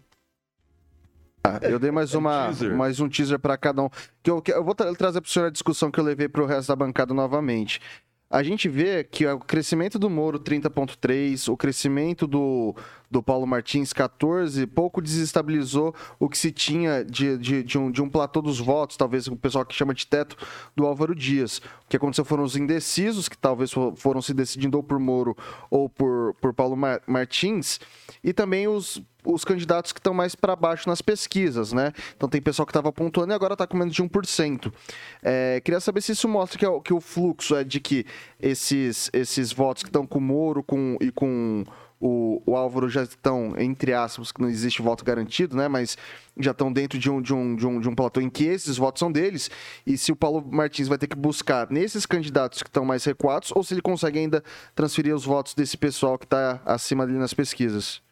Eu 1.63 1.79
dei 1.79 1.91
mais, 1.91 2.15
é 2.15 2.19
uma, 2.19 2.51
mais 2.77 3.01
um 3.01 3.09
teaser 3.09 3.39
para 3.39 3.57
cada 3.57 3.83
um. 3.83 3.89
Que 4.23 4.31
eu, 4.31 4.43
que 4.43 4.53
eu 4.53 4.65
vou 4.65 4.75
tra 4.75 4.95
trazer 4.95 5.21
para 5.21 5.29
o 5.29 5.31
senhor 5.31 5.47
a 5.47 5.51
discussão 5.51 5.91
que 5.91 6.01
eu 6.01 6.05
levei 6.05 6.29
para 6.29 6.43
o 6.43 6.47
resto 6.47 6.69
da 6.69 6.77
bancada 6.77 7.15
novamente. 7.15 7.81
A 8.29 8.43
gente 8.43 8.69
vê 8.69 9.05
que 9.05 9.25
o 9.25 9.39
crescimento 9.39 10.01
do 10.01 10.11
Moro 10.11 10.41
30.3, 10.41 11.49
o 11.51 11.57
crescimento 11.57 12.27
do, 12.27 12.75
do 13.09 13.23
Paulo 13.23 13.47
Martins 13.47 13.93
14, 13.93 14.67
pouco 14.67 15.01
desestabilizou 15.01 15.95
o 16.19 16.29
que 16.29 16.37
se 16.37 16.51
tinha 16.51 17.05
de, 17.05 17.39
de, 17.39 17.63
de, 17.63 17.79
um, 17.79 17.89
de 17.89 18.03
um 18.03 18.09
platô 18.09 18.43
dos 18.43 18.59
votos, 18.59 18.97
talvez 18.97 19.29
o 19.29 19.37
pessoal 19.37 19.65
que 19.65 19.77
chama 19.77 19.95
de 19.95 20.09
teto 20.09 20.37
do 20.75 20.85
Álvaro 20.85 21.15
Dias. 21.15 21.59
O 21.59 21.89
que 21.89 21.97
aconteceu 21.97 22.25
foram 22.25 22.43
os 22.43 22.57
indecisos, 22.57 23.29
que 23.29 23.39
talvez 23.39 23.71
foram 23.95 24.21
se 24.21 24.35
decidindo 24.35 24.77
ou 24.77 24.83
por 24.83 24.99
Moro 24.99 25.37
ou 25.71 25.89
por, 25.89 26.35
por 26.41 26.53
Paulo 26.53 26.77
Martins, 27.07 27.79
e 28.25 28.33
também 28.33 28.67
os 28.67 29.01
os 29.27 29.45
candidatos 29.45 29.93
que 29.93 29.99
estão 29.99 30.15
mais 30.15 30.35
para 30.35 30.55
baixo 30.55 30.89
nas 30.89 31.03
pesquisas, 31.03 31.73
né? 31.73 31.93
Então 32.17 32.29
tem 32.29 32.41
pessoal 32.41 32.65
que 32.65 32.71
estava 32.71 32.93
pontuando 32.93 33.33
e 33.33 33.35
agora 33.35 33.55
está 33.55 33.67
com 33.67 33.77
menos 33.77 33.95
de 33.95 34.03
1%. 34.03 34.73
É, 35.23 35.61
queria 35.65 35.81
saber 35.81 36.01
se 36.01 36.13
isso 36.13 36.29
mostra 36.29 36.59
que, 36.59 36.65
é, 36.65 36.81
que 36.81 36.93
o 36.93 37.01
fluxo 37.01 37.57
é 37.57 37.65
de 37.65 37.81
que 37.81 38.07
esses, 38.41 39.11
esses 39.13 39.53
votos 39.53 39.83
que 39.83 39.89
estão 39.89 40.07
com 40.07 40.19
o 40.19 40.23
Moro 40.23 40.63
com, 40.63 40.97
e 41.01 41.11
com 41.11 41.65
o, 42.01 42.43
o 42.47 42.57
Álvaro 42.57 42.89
já 42.89 43.03
estão, 43.03 43.55
entre 43.59 43.93
aspas, 43.93 44.31
que 44.31 44.41
não 44.41 44.49
existe 44.49 44.83
voto 44.83 45.05
garantido, 45.05 45.57
né? 45.57 45.67
Mas 45.69 45.97
já 46.39 46.51
estão 46.51 46.73
dentro 46.73 46.99
de 46.99 47.11
um, 47.11 47.23
de, 47.23 47.33
um, 47.33 47.57
de, 47.57 47.67
um, 47.67 47.81
de 47.81 47.89
um 47.89 47.95
platô 47.95 48.21
em 48.21 48.29
que 48.29 48.45
esses 48.45 48.77
votos 48.77 49.01
são 49.01 49.11
deles. 49.11 49.51
E 49.87 49.97
se 49.97 50.13
o 50.13 50.17
Paulo 50.17 50.47
Martins 50.51 50.89
vai 50.89 50.99
ter 50.99 51.07
que 51.07 51.17
buscar 51.17 51.71
nesses 51.71 52.05
candidatos 52.05 52.63
que 52.63 52.69
estão 52.69 52.85
mais 52.85 53.05
recuados, 53.05 53.51
ou 53.55 53.63
se 53.63 53.75
ele 53.75 53.83
consegue 53.83 54.19
ainda 54.19 54.43
transferir 54.75 55.15
os 55.15 55.25
votos 55.25 55.55
desse 55.55 55.77
pessoal 55.77 56.19
que 56.19 56.27
está 56.27 56.61
acima 56.65 57.05
ali 57.05 57.15
nas 57.15 57.33
pesquisas. 57.33 58.06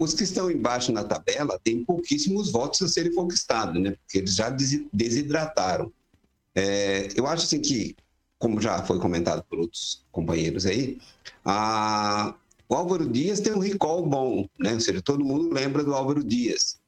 Os 0.00 0.14
que 0.14 0.24
estão 0.24 0.50
embaixo 0.50 0.90
na 0.92 1.04
tabela 1.04 1.60
têm 1.62 1.84
pouquíssimos 1.84 2.50
votos 2.50 2.80
a 2.80 2.88
serem 2.88 3.14
conquistados, 3.14 3.80
né? 3.80 3.90
Porque 3.90 4.16
eles 4.16 4.34
já 4.34 4.48
desidrataram. 4.90 5.92
É, 6.54 7.08
eu 7.14 7.26
acho 7.26 7.44
assim 7.44 7.60
que, 7.60 7.94
como 8.38 8.62
já 8.62 8.82
foi 8.82 8.98
comentado 8.98 9.44
por 9.44 9.58
outros 9.58 10.02
companheiros 10.10 10.64
aí, 10.64 10.98
a, 11.44 12.34
o 12.66 12.74
Álvaro 12.74 13.06
Dias 13.06 13.40
tem 13.40 13.52
um 13.52 13.58
recall 13.58 14.06
bom, 14.06 14.48
né? 14.58 14.72
Ou 14.72 14.80
seja, 14.80 15.02
todo 15.02 15.22
mundo 15.22 15.52
lembra 15.52 15.84
do 15.84 15.92
Álvaro 15.94 16.24
Dias. 16.24 16.80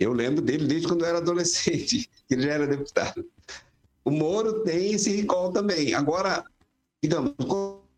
Eu 0.00 0.14
lembro 0.14 0.40
dele 0.40 0.66
desde 0.66 0.88
quando 0.88 1.02
eu 1.02 1.08
era 1.08 1.18
adolescente, 1.18 2.08
que 2.26 2.34
ele 2.34 2.44
já 2.44 2.52
era 2.54 2.66
deputado. 2.66 3.26
O 4.02 4.10
Moro 4.10 4.64
tem 4.64 4.92
esse 4.94 5.14
recall 5.14 5.52
também. 5.52 5.92
Agora, 5.92 6.42
digamos, 7.02 7.34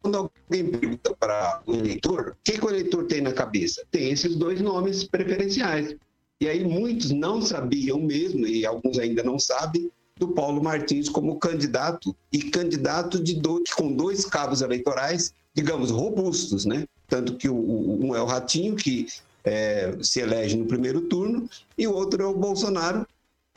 quando 0.03 0.17
alguém 0.17 0.71
pergunta 0.71 1.15
para 1.19 1.63
o 1.67 1.75
eleitor, 1.75 2.31
o 2.31 2.37
que, 2.43 2.59
que 2.59 2.65
o 2.65 2.71
eleitor 2.71 3.07
tem 3.07 3.21
na 3.21 3.33
cabeça? 3.33 3.85
Tem 3.91 4.11
esses 4.11 4.35
dois 4.37 4.61
nomes 4.61 5.05
preferenciais. 5.05 5.95
E 6.41 6.49
aí 6.49 6.65
muitos 6.65 7.11
não 7.11 7.43
sabiam 7.43 8.01
mesmo, 8.01 8.47
e 8.47 8.65
alguns 8.65 8.99
ainda 8.99 9.23
não 9.23 9.39
sabem, 9.39 9.91
do 10.17 10.29
Paulo 10.29 10.63
Martins 10.63 11.09
como 11.09 11.39
candidato 11.39 12.15
e 12.31 12.43
candidato 12.43 13.23
de 13.23 13.35
dois, 13.35 13.73
com 13.73 13.91
dois 13.91 14.27
cabos 14.27 14.61
eleitorais, 14.61 15.33
digamos, 15.55 15.91
robustos, 15.91 16.67
né? 16.67 16.87
Tanto 17.09 17.37
que 17.37 17.49
o, 17.49 17.57
um 17.57 18.15
é 18.15 18.21
o 18.21 18.27
Ratinho, 18.27 18.77
que 18.77 19.07
é, 19.43 19.97
se 20.03 20.21
elege 20.21 20.57
no 20.57 20.67
primeiro 20.67 21.03
turno, 21.03 21.49
e 21.77 21.87
o 21.87 21.95
outro 21.95 22.23
é 22.23 22.27
o 22.27 22.35
Bolsonaro, 22.35 23.07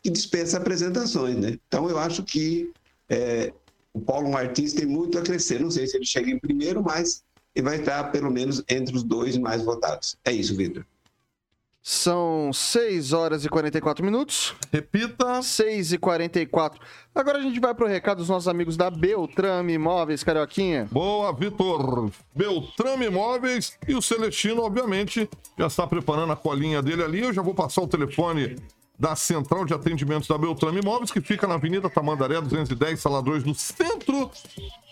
que 0.01 0.09
dispensa 0.09 0.57
apresentações, 0.57 1.35
né? 1.35 1.57
Então, 1.67 1.89
eu 1.89 1.99
acho 1.99 2.23
que 2.23 2.71
é, 3.09 3.53
o 3.93 4.01
Paulo 4.01 4.31
Martins 4.31 4.73
tem 4.73 4.85
muito 4.85 5.17
a 5.17 5.21
crescer. 5.21 5.59
Não 5.59 5.71
sei 5.71 5.87
se 5.87 5.95
ele 5.95 6.05
chega 6.05 6.29
em 6.29 6.39
primeiro, 6.39 6.83
mas 6.83 7.23
ele 7.55 7.65
vai 7.65 7.79
estar, 7.79 8.05
pelo 8.11 8.31
menos, 8.31 8.63
entre 8.67 8.95
os 8.95 9.03
dois 9.03 9.37
mais 9.37 9.63
votados. 9.63 10.17
É 10.25 10.31
isso, 10.31 10.55
Vitor. 10.55 10.85
São 11.85 12.53
6 12.53 13.11
horas 13.11 13.43
e 13.43 13.49
44 13.49 14.05
minutos. 14.05 14.55
Repita. 14.71 15.41
6 15.41 15.91
e 15.91 15.97
44. 15.97 16.79
Agora 17.13 17.39
a 17.39 17.41
gente 17.41 17.59
vai 17.59 17.75
pro 17.75 17.85
recado 17.85 18.19
dos 18.19 18.29
nossos 18.29 18.47
amigos 18.47 18.77
da 18.77 18.89
Beltrame 18.89 19.73
Imóveis, 19.73 20.23
Carioquinha. 20.23 20.87
Boa, 20.89 21.33
Vitor. 21.33 22.09
Beltrame 22.33 23.07
Imóveis 23.07 23.77
e 23.85 23.95
o 23.95 24.01
Celestino, 24.01 24.61
obviamente, 24.61 25.29
já 25.59 25.67
está 25.67 25.85
preparando 25.85 26.31
a 26.31 26.37
colinha 26.37 26.81
dele 26.81 27.03
ali. 27.03 27.19
Eu 27.19 27.33
já 27.33 27.41
vou 27.41 27.53
passar 27.53 27.81
o 27.81 27.87
telefone 27.87 28.55
da 29.03 29.17
Central 29.17 29.65
de 29.65 29.73
Atendimentos 29.73 30.29
da 30.29 30.37
Beltrame 30.37 30.79
Imóveis, 30.79 31.11
que 31.11 31.19
fica 31.19 31.45
na 31.45 31.55
Avenida 31.55 31.89
Tamandaré 31.89 32.39
210, 32.39 32.97
sala 32.97 33.21
2, 33.21 33.43
no 33.43 33.53
centro. 33.53 34.31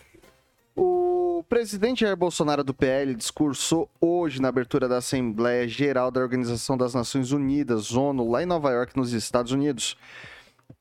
O 0.83 1.43
presidente 1.47 2.01
Jair 2.01 2.17
Bolsonaro 2.17 2.63
do 2.63 2.73
PL 2.73 3.13
discursou 3.13 3.87
hoje 4.01 4.41
na 4.41 4.47
abertura 4.47 4.89
da 4.89 4.97
Assembleia 4.97 5.67
Geral 5.67 6.09
da 6.09 6.19
Organização 6.19 6.75
das 6.75 6.95
Nações 6.95 7.31
Unidas, 7.31 7.93
ONU, 7.93 8.27
lá 8.27 8.41
em 8.41 8.47
Nova 8.47 8.71
York, 8.71 8.97
nos 8.97 9.13
Estados 9.13 9.51
Unidos. 9.51 9.95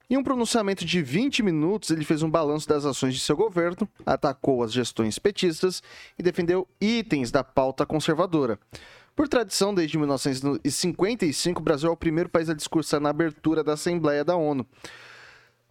Em 0.09 0.17
um 0.17 0.23
pronunciamento 0.23 0.87
de 0.87 1.03
20 1.03 1.43
minutos, 1.43 1.91
ele 1.91 2.03
fez 2.03 2.23
um 2.23 2.31
balanço 2.31 2.67
das 2.67 2.87
ações 2.87 3.13
de 3.13 3.21
seu 3.21 3.37
governo, 3.37 3.87
atacou 4.07 4.63
as 4.63 4.73
gestões 4.73 5.19
petistas 5.19 5.83
e 6.19 6.23
defendeu 6.23 6.67
itens 6.81 7.31
da 7.31 7.45
pauta 7.45 7.85
conservadora. 7.85 8.59
Por 9.15 9.29
tradição, 9.29 9.75
desde 9.75 9.99
1955, 9.99 11.61
o 11.61 11.63
Brasil 11.63 11.91
é 11.91 11.93
o 11.93 11.97
primeiro 11.97 12.31
país 12.31 12.49
a 12.49 12.55
discursar 12.55 13.01
na 13.01 13.11
abertura 13.11 13.63
da 13.63 13.75
Assembleia 13.75 14.25
da 14.25 14.35
ONU. 14.35 14.67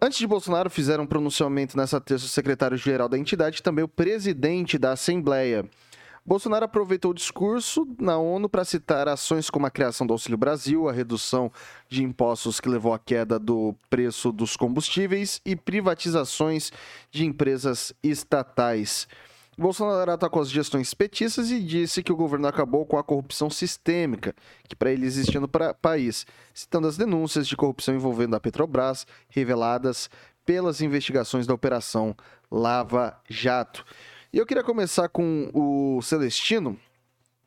Antes 0.01 0.17
de 0.17 0.25
Bolsonaro, 0.25 0.69
fizeram 0.69 1.03
um 1.03 1.07
pronunciamento 1.07 1.75
nessa 1.75 1.99
terça 1.99 2.25
o 2.25 2.29
secretário-geral 2.29 3.09
da 3.09 3.17
entidade 3.17 3.59
e 3.59 3.61
também 3.61 3.83
o 3.83 3.87
presidente 3.87 4.77
da 4.77 4.93
Assembleia. 4.93 5.65
Bolsonaro 6.25 6.63
aproveitou 6.63 7.11
o 7.11 7.13
discurso 7.13 7.85
na 7.99 8.17
ONU 8.17 8.47
para 8.47 8.63
citar 8.63 9.09
ações 9.09 9.49
como 9.49 9.65
a 9.65 9.69
criação 9.69 10.07
do 10.07 10.13
Auxílio 10.13 10.37
Brasil, 10.37 10.87
a 10.87 10.93
redução 10.93 11.51
de 11.89 12.01
impostos 12.01 12.61
que 12.61 12.69
levou 12.69 12.93
à 12.93 12.99
queda 12.99 13.37
do 13.37 13.75
preço 13.89 14.31
dos 14.31 14.55
combustíveis 14.55 15.41
e 15.45 15.53
privatizações 15.53 16.71
de 17.11 17.25
empresas 17.25 17.91
estatais. 18.01 19.05
Bolsonaro 19.59 20.11
atacou 20.11 20.41
as 20.41 20.49
gestões 20.49 20.93
petistas 20.93 21.51
e 21.51 21.59
disse 21.59 22.01
que 22.01 22.13
o 22.13 22.15
governo 22.15 22.47
acabou 22.47 22.85
com 22.85 22.97
a 22.97 23.03
corrupção 23.03 23.49
sistêmica, 23.49 24.33
que 24.67 24.75
para 24.75 24.91
ele 24.91 25.05
existia 25.05 25.39
no 25.39 25.49
país, 25.49 26.25
citando 26.53 26.87
as 26.87 26.95
denúncias 26.95 27.45
de 27.45 27.57
corrupção 27.57 27.93
envolvendo 27.93 28.35
a 28.35 28.39
Petrobras, 28.39 29.05
reveladas 29.27 30.09
pelas 30.45 30.81
investigações 30.81 31.45
da 31.45 31.53
Operação 31.53 32.15
Lava 32.49 33.19
Jato. 33.29 33.85
E 34.31 34.37
eu 34.37 34.45
queria 34.45 34.63
começar 34.63 35.09
com 35.09 35.51
o 35.53 36.01
Celestino. 36.01 36.79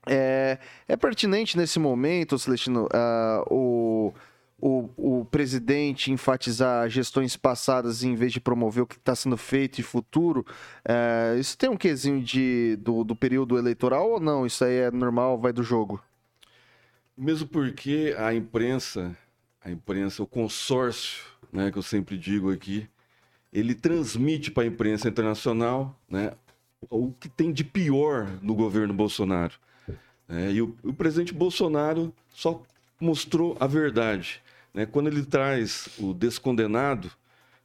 É, 0.06 0.58
é 0.86 0.96
pertinente 0.96 1.56
nesse 1.56 1.78
momento, 1.78 2.38
Celestino, 2.38 2.86
uh, 2.86 3.54
o 3.54 4.12
o, 4.62 4.88
o 4.96 5.24
presidente 5.24 6.12
enfatizar 6.12 6.88
gestões 6.88 7.36
passadas 7.36 8.04
em 8.04 8.14
vez 8.14 8.32
de 8.32 8.40
promover 8.40 8.84
o 8.84 8.86
que 8.86 8.94
está 8.94 9.12
sendo 9.12 9.36
feito 9.36 9.80
e 9.80 9.82
futuro, 9.82 10.46
é, 10.84 11.36
isso 11.36 11.58
tem 11.58 11.68
um 11.68 11.76
quesinho 11.76 12.22
de, 12.22 12.76
do, 12.76 13.02
do 13.02 13.16
período 13.16 13.58
eleitoral 13.58 14.08
ou 14.08 14.20
não? 14.20 14.46
Isso 14.46 14.64
aí 14.64 14.76
é 14.76 14.90
normal, 14.92 15.36
vai 15.36 15.52
do 15.52 15.64
jogo? 15.64 16.00
Mesmo 17.18 17.48
porque 17.48 18.14
a 18.16 18.32
imprensa, 18.32 19.16
a 19.60 19.68
imprensa, 19.68 20.22
o 20.22 20.26
consórcio, 20.28 21.24
né, 21.52 21.72
que 21.72 21.78
eu 21.78 21.82
sempre 21.82 22.16
digo 22.16 22.52
aqui, 22.52 22.88
ele 23.52 23.74
transmite 23.74 24.52
para 24.52 24.62
a 24.62 24.66
imprensa 24.66 25.08
internacional 25.08 26.00
né, 26.08 26.34
o 26.88 27.10
que 27.10 27.28
tem 27.28 27.52
de 27.52 27.64
pior 27.64 28.28
no 28.40 28.54
governo 28.54 28.94
Bolsonaro. 28.94 29.54
É, 30.28 30.52
e 30.52 30.62
o, 30.62 30.76
o 30.84 30.94
presidente 30.94 31.34
Bolsonaro 31.34 32.14
só 32.30 32.62
mostrou 33.00 33.56
a 33.58 33.66
verdade. 33.66 34.41
Né? 34.72 34.86
Quando 34.86 35.08
ele 35.08 35.24
traz 35.24 35.88
o 35.98 36.12
descondenado 36.12 37.10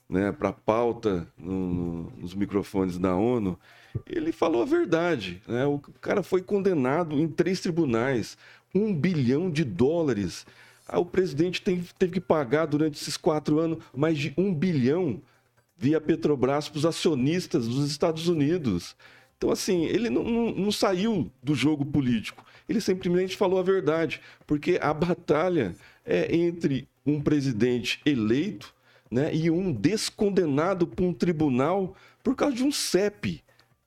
né, 0.10 0.32
para 0.32 0.50
a 0.50 0.54
pauta 0.54 1.28
no, 1.38 1.74
no, 1.74 2.14
nos 2.18 2.34
microfones 2.34 2.98
da 2.98 3.16
ONU, 3.16 3.60
ele 4.06 4.32
falou 4.32 4.62
a 4.62 4.66
verdade. 4.66 5.42
Né? 5.48 5.66
O 5.66 5.80
cara 6.02 6.24
foi 6.24 6.42
condenado 6.42 7.20
em 7.20 7.28
três 7.28 7.60
tribunais, 7.60 8.38
um 8.74 8.94
bilhão 8.94 9.50
de 9.50 9.64
dólares. 9.64 10.46
Ah, 10.88 11.00
o 11.00 11.06
presidente 11.06 11.62
tem, 11.62 11.84
teve 11.98 12.14
que 12.14 12.22
pagar 12.22 12.66
durante 12.66 13.02
esses 13.02 13.18
quatro 13.18 13.60
anos 13.60 13.80
mais 13.96 14.18
de 14.18 14.34
um 14.38 14.54
bilhão 14.54 15.22
via 15.78 16.02
Petrobras 16.02 16.70
para 16.70 16.78
os 16.78 16.86
acionistas 16.86 17.68
dos 17.68 17.90
Estados 17.90 18.28
Unidos. 18.28 18.96
Então, 19.38 19.52
assim, 19.52 19.86
ele 19.86 20.10
não, 20.10 20.24
não, 20.24 20.52
não, 20.52 20.72
saiu 20.72 21.32
do 21.44 21.54
jogo 21.54 21.86
político. 21.86 22.44
Ele 22.68 22.82
simplesmente 22.82 23.38
falou 23.38 23.60
a 23.60 23.64
verdade, 23.64 24.22
porque 24.46 24.78
a 24.82 24.94
batalha 24.94 25.76
é 26.06 26.36
entre 26.36 26.88
um 27.06 27.22
presidente 27.22 28.02
eleito 28.06 28.74
né, 29.10 29.34
e 29.34 29.50
um 29.50 29.72
descondenado 29.72 30.86
por 30.86 31.04
um 31.04 31.14
tribunal 31.14 31.96
por 32.24 32.36
causa 32.36 32.56
de 32.56 32.64
um 32.64 32.72
CEP. 32.72 33.42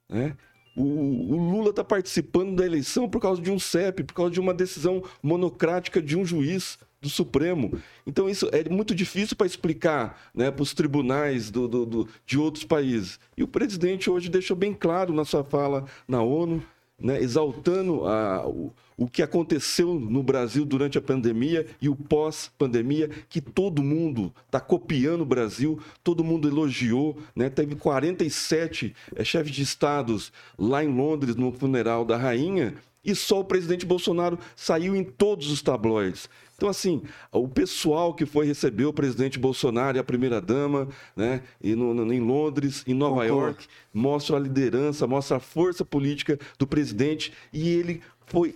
Né? 0.09 0.35
O, 0.75 0.83
o 0.83 1.37
Lula 1.37 1.71
está 1.71 1.85
participando 1.85 2.57
da 2.57 2.65
eleição 2.65 3.09
por 3.09 3.21
causa 3.21 3.41
de 3.43 3.51
um 3.51 3.59
CEP, 3.59 4.05
por 4.05 4.15
causa 4.15 4.31
de 4.31 4.41
uma 4.41 4.55
decisão 4.55 5.03
monocrática 5.23 6.01
de 6.01 6.17
um 6.17 6.25
juiz 6.25 6.79
do 7.01 7.09
Supremo. 7.09 7.79
Então, 8.07 8.29
isso 8.29 8.49
é 8.53 8.69
muito 8.69 8.95
difícil 8.95 9.37
para 9.37 9.47
explicar 9.47 10.21
né, 10.35 10.51
para 10.51 10.63
os 10.63 10.75
tribunais 10.75 11.51
do, 11.51 11.67
do, 11.67 11.87
do, 11.87 12.09
de 12.27 12.39
outros 12.39 12.65
países. 12.65 13.19
E 13.37 13.43
o 13.43 13.49
presidente 13.49 14.11
hoje 14.11 14.29
deixou 14.29 14.57
bem 14.57 14.75
claro 14.75 15.13
na 15.13 15.25
sua 15.25 15.43
fala 15.43 15.87
na 16.07 16.23
ONU 16.23 16.63
né, 17.01 17.21
exaltando 17.21 18.07
a, 18.07 18.47
o, 18.47 18.73
o 18.97 19.09
que 19.09 19.23
aconteceu 19.23 19.95
no 19.95 20.23
Brasil 20.23 20.65
durante 20.65 20.99
a 20.99 21.01
pandemia 21.01 21.67
e 21.81 21.89
o 21.89 21.97
pós-pandemia, 21.97 23.09
que 23.29 23.41
todo 23.41 23.83
mundo 23.83 24.33
está 24.45 24.61
copiando 24.61 25.23
o 25.23 25.27
Brasil, 25.27 25.81
todo 26.05 26.23
mundo 26.23 26.47
elogiou. 26.47 27.17
Né, 27.35 27.49
teve 27.49 27.75
47 27.77 28.95
é, 29.17 29.25
chefes 29.25 29.53
de 29.53 29.63
estados 29.63 30.33
lá 30.59 30.85
em 30.85 30.95
Londres, 30.95 31.35
no 31.37 31.51
funeral 31.51 32.05
da 32.05 32.17
rainha, 32.17 32.75
e 33.03 33.15
só 33.15 33.41
o 33.41 33.45
presidente 33.45 33.87
Bolsonaro 33.87 34.39
saiu 34.55 34.95
em 34.95 35.03
todos 35.03 35.51
os 35.51 35.63
tabloides. 35.63 36.29
Então, 36.61 36.69
assim, 36.69 37.01
o 37.33 37.49
pessoal 37.49 38.13
que 38.13 38.27
foi 38.27 38.45
receber 38.45 38.85
o 38.85 38.93
presidente 38.93 39.39
Bolsonaro 39.39 39.97
e 39.97 39.99
a 39.99 40.05
primeira-dama, 40.05 40.89
né, 41.17 41.41
e 41.59 41.75
no, 41.75 41.95
no, 41.95 42.13
em 42.13 42.21
Londres, 42.21 42.85
em 42.87 42.93
Nova 42.93 43.23
Concordo. 43.23 43.35
York, 43.35 43.67
mostra 43.95 44.37
a 44.37 44.39
liderança, 44.39 45.07
mostra 45.07 45.39
a 45.39 45.41
força 45.41 45.87
política 45.87 46.39
do 46.59 46.67
presidente 46.67 47.33
e 47.51 47.67
ele 47.67 48.03
foi 48.27 48.55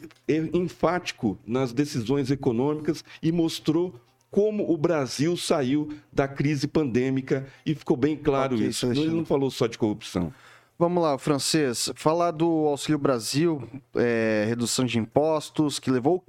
enfático 0.52 1.38
nas 1.46 1.72
decisões 1.72 2.30
econômicas 2.30 3.02
e 3.22 3.32
mostrou 3.32 3.94
como 4.30 4.70
o 4.70 4.76
Brasil 4.76 5.34
saiu 5.34 5.94
da 6.12 6.28
crise 6.28 6.68
pandêmica 6.68 7.46
e 7.64 7.74
ficou 7.74 7.96
bem 7.96 8.18
claro 8.18 8.54
okay, 8.56 8.68
isso. 8.68 8.84
Ele 8.84 9.08
não 9.08 9.24
falou 9.24 9.50
só 9.50 9.66
de 9.66 9.78
corrupção. 9.78 10.30
Vamos 10.76 11.00
lá, 11.00 11.16
francês. 11.16 11.88
Falar 11.94 12.32
do 12.32 12.48
Auxílio 12.66 12.98
Brasil, 12.98 13.62
é, 13.94 14.44
redução 14.48 14.84
de 14.84 14.98
impostos, 14.98 15.78
que 15.78 15.88
levou 15.88 16.24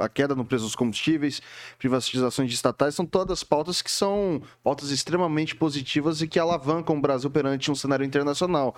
a, 0.00 0.08
queda 0.08 0.34
no 0.34 0.44
preço 0.44 0.64
dos 0.64 0.74
combustíveis, 0.74 1.40
privatizações 1.78 2.52
estatais, 2.52 2.96
são 2.96 3.06
todas 3.06 3.44
pautas 3.44 3.80
que 3.80 3.90
são 3.90 4.42
pautas 4.64 4.90
extremamente 4.90 5.54
positivas 5.54 6.20
e 6.20 6.26
que 6.26 6.36
alavancam 6.36 6.96
o 6.96 7.00
Brasil 7.00 7.30
perante 7.30 7.70
um 7.70 7.76
cenário 7.76 8.04
internacional. 8.04 8.74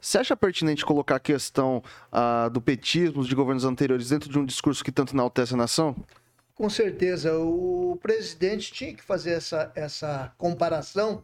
Você 0.00 0.16
acha 0.16 0.34
pertinente 0.34 0.86
colocar 0.86 1.16
a 1.16 1.20
questão 1.20 1.82
uh, 2.10 2.48
do 2.48 2.60
petismo 2.60 3.22
de 3.24 3.34
governos 3.34 3.64
anteriores 3.66 4.08
dentro 4.08 4.30
de 4.30 4.38
um 4.38 4.44
discurso 4.44 4.82
que 4.82 4.92
tanto 4.92 5.14
enaltece 5.14 5.52
a 5.52 5.56
nação? 5.58 5.94
Com 6.54 6.70
certeza. 6.70 7.38
O 7.38 7.98
presidente 8.02 8.72
tinha 8.72 8.94
que 8.94 9.02
fazer 9.02 9.32
essa, 9.32 9.70
essa 9.74 10.32
comparação 10.38 11.22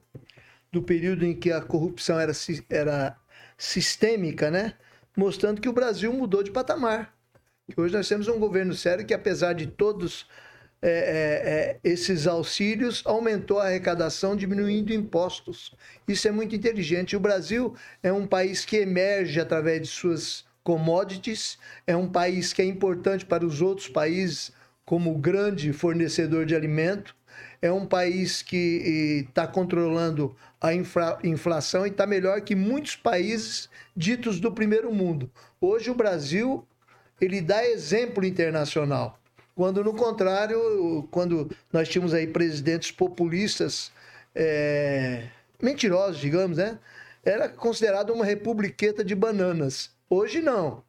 do 0.70 0.82
período 0.82 1.24
em 1.24 1.34
que 1.34 1.52
a 1.52 1.60
corrupção 1.60 2.18
era, 2.18 2.32
era 2.70 3.16
sistêmica, 3.62 4.50
né? 4.50 4.74
Mostrando 5.16 5.60
que 5.60 5.68
o 5.68 5.72
Brasil 5.72 6.12
mudou 6.12 6.42
de 6.42 6.50
patamar. 6.50 7.14
Que 7.70 7.80
hoje 7.80 7.94
nós 7.94 8.08
temos 8.08 8.26
um 8.26 8.38
governo 8.38 8.74
sério 8.74 9.06
que, 9.06 9.14
apesar 9.14 9.52
de 9.52 9.68
todos 9.68 10.26
é, 10.82 10.90
é, 10.90 10.90
é, 10.90 11.80
esses 11.84 12.26
auxílios, 12.26 13.02
aumentou 13.06 13.60
a 13.60 13.66
arrecadação, 13.66 14.34
diminuindo 14.34 14.92
impostos. 14.92 15.72
Isso 16.08 16.26
é 16.26 16.32
muito 16.32 16.56
inteligente. 16.56 17.14
O 17.14 17.20
Brasil 17.20 17.76
é 18.02 18.12
um 18.12 18.26
país 18.26 18.64
que 18.64 18.78
emerge 18.78 19.38
através 19.38 19.82
de 19.82 19.88
suas 19.88 20.44
commodities, 20.64 21.56
é 21.86 21.94
um 21.96 22.08
país 22.08 22.52
que 22.52 22.62
é 22.62 22.64
importante 22.64 23.24
para 23.24 23.46
os 23.46 23.62
outros 23.62 23.86
países 23.86 24.50
como 24.84 25.16
grande 25.18 25.72
fornecedor 25.72 26.46
de 26.46 26.56
alimento 26.56 27.14
é 27.60 27.70
um 27.70 27.86
país 27.86 28.42
que 28.42 29.26
está 29.28 29.46
controlando 29.46 30.34
a 30.60 30.74
infra, 30.74 31.18
inflação 31.22 31.86
e 31.86 31.90
está 31.90 32.06
melhor 32.06 32.40
que 32.40 32.54
muitos 32.54 32.96
países 32.96 33.68
ditos 33.96 34.40
do 34.40 34.52
primeiro 34.52 34.92
mundo. 34.92 35.30
Hoje 35.60 35.90
o 35.90 35.94
Brasil 35.94 36.66
ele 37.20 37.40
dá 37.40 37.64
exemplo 37.64 38.24
internacional. 38.24 39.18
Quando, 39.54 39.84
no 39.84 39.94
contrário, 39.94 41.06
quando 41.10 41.50
nós 41.72 41.88
tínhamos 41.88 42.14
aí 42.14 42.26
presidentes 42.26 42.90
populistas 42.90 43.92
é, 44.34 45.24
mentirosos, 45.60 46.20
digamos, 46.20 46.56
né? 46.56 46.78
Era 47.24 47.48
considerado 47.48 48.12
uma 48.12 48.24
republiqueta 48.24 49.04
de 49.04 49.14
bananas. 49.14 49.90
Hoje 50.10 50.40
não. 50.40 50.82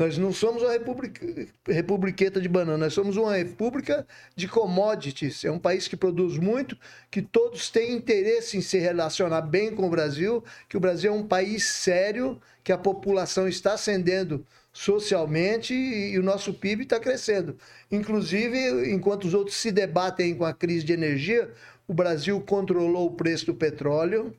Nós 0.00 0.16
não 0.16 0.32
somos 0.32 0.62
uma 0.62 0.72
republica, 0.72 1.46
republiqueta 1.66 2.40
de 2.40 2.48
banana, 2.48 2.78
nós 2.78 2.94
somos 2.94 3.18
uma 3.18 3.36
república 3.36 4.06
de 4.34 4.48
commodities. 4.48 5.44
É 5.44 5.50
um 5.50 5.58
país 5.58 5.86
que 5.86 5.94
produz 5.94 6.38
muito, 6.38 6.74
que 7.10 7.20
todos 7.20 7.68
têm 7.68 7.92
interesse 7.92 8.56
em 8.56 8.62
se 8.62 8.78
relacionar 8.78 9.42
bem 9.42 9.74
com 9.74 9.86
o 9.86 9.90
Brasil, 9.90 10.42
que 10.70 10.78
o 10.78 10.80
Brasil 10.80 11.12
é 11.12 11.14
um 11.14 11.26
país 11.26 11.64
sério, 11.64 12.40
que 12.64 12.72
a 12.72 12.78
população 12.78 13.46
está 13.46 13.74
ascendendo 13.74 14.42
socialmente 14.72 15.74
e 15.74 16.18
o 16.18 16.22
nosso 16.22 16.54
PIB 16.54 16.84
está 16.84 16.98
crescendo. 16.98 17.58
Inclusive, 17.92 18.90
enquanto 18.90 19.24
os 19.24 19.34
outros 19.34 19.58
se 19.58 19.70
debatem 19.70 20.34
com 20.34 20.46
a 20.46 20.54
crise 20.54 20.82
de 20.82 20.94
energia, 20.94 21.52
o 21.86 21.92
Brasil 21.92 22.40
controlou 22.40 23.08
o 23.08 23.14
preço 23.16 23.44
do 23.44 23.54
petróleo 23.54 24.34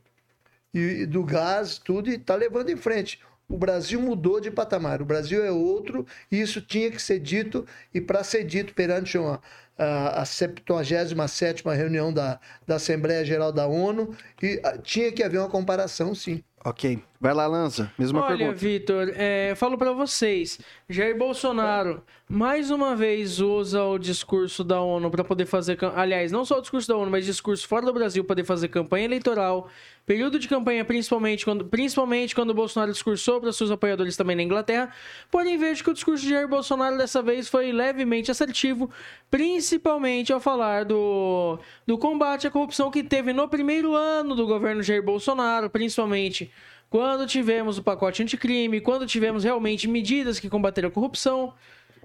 e 0.74 1.06
do 1.06 1.24
gás, 1.24 1.78
tudo, 1.78 2.10
e 2.10 2.16
está 2.16 2.34
levando 2.34 2.72
em 2.72 2.78
frente 2.78 3.20
o 3.52 3.58
Brasil 3.58 4.00
mudou 4.00 4.40
de 4.40 4.50
patamar. 4.50 5.02
O 5.02 5.06
Brasil 5.06 5.44
é 5.44 5.52
outro 5.52 6.06
e 6.32 6.40
isso 6.40 6.62
tinha 6.62 6.90
que 6.90 7.02
ser 7.02 7.20
dito 7.20 7.66
e 7.94 8.00
para 8.00 8.24
ser 8.24 8.44
dito 8.44 8.74
perante 8.74 9.18
uma, 9.18 9.42
a, 9.78 10.22
a 10.22 10.26
77 10.26 11.64
reunião 11.68 12.14
da, 12.14 12.40
da 12.66 12.76
Assembleia 12.76 13.26
Geral 13.26 13.52
da 13.52 13.68
ONU 13.68 14.16
e 14.42 14.60
a, 14.64 14.78
tinha 14.78 15.12
que 15.12 15.24
haver 15.24 15.40
uma 15.40 15.50
comparação, 15.50 16.16
sim. 16.16 16.44
Ok. 16.64 17.00
Vai 17.20 17.34
lá, 17.34 17.48
Lança. 17.48 17.92
Mesma 17.98 18.20
Olha, 18.20 18.28
pergunta. 18.28 18.50
Olha, 18.50 18.58
Vitor, 18.58 19.12
é, 19.16 19.54
falo 19.56 19.78
para 19.78 19.94
vocês. 19.94 20.60
Jair 20.88 21.18
Bolsonaro, 21.18 22.04
mais 22.30 22.70
uma 22.70 22.96
vez, 22.96 23.40
usa 23.40 23.84
o 23.84 23.98
discurso 23.98 24.64
da 24.64 24.80
ONU 24.80 25.10
para 25.10 25.24
poder 25.24 25.48
fazer... 25.48 25.78
Aliás, 25.96 26.32
não 26.32 26.46
só 26.46 26.60
o 26.60 26.62
discurso 26.62 26.88
da 26.88 26.96
ONU, 26.96 27.10
mas 27.10 27.26
discurso 27.26 27.68
fora 27.68 27.86
do 27.86 27.94
Brasil 27.94 28.24
para 28.24 28.36
poder 28.36 28.44
fazer 28.44 28.68
campanha 28.68 29.06
eleitoral. 29.06 29.70
Período 30.06 30.40
de 30.40 30.48
campanha, 30.48 30.84
principalmente 30.84 31.46
quando, 31.46 31.66
principalmente 31.66 32.34
quando 32.34 32.54
Bolsonaro 32.54 32.92
discursou 32.92 33.40
para 33.40 33.54
seus 33.54 33.70
apoiadores 33.70 34.18
também 34.18 34.36
na 34.36 34.44
Inglaterra. 34.44 34.92
Porém, 35.30 35.58
vejo 35.58 35.84
que 35.84 35.90
o 35.90 35.94
discurso 35.94 36.24
de 36.24 36.30
Jair 36.30 36.48
Bolsonaro 36.48 36.98
dessa 36.98 37.22
vez 37.22 37.48
foi 37.48 37.72
levemente 37.72 38.32
assertivo, 38.32 38.90
principalmente 39.30 40.34
ao 40.34 40.40
falar 40.40 40.86
do, 40.86 41.60
do 41.86 41.98
combate 41.98 42.48
à 42.48 42.52
corrupção 42.52 42.90
que 42.90 43.04
teve 43.04 43.32
no 43.32 43.48
primeiro 43.48 43.96
ano 43.96 44.36
do 44.36 44.48
governo 44.48 44.82
Jair 44.82 45.04
Bolsonaro, 45.04 45.70
principalmente 45.70 46.52
quando 46.90 47.26
tivemos 47.26 47.78
o 47.78 47.84
pacote 47.84 48.22
anticrime, 48.22 48.82
quando 48.82 49.08
tivemos 49.08 49.46
realmente 49.46 49.88
medidas 49.88 50.40
que 50.40 50.50
combateram 50.50 50.90
a 50.90 50.92
corrupção. 50.92 51.54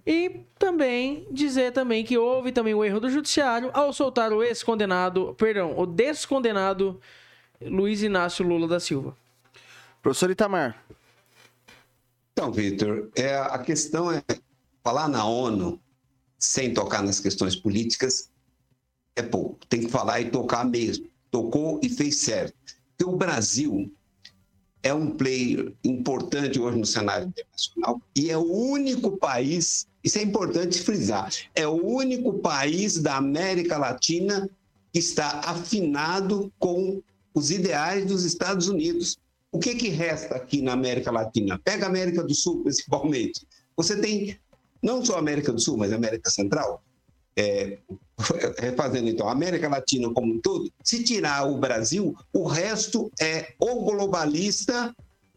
E 0.07 0.42
também 0.57 1.26
dizer 1.32 1.72
também 1.72 2.05
que 2.05 2.16
houve 2.16 2.53
também 2.53 2.72
o 2.72 2.84
erro 2.84 3.01
do 3.01 3.11
judiciário 3.11 3.70
ao 3.74 3.92
soltar 3.92 4.32
o 4.32 4.44
ex-condenado, 4.44 5.34
perdão, 5.36 5.74
o 5.76 5.84
descondenado 5.84 7.01
Luiz 7.61 8.02
Inácio 8.02 8.46
Lula 8.46 8.68
da 8.68 8.80
Silva. 8.80 9.16
Professor 10.02 10.30
Itamar. 10.30 10.84
Então, 12.32 12.52
Vitor, 12.52 13.11
é, 13.16 13.34
a 13.36 13.59
questão 13.59 14.12
é 14.12 14.22
falar 14.84 15.09
na 15.09 15.24
ONU 15.24 15.80
sem 16.38 16.72
tocar 16.72 17.02
nas 17.02 17.18
questões 17.18 17.57
políticas 17.57 18.30
é 19.16 19.22
pouco. 19.22 19.59
Tem 19.66 19.80
que 19.80 19.88
falar 19.88 20.20
e 20.20 20.30
tocar 20.30 20.64
mesmo. 20.64 21.07
Tocou 21.30 21.80
e 21.82 21.88
fez 21.88 22.16
certo. 22.16 22.54
Porque 22.96 23.11
o 23.11 23.16
Brasil 23.16 23.90
é 24.82 24.94
um 24.94 25.11
player 25.11 25.72
importante 25.82 26.61
hoje 26.61 26.78
no 26.78 26.86
cenário 26.86 27.28
internacional 27.28 28.00
e 28.14 28.30
é 28.30 28.38
o 28.38 28.44
único 28.44 29.16
país, 29.16 29.88
isso 30.04 30.18
é 30.18 30.22
importante 30.22 30.80
frisar, 30.80 31.28
é 31.54 31.66
o 31.66 31.84
único 31.84 32.34
país 32.34 32.98
da 32.98 33.16
América 33.16 33.76
Latina 33.76 34.48
que 34.92 35.00
está 35.00 35.40
afinado 35.40 36.52
com 36.59 37.02
os 37.37 37.51
ideais 37.51 38.07
dos 38.07 38.24
Estados 38.24 38.66
Unidos. 38.66 39.18
O 39.53 39.59
que, 39.59 39.74
que 39.74 39.91
resta 39.91 40.37
aqui 40.37 40.62
na 40.62 40.72
América 40.72 41.11
Latina? 41.11 41.61
Pega 41.62 41.84
a 41.84 41.89
América 41.89 42.24
do 42.24 42.34
Sul, 42.34 42.62
principalmente. 42.64 43.47
Você 43.76 44.01
tem 44.01 44.39
não 44.82 45.05
só 45.05 45.16
a 45.16 45.18
América 45.18 45.53
do 45.53 45.61
Sul, 45.61 45.76
mas 45.76 45.93
a 45.93 45.97
América 45.97 46.30
Central. 46.30 46.82
É, 47.39 47.78
refazendo 48.59 49.11
então, 49.11 49.28
a 49.28 49.32
América 49.32 49.68
Latina 49.68 50.11
como 50.14 50.32
um 50.32 50.41
todo, 50.41 50.72
se 50.82 51.05
tirar 51.05 51.47
o 51.47 51.59
Brasil, 51.59 52.16
o 52.32 52.47
resto 52.47 53.12
é 53.20 53.53
ou 53.59 53.84
globalista 53.84 54.97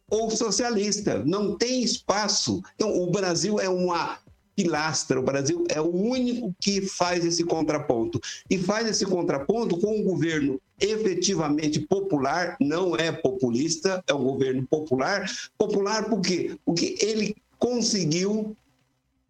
ou 0.10 0.32
socialista. 0.32 1.22
Não 1.26 1.58
tem 1.58 1.84
espaço. 1.84 2.62
Então, 2.76 2.97
o 2.97 3.12
Brasil 3.12 3.60
é 3.60 3.68
uma 3.68 4.20
pilastra. 4.60 5.18
O 5.18 5.24
Brasil 5.24 5.64
é 5.70 5.80
o 5.80 5.89
único 5.89 6.53
que 6.60 6.82
faz 6.82 7.24
esse 7.24 7.45
contraponto. 7.45 8.20
E 8.49 8.57
faz 8.57 8.88
esse 8.89 9.05
contraponto 9.05 9.80
com 9.80 9.99
um 9.99 10.03
governo 10.03 10.60
efetivamente 10.82 11.80
popular, 11.80 12.57
não 12.60 12.95
é 12.95 13.10
populista, 13.12 14.03
é 14.05 14.14
um 14.14 14.24
governo 14.24 14.68
popular. 14.68 15.26
Popular 15.57 16.10
por 16.10 16.20
quê? 16.22 16.57
Porque 16.66 16.97
ele 17.01 17.36
conseguiu 17.57 18.55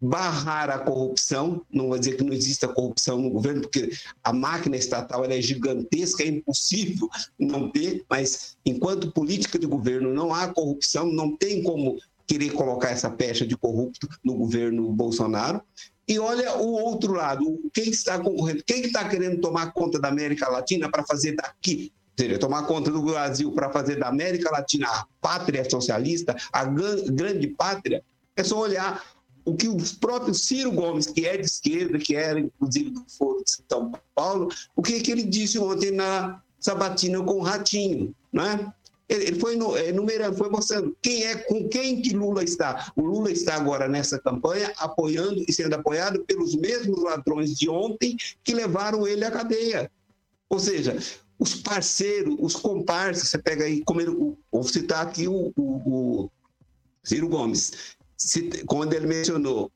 barrar 0.00 0.70
a 0.70 0.78
corrupção, 0.78 1.60
não 1.70 1.88
vou 1.88 1.98
dizer 1.98 2.16
que 2.16 2.24
não 2.24 2.32
exista 2.32 2.66
corrupção 2.66 3.18
no 3.18 3.28
governo, 3.28 3.60
porque 3.60 3.90
a 4.24 4.32
máquina 4.32 4.76
estatal 4.76 5.24
é 5.26 5.42
gigantesca, 5.42 6.22
é 6.22 6.28
impossível 6.28 7.08
não 7.38 7.70
ter, 7.70 8.02
mas 8.08 8.56
enquanto 8.64 9.12
política 9.12 9.58
de 9.58 9.66
governo 9.66 10.14
não 10.14 10.32
há 10.32 10.48
corrupção, 10.48 11.12
não 11.12 11.36
tem 11.36 11.62
como 11.62 11.98
querer 12.30 12.52
colocar 12.52 12.90
essa 12.90 13.10
pecha 13.10 13.44
de 13.44 13.56
corrupto 13.56 14.08
no 14.22 14.36
governo 14.36 14.92
Bolsonaro. 14.92 15.60
E 16.06 16.16
olha 16.16 16.56
o 16.58 16.68
outro 16.74 17.12
lado, 17.12 17.60
quem 17.74 17.90
está 17.90 18.20
concorrendo, 18.20 18.62
quem 18.64 18.82
está 18.82 19.08
querendo 19.08 19.40
tomar 19.40 19.72
conta 19.72 19.98
da 19.98 20.06
América 20.06 20.48
Latina 20.48 20.88
para 20.88 21.04
fazer 21.04 21.34
daqui, 21.34 21.92
seja, 22.16 22.38
tomar 22.38 22.68
conta 22.68 22.92
do 22.92 23.02
Brasil 23.02 23.50
para 23.50 23.72
fazer 23.72 23.98
da 23.98 24.06
América 24.06 24.48
Latina 24.48 24.86
a 24.86 25.06
pátria 25.20 25.68
socialista, 25.68 26.36
a 26.52 26.64
grande 26.64 27.48
pátria, 27.48 28.00
é 28.36 28.44
só 28.44 28.60
olhar 28.60 29.02
o 29.44 29.56
que 29.56 29.66
o 29.66 29.76
próprio 30.00 30.32
Ciro 30.32 30.70
Gomes, 30.70 31.08
que 31.08 31.26
é 31.26 31.36
de 31.36 31.46
esquerda, 31.46 31.98
que 31.98 32.14
era 32.14 32.38
inclusive 32.38 32.90
do 32.90 33.04
Foro 33.08 33.42
de 33.42 33.50
São 33.68 33.90
Paulo, 34.14 34.48
o 34.76 34.82
que, 34.82 35.00
que 35.00 35.10
ele 35.10 35.24
disse 35.24 35.58
ontem 35.58 35.90
na 35.90 36.40
sabatina 36.60 37.20
com 37.24 37.38
o 37.38 37.42
Ratinho, 37.42 38.14
né? 38.32 38.72
Ele 39.10 39.40
foi 39.40 39.58
enumerando, 39.88 40.36
foi 40.36 40.48
mostrando 40.48 40.96
quem 41.02 41.24
é, 41.24 41.34
com 41.34 41.68
quem 41.68 42.00
que 42.00 42.14
Lula 42.14 42.44
está. 42.44 42.92
O 42.94 43.02
Lula 43.02 43.32
está 43.32 43.56
agora 43.56 43.88
nessa 43.88 44.20
campanha 44.20 44.72
apoiando 44.76 45.44
e 45.48 45.52
sendo 45.52 45.74
apoiado 45.74 46.24
pelos 46.24 46.54
mesmos 46.54 47.02
ladrões 47.02 47.58
de 47.58 47.68
ontem 47.68 48.16
que 48.44 48.54
levaram 48.54 49.08
ele 49.08 49.24
à 49.24 49.30
cadeia. 49.30 49.90
Ou 50.48 50.60
seja, 50.60 50.96
os 51.40 51.56
parceiros, 51.56 52.36
os 52.38 52.54
comparsas, 52.54 53.28
você 53.28 53.38
pega 53.38 53.64
aí, 53.64 53.82
como 53.84 54.00
ele, 54.00 54.12
vou 54.52 54.62
citar 54.62 55.04
aqui 55.04 55.26
o, 55.26 55.52
o, 55.56 55.62
o 56.24 56.30
Ciro 57.02 57.28
Gomes, 57.28 57.96
quando 58.66 58.92
ele 58.92 59.06
mencionou 59.06 59.72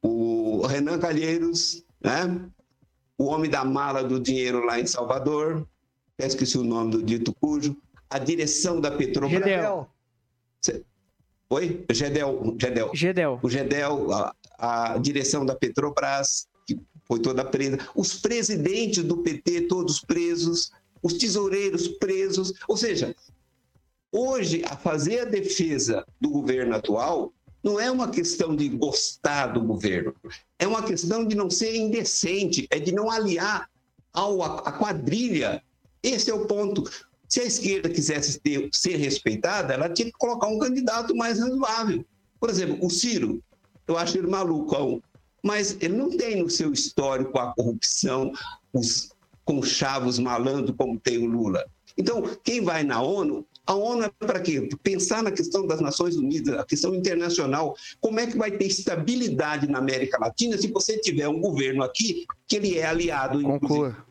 o 0.00 0.66
Renan 0.66 0.98
Calheiros, 0.98 1.84
né? 2.02 2.40
o 3.18 3.24
homem 3.24 3.50
da 3.50 3.62
mala 3.62 4.02
do 4.02 4.18
dinheiro 4.18 4.64
lá 4.64 4.80
em 4.80 4.86
Salvador, 4.86 5.68
esqueci 6.18 6.56
o 6.56 6.64
nome 6.64 6.92
do 6.92 7.02
dito 7.02 7.34
cujo, 7.34 7.76
a 8.10 8.18
direção 8.18 8.80
da 8.80 8.90
Petrobras. 8.90 9.40
Gedel. 9.40 9.88
Oi? 11.48 11.84
Gedel. 11.90 12.56
Gedel. 12.60 12.90
Gedel. 12.94 13.40
O 13.42 13.48
Gedel, 13.48 14.12
a, 14.12 14.34
a 14.58 14.98
direção 14.98 15.46
da 15.46 15.54
Petrobras, 15.54 16.48
que 16.66 16.78
foi 17.06 17.20
toda 17.20 17.44
presa. 17.44 17.78
Os 17.94 18.14
presidentes 18.14 19.02
do 19.04 19.18
PT, 19.18 19.62
todos 19.62 20.00
presos. 20.00 20.70
Os 21.02 21.14
tesoureiros 21.14 21.88
presos. 21.88 22.52
Ou 22.68 22.76
seja, 22.76 23.16
hoje, 24.12 24.62
a 24.66 24.76
fazer 24.76 25.20
a 25.20 25.24
defesa 25.24 26.04
do 26.20 26.28
governo 26.28 26.74
atual 26.74 27.32
não 27.62 27.78
é 27.78 27.90
uma 27.90 28.10
questão 28.10 28.54
de 28.54 28.68
gostar 28.68 29.48
do 29.48 29.60
governo, 29.60 30.14
é 30.58 30.66
uma 30.66 30.82
questão 30.82 31.26
de 31.26 31.34
não 31.34 31.50
ser 31.50 31.76
indecente, 31.76 32.66
é 32.70 32.78
de 32.78 32.92
não 32.92 33.10
aliar 33.10 33.68
ao, 34.12 34.42
a 34.42 34.72
quadrilha. 34.72 35.62
Esse 36.02 36.30
é 36.30 36.34
o 36.34 36.46
ponto. 36.46 36.84
Se 37.30 37.40
a 37.40 37.44
esquerda 37.44 37.88
quisesse 37.88 38.40
ter, 38.40 38.68
ser 38.72 38.96
respeitada, 38.96 39.72
ela 39.72 39.88
tinha 39.88 40.06
que 40.06 40.18
colocar 40.18 40.48
um 40.48 40.58
candidato 40.58 41.14
mais 41.14 41.38
razoável. 41.38 42.04
Por 42.40 42.50
exemplo, 42.50 42.84
o 42.84 42.90
Ciro, 42.90 43.40
eu 43.86 43.96
acho 43.96 44.18
ele 44.18 44.26
maluco, 44.26 45.00
mas 45.40 45.76
ele 45.80 45.96
não 45.96 46.10
tem 46.10 46.42
no 46.42 46.50
seu 46.50 46.72
histórico 46.72 47.38
a 47.38 47.54
corrupção, 47.54 48.32
os 48.72 49.10
conchavos 49.44 50.18
malandro 50.18 50.74
como 50.74 50.98
tem 50.98 51.18
o 51.18 51.30
Lula. 51.30 51.64
Então, 51.96 52.22
quem 52.42 52.64
vai 52.64 52.82
na 52.82 53.00
ONU 53.00 53.46
a 53.66 53.74
ONU 53.74 54.04
é 54.04 54.10
para 54.18 54.40
quê? 54.40 54.68
Pensar 54.82 55.22
na 55.22 55.30
questão 55.30 55.66
das 55.66 55.80
Nações 55.80 56.16
Unidas, 56.16 56.58
a 56.58 56.64
questão 56.64 56.94
internacional. 56.94 57.76
Como 58.00 58.18
é 58.18 58.26
que 58.26 58.36
vai 58.36 58.50
ter 58.50 58.66
estabilidade 58.66 59.68
na 59.68 59.78
América 59.78 60.18
Latina 60.18 60.58
se 60.58 60.68
você 60.68 60.98
tiver 60.98 61.28
um 61.28 61.40
governo 61.40 61.82
aqui 61.82 62.26
que 62.48 62.56
ele 62.56 62.78
é 62.78 62.86
aliado 62.86 63.40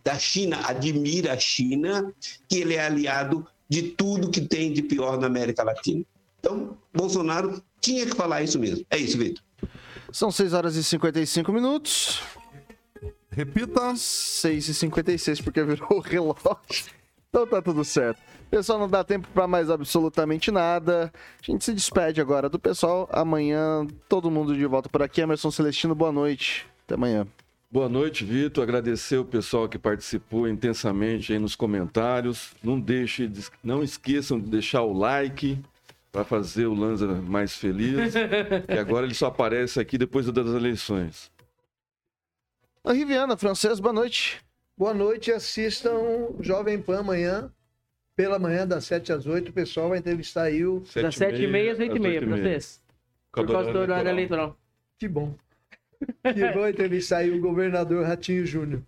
da 0.03 0.17
China, 0.17 0.61
admira 0.65 1.33
a 1.33 1.37
China, 1.37 2.13
que 2.47 2.59
ele 2.59 2.75
é 2.75 2.85
aliado 2.85 3.45
de 3.67 3.83
tudo 3.83 4.31
que 4.31 4.41
tem 4.41 4.71
de 4.71 4.81
pior 4.81 5.19
na 5.19 5.27
América 5.27 5.63
Latina. 5.63 6.05
Então, 6.39 6.77
Bolsonaro 6.93 7.61
tinha 7.81 8.05
que 8.05 8.15
falar 8.15 8.41
isso 8.41 8.57
mesmo. 8.57 8.85
É 8.89 8.97
isso, 8.97 9.17
Vitor. 9.17 9.43
São 10.11 10.31
6 10.31 10.53
horas 10.53 10.75
e 10.75 10.83
55 10.83 11.51
minutos. 11.51 12.21
Repita. 13.29 13.95
6 13.95 14.69
e 14.69 14.73
56 14.73 15.41
porque 15.41 15.63
virou 15.63 15.97
o 15.97 15.99
relógio. 15.99 16.98
Então 17.29 17.45
tá 17.45 17.61
tudo 17.61 17.83
certo. 17.83 18.19
Pessoal, 18.49 18.79
não 18.79 18.87
dá 18.89 19.03
tempo 19.03 19.27
para 19.33 19.47
mais 19.47 19.69
absolutamente 19.69 20.49
nada. 20.49 21.13
A 21.41 21.45
gente 21.51 21.63
se 21.63 21.73
despede 21.73 22.19
agora 22.19 22.49
do 22.49 22.57
pessoal. 22.57 23.07
Amanhã, 23.11 23.85
todo 24.07 24.31
mundo 24.31 24.55
de 24.55 24.65
volta 24.65 24.89
por 24.89 25.03
aqui. 25.03 25.21
Emerson 25.21 25.51
Celestino, 25.51 25.93
boa 25.93 26.11
noite. 26.11 26.65
Até 26.85 26.95
amanhã. 26.95 27.27
Boa 27.71 27.87
noite, 27.87 28.25
Vitor. 28.25 28.63
Agradecer 28.63 29.17
o 29.17 29.25
pessoal 29.25 29.69
que 29.69 29.77
participou 29.77 30.47
intensamente 30.47 31.31
aí 31.31 31.37
nos 31.37 31.55
comentários. 31.55 32.55
Não 32.63 32.79
deixe, 32.79 33.31
não 33.63 33.83
esqueçam 33.83 34.39
de 34.39 34.49
deixar 34.49 34.81
o 34.81 34.91
like 34.91 35.61
para 36.11 36.23
fazer 36.23 36.65
o 36.65 36.73
Lanza 36.73 37.05
mais 37.07 37.53
feliz. 37.55 38.15
e 38.67 38.73
agora 38.73 39.05
ele 39.05 39.13
só 39.13 39.27
aparece 39.27 39.79
aqui 39.79 39.99
depois 39.99 40.25
das 40.25 40.47
eleições. 40.47 41.31
A 42.83 42.91
Riviana, 42.91 43.37
francês, 43.37 43.79
boa 43.79 43.93
noite. 43.93 44.41
Boa 44.79 44.93
noite, 44.93 45.29
assistam 45.29 46.29
Jovem 46.39 46.81
Pan 46.81 46.99
amanhã 46.99 47.51
pela 48.15 48.39
manhã, 48.39 48.65
das 48.65 48.85
7 48.85 49.11
às 49.11 49.27
8, 49.27 49.49
o 49.49 49.53
pessoal 49.53 49.89
vai 49.89 49.97
entrevistar 49.99 50.43
aí 50.43 50.65
o. 50.65 50.81
Das 50.95 51.15
7 51.15 51.43
e 51.43 51.47
meia 51.47 51.73
às 51.73 51.79
8 51.79 51.97
e 51.97 51.99
meia, 51.99 52.21
francês. 52.21 52.81
Por 53.29 53.45
causa 53.45 53.73
do 53.73 53.77
horário 53.77 54.09
eleitoral. 54.09 54.57
Que 54.97 55.05
bom. 55.05 55.35
Que 56.23 56.53
bom 56.53 56.65
entrevistar 56.65 57.17
aí 57.17 57.29
o 57.29 57.41
governador 57.41 58.05
Ratinho 58.05 58.45
Júnior. 58.45 58.81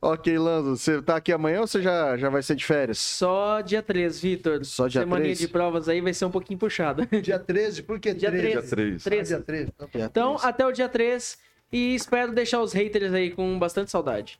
Ok, 0.00 0.38
Lanzo, 0.38 0.76
você 0.76 1.02
tá 1.02 1.16
aqui 1.16 1.32
amanhã 1.32 1.62
ou 1.62 1.66
você 1.66 1.82
já, 1.82 2.16
já 2.16 2.30
vai 2.30 2.44
ser 2.44 2.54
de 2.54 2.64
férias? 2.64 2.98
Só 2.98 3.60
dia 3.62 3.82
13, 3.82 4.20
Vitor. 4.20 4.64
Só 4.64 4.86
dia 4.86 5.00
Semaninha 5.00 5.30
13? 5.30 5.40
de 5.44 5.52
provas 5.52 5.88
aí 5.88 6.00
vai 6.00 6.14
ser 6.14 6.26
um 6.26 6.30
pouquinho 6.30 6.58
puxada. 6.58 7.04
Dia 7.20 7.40
13? 7.40 7.82
Por 7.82 7.98
que 7.98 8.14
Dia 8.14 8.30
13. 8.30 8.46
Dia 8.46 8.62
3. 8.62 9.02
13. 9.02 9.34
Ah, 9.34 9.36
dia 9.36 9.44
13. 9.44 9.72
Então, 9.74 9.88
tá. 9.88 9.98
Então, 9.98 10.36
até 10.40 10.64
o 10.64 10.70
dia 10.70 10.88
3. 10.88 11.36
E 11.72 11.96
espero 11.96 12.32
deixar 12.32 12.62
os 12.62 12.72
haters 12.72 13.12
aí 13.12 13.32
com 13.32 13.58
bastante 13.58 13.90
saudade. 13.90 14.38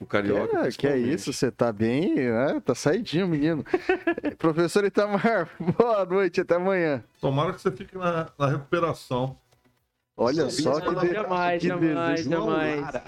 O 0.00 0.06
Carioca. 0.06 0.66
É, 0.66 0.70
que 0.70 0.86
é 0.86 0.96
isso, 0.96 1.30
você 1.30 1.50
tá 1.50 1.70
bem, 1.70 2.14
né? 2.14 2.58
Tá 2.64 2.74
saidinho, 2.74 3.28
menino. 3.28 3.62
Professor 4.38 4.82
Itamar, 4.82 5.50
boa 5.78 6.06
noite, 6.06 6.40
até 6.40 6.54
amanhã. 6.54 7.04
Tomara 7.20 7.52
que 7.52 7.60
você 7.60 7.70
fique 7.70 7.98
na, 7.98 8.30
na 8.38 8.46
recuperação. 8.46 9.38
Olha 10.16 10.48
só 10.48 10.80
que, 10.80 11.06
de... 11.06 11.12
jamais, 11.12 11.60
que 11.60 11.68
jamais. 11.68 12.20
João 12.24 12.46
jamais. 12.46 12.80
Lara, 12.80 13.04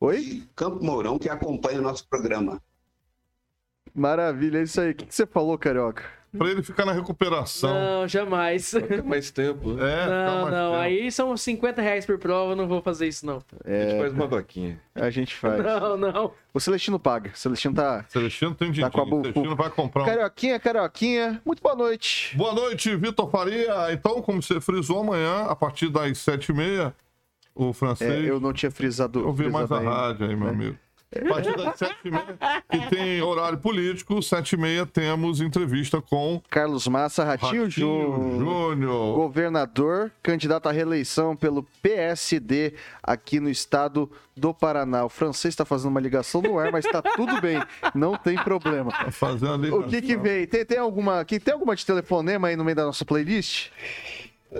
Oi? 0.00 0.20
de 0.20 0.48
Campo 0.54 0.84
Mourão, 0.84 1.18
que 1.18 1.28
acompanha 1.28 1.80
o 1.80 1.82
nosso 1.82 2.06
programa. 2.08 2.62
Maravilha, 3.92 4.58
é 4.58 4.62
isso 4.62 4.80
aí. 4.80 4.92
O 4.92 4.94
que, 4.94 5.06
que 5.06 5.14
você 5.14 5.26
falou, 5.26 5.58
Carioca? 5.58 6.04
Pra 6.36 6.48
ele 6.50 6.62
ficar 6.62 6.86
na 6.86 6.92
recuperação. 6.92 7.74
Não, 7.74 8.08
jamais. 8.08 8.70
Fica 8.70 9.02
mais 9.02 9.30
tempo. 9.30 9.74
né? 9.74 9.82
É, 10.04 10.06
Não, 10.06 10.42
mais 10.42 10.54
não. 10.54 10.70
tempo. 10.70 10.82
Aí 10.82 11.12
são 11.12 11.36
50 11.36 11.82
reais 11.82 12.06
por 12.06 12.18
prova, 12.18 12.52
eu 12.52 12.56
não 12.56 12.66
vou 12.66 12.80
fazer 12.80 13.06
isso, 13.06 13.26
não. 13.26 13.42
A 13.64 13.70
gente 13.70 13.98
faz 14.00 14.12
uma 14.14 14.26
vaquinha. 14.26 14.80
A 14.94 15.10
gente 15.10 15.34
faz. 15.34 15.62
Não, 15.62 15.96
não. 15.96 16.32
O 16.54 16.60
Celestino 16.60 16.98
paga. 16.98 17.30
O 17.34 17.36
Celestino 17.38 17.74
tá. 17.74 18.04
Celestino 18.08 18.54
tem 18.54 18.70
dinheiro. 18.70 18.90
Tá 18.92 18.98
com 18.98 19.06
a 19.06 19.08
bufu. 19.08 19.22
Celestino 19.32 19.56
vai 19.56 19.70
comprar 19.70 20.02
um. 20.02 20.06
Carioquinha, 20.06 20.60
Carioquinha. 20.60 21.40
Muito 21.46 21.62
boa 21.62 21.74
noite. 21.74 22.36
Boa 22.36 22.52
noite, 22.54 22.94
Vitor 22.96 23.30
Faria. 23.30 23.90
Então, 23.92 24.20
como 24.22 24.42
você 24.42 24.60
frisou 24.60 25.00
amanhã, 25.00 25.44
a 25.46 25.56
partir 25.56 25.88
das 25.88 26.18
sete 26.18 26.50
e 26.50 26.54
meia, 26.54 26.94
o 27.54 27.72
francês. 27.72 28.10
É, 28.24 28.30
eu 28.30 28.38
não 28.40 28.52
tinha 28.52 28.70
frisado. 28.70 29.20
Eu 29.20 29.32
vi 29.32 29.48
mais 29.50 29.70
a 29.72 29.78
ainda. 29.78 29.90
rádio 29.90 30.26
aí, 30.28 30.36
meu 30.36 30.48
amigo. 30.48 30.78
A 31.14 31.28
partir 31.28 31.56
das 31.56 31.76
sete 31.78 31.96
e 32.06 32.10
meia, 32.10 32.38
que 32.70 32.86
tem 32.96 33.20
horário 33.22 33.58
político, 33.58 34.22
sete 34.22 34.54
e 34.54 34.56
meia 34.56 34.86
temos 34.86 35.40
entrevista 35.40 36.00
com 36.00 36.40
Carlos 36.48 36.86
Massa, 36.88 37.22
Ratinho, 37.24 37.64
Ratinho 37.64 37.70
Júnior. 37.70 39.14
Governador, 39.16 40.10
candidato 40.22 40.68
à 40.68 40.72
reeleição 40.72 41.36
pelo 41.36 41.64
PSD 41.82 42.74
aqui 43.02 43.40
no 43.40 43.50
estado 43.50 44.10
do 44.34 44.54
Paraná. 44.54 45.04
O 45.04 45.08
francês 45.10 45.52
está 45.52 45.64
fazendo 45.64 45.90
uma 45.90 46.00
ligação 46.00 46.40
no 46.40 46.58
ar, 46.58 46.72
mas 46.72 46.84
está 46.86 47.02
tudo 47.02 47.40
bem, 47.40 47.62
não 47.94 48.16
tem 48.16 48.36
problema. 48.36 48.90
Tá 48.90 49.10
fazendo 49.10 49.76
O 49.76 49.82
que 49.84 50.00
que 50.00 50.16
vem? 50.16 50.46
Tem, 50.46 50.64
tem 50.64 50.78
alguma, 50.78 51.24
que- 51.24 51.38
tem 51.38 51.52
alguma 51.52 51.76
de 51.76 51.84
telefonema 51.84 52.48
aí 52.48 52.56
no 52.56 52.64
meio 52.64 52.76
da 52.76 52.84
nossa 52.86 53.04
playlist? 53.04 53.68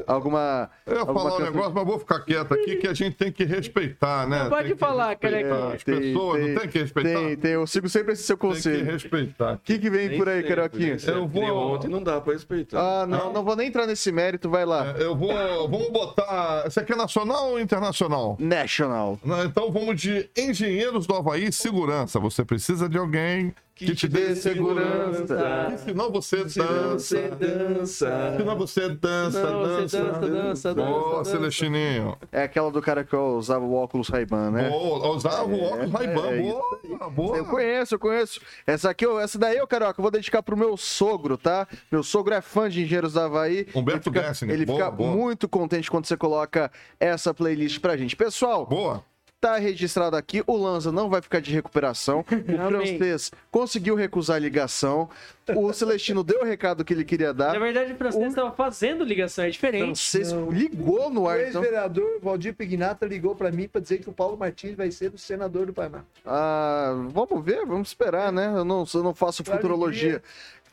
Alguma. 0.07 0.71
Eu 0.87 0.95
ia 0.95 1.01
alguma 1.01 1.21
falar 1.21 1.35
um 1.35 1.39
canção- 1.39 1.53
negócio, 1.53 1.75
mas 1.75 1.85
vou 1.87 1.99
ficar 1.99 2.21
quieto 2.21 2.55
aqui, 2.55 2.77
que 2.77 2.89
a 2.89 2.95
gente 2.95 3.17
tem 3.17 3.31
que 3.33 3.45
respeitar, 3.45 4.27
né? 4.29 4.49
Pode 4.49 4.69
Tem 4.69 4.77
falar, 4.77 5.09
respeitar 5.11 5.49
careca. 5.49 5.75
As 5.75 5.83
pessoas, 5.85 6.41
não 6.49 6.55
tem 6.61 6.69
que 6.69 6.79
respeitar? 6.79 7.19
Tem, 7.21 7.37
tem. 7.37 7.51
Eu 7.53 7.67
sigo 7.67 7.89
sempre 7.89 8.13
esse 8.13 8.23
seu 8.23 8.37
Tem 8.37 8.49
que 8.51 8.55
conselho. 8.57 8.83
O 8.89 8.93
respeitar. 8.93 9.61
que, 9.63 9.79
que 9.79 9.91
vem 9.91 10.09
Nem 10.09 10.19
por 10.19 10.29
aí, 10.29 10.43
Carioquinha? 10.43 10.99
sempre. 10.99 11.21
Eu 11.21 11.29
vou- 11.29 11.75
Ontem 11.75 11.89
não 11.89 12.03
dá 12.03 12.21
pra 12.21 12.33
respeitar. 12.33 12.81
Ah, 13.03 13.07
não, 13.07 13.33
não 13.33 13.45
vou 13.45 13.55
nem 13.57 13.69
entrar 13.69 13.87
nesse 13.87 14.11
mérito, 14.11 14.49
vai 14.51 14.65
lá. 14.65 14.95
É, 14.99 15.03
Eu 15.03 15.15
vou. 15.17 15.33
Vamos 15.69 15.91
botar. 15.91 16.65
Isso 16.67 16.79
aqui 16.81 16.93
é 16.93 16.97
nacional 16.97 17.51
ou 17.51 17.61
internacional? 17.61 18.37
National. 18.39 19.19
Não, 19.25 19.45
Então 19.45 19.71
vamos 19.71 20.01
de 20.01 20.29
engenheiros 20.37 21.07
do 21.07 21.15
Havaí 21.15 21.53
Segurança. 21.53 22.19
Você 22.19 22.45
precisa 22.45 22.89
de 22.89 22.97
alguém 22.99 23.55
que 23.85 23.91
que 23.91 23.95
te 23.95 24.09
dê 24.09 24.35
segurança. 24.37 25.77
Senão 25.85 26.11
você 26.11 26.37
dança. 26.45 26.99
Você 26.99 27.29
dança. 27.29 28.35
Senão 28.39 28.57
você 28.57 28.89
dança, 28.89 29.51
Não, 29.51 29.61
você 29.63 29.99
dança. 29.99 30.03
dança, 30.03 30.21
dança, 30.31 30.75
Boa, 30.75 31.19
dança. 31.19 31.31
Celestininho. 31.33 32.17
É 32.31 32.43
aquela 32.45 32.71
do 32.71 32.81
cara 32.81 33.05
que 33.05 33.15
usava 33.17 33.65
o 33.65 33.75
óculos 33.75 34.09
Ray-Ban, 34.09 34.51
né? 34.51 34.69
Boa, 34.69 35.09
usava 35.09 35.45
o 35.45 35.63
óculos 35.63 35.91
Ray-Ban. 35.93 36.27
é 36.29 36.43
Boa, 36.43 37.11
boa. 37.11 37.37
Eu 37.37 37.45
conheço, 37.47 37.95
eu 37.95 37.99
conheço. 37.99 38.41
Essa 38.67 38.91
aqui, 38.91 39.07
essa 39.07 39.39
daí, 39.39 39.57
eu, 39.59 39.67
Carioca, 39.67 39.99
eu 40.01 40.03
vou 40.03 40.11
dedicar 40.11 40.43
pro 40.43 40.57
meu 40.57 40.77
sogro, 40.77 41.37
tá? 41.37 41.67
Meu 41.91 42.03
sogro 42.03 42.35
é 42.35 42.41
fã 42.41 42.69
de 42.69 42.83
Engenheiros 42.83 43.13
da 43.15 43.25
Havaí. 43.25 43.67
Humberto 43.75 44.09
ele 44.09 44.17
fica, 44.17 44.29
Gessner. 44.29 44.55
Ele 44.55 44.67
Boa, 44.67 44.79
fica 44.79 44.91
boa. 44.91 45.11
muito 45.11 45.49
contente 45.49 45.91
quando 45.91 46.07
você 46.07 46.17
coloca 46.17 46.71
essa 46.99 47.33
playlist 47.35 47.81
pra 47.81 47.97
gente. 47.97 48.17
Pessoal, 48.17 48.67
Boa. 48.67 49.05
Tá 49.43 49.59
registrado 49.59 50.15
aqui. 50.17 50.41
O 50.47 50.57
Lanza 50.57 50.93
não 50.93 51.11
vai 51.11 51.21
ficar 51.21 51.41
de 51.41 51.53
recuperação. 51.53 52.25
O 52.53 52.61
Amém. 52.77 52.97
francês 52.99 53.33
conseguiu 53.51 53.95
recusar 53.97 54.37
a 54.37 54.39
ligação. 54.39 55.11
O 55.57 55.73
Celestino 55.73 56.23
deu 56.23 56.43
o 56.43 56.45
recado 56.45 56.85
que 56.85 56.93
ele 56.95 57.05
queria 57.05 57.35
dar. 57.35 57.53
Na 57.53 57.59
verdade, 57.59 57.93
o 57.93 57.97
francês 57.97 58.29
estava 58.29 58.53
fazendo 58.53 59.03
ligação, 59.03 59.45
é 59.45 59.49
O 59.49 59.51
diferente. 59.51 59.85
francês 59.85 60.31
ligou 60.51 61.11
no 61.11 61.23
O 61.23 61.29
ar. 61.29 61.41
Então... 61.41 61.61
ex-vereador 61.63 62.21
Valdir 62.23 62.55
Pignata 62.55 63.05
ligou 63.05 63.35
para 63.35 63.51
mim 63.51 63.67
para 63.67 63.81
dizer 63.81 63.99
que 63.99 64.09
o 64.09 64.13
Paulo 64.13 64.37
Martins 64.37 64.77
vai 64.77 64.91
ser 64.93 65.13
o 65.13 65.19
senador 65.19 65.67
do 65.67 65.73
Paraná. 65.73 66.05
Ah, 66.25 66.95
vamos 67.09 67.45
ver, 67.45 67.67
vamos 67.67 67.89
esperar, 67.89 68.31
né? 68.31 68.53
Eu 68.57 68.65
não, 68.65 68.85
eu 68.95 69.03
não 69.03 69.15
faço 69.15 69.43
Pra 69.43 69.57
futurologia. 69.57 70.23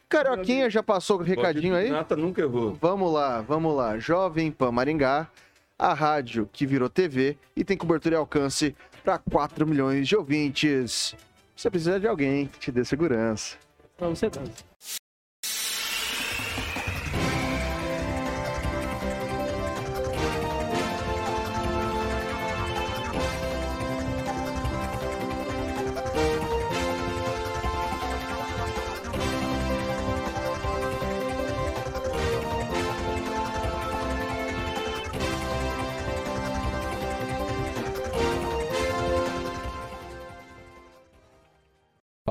Carioquinha 0.08 0.70
já 0.70 0.82
passou 0.84 1.20
o 1.20 1.24
recadinho 1.24 1.76
aí? 1.76 1.90
Nata 1.90 2.16
nunca 2.16 2.42
errou. 2.42 2.76
Vamos 2.80 3.12
lá, 3.12 3.42
vamos 3.42 3.76
lá. 3.76 3.98
Jovem 4.00 4.52
Pan 4.52 4.72
Maringá, 4.72 5.28
a 5.80 5.94
rádio 5.94 6.50
que 6.52 6.66
virou 6.66 6.90
TV 6.90 7.38
e 7.56 7.64
tem 7.64 7.78
cobertura 7.78 8.16
e 8.16 8.18
alcance 8.18 8.76
para 9.04 9.18
4 9.18 9.66
milhões 9.66 10.08
de 10.08 10.16
ouvintes. 10.16 11.16
Você 11.56 11.70
precisa 11.70 12.00
de 12.00 12.08
alguém 12.08 12.48
que 12.48 12.60
te 12.60 12.72
dê 12.72 12.84
segurança. 12.84 13.58
Não, 14.00 14.14
você 14.14 14.30
dança. 14.30 14.69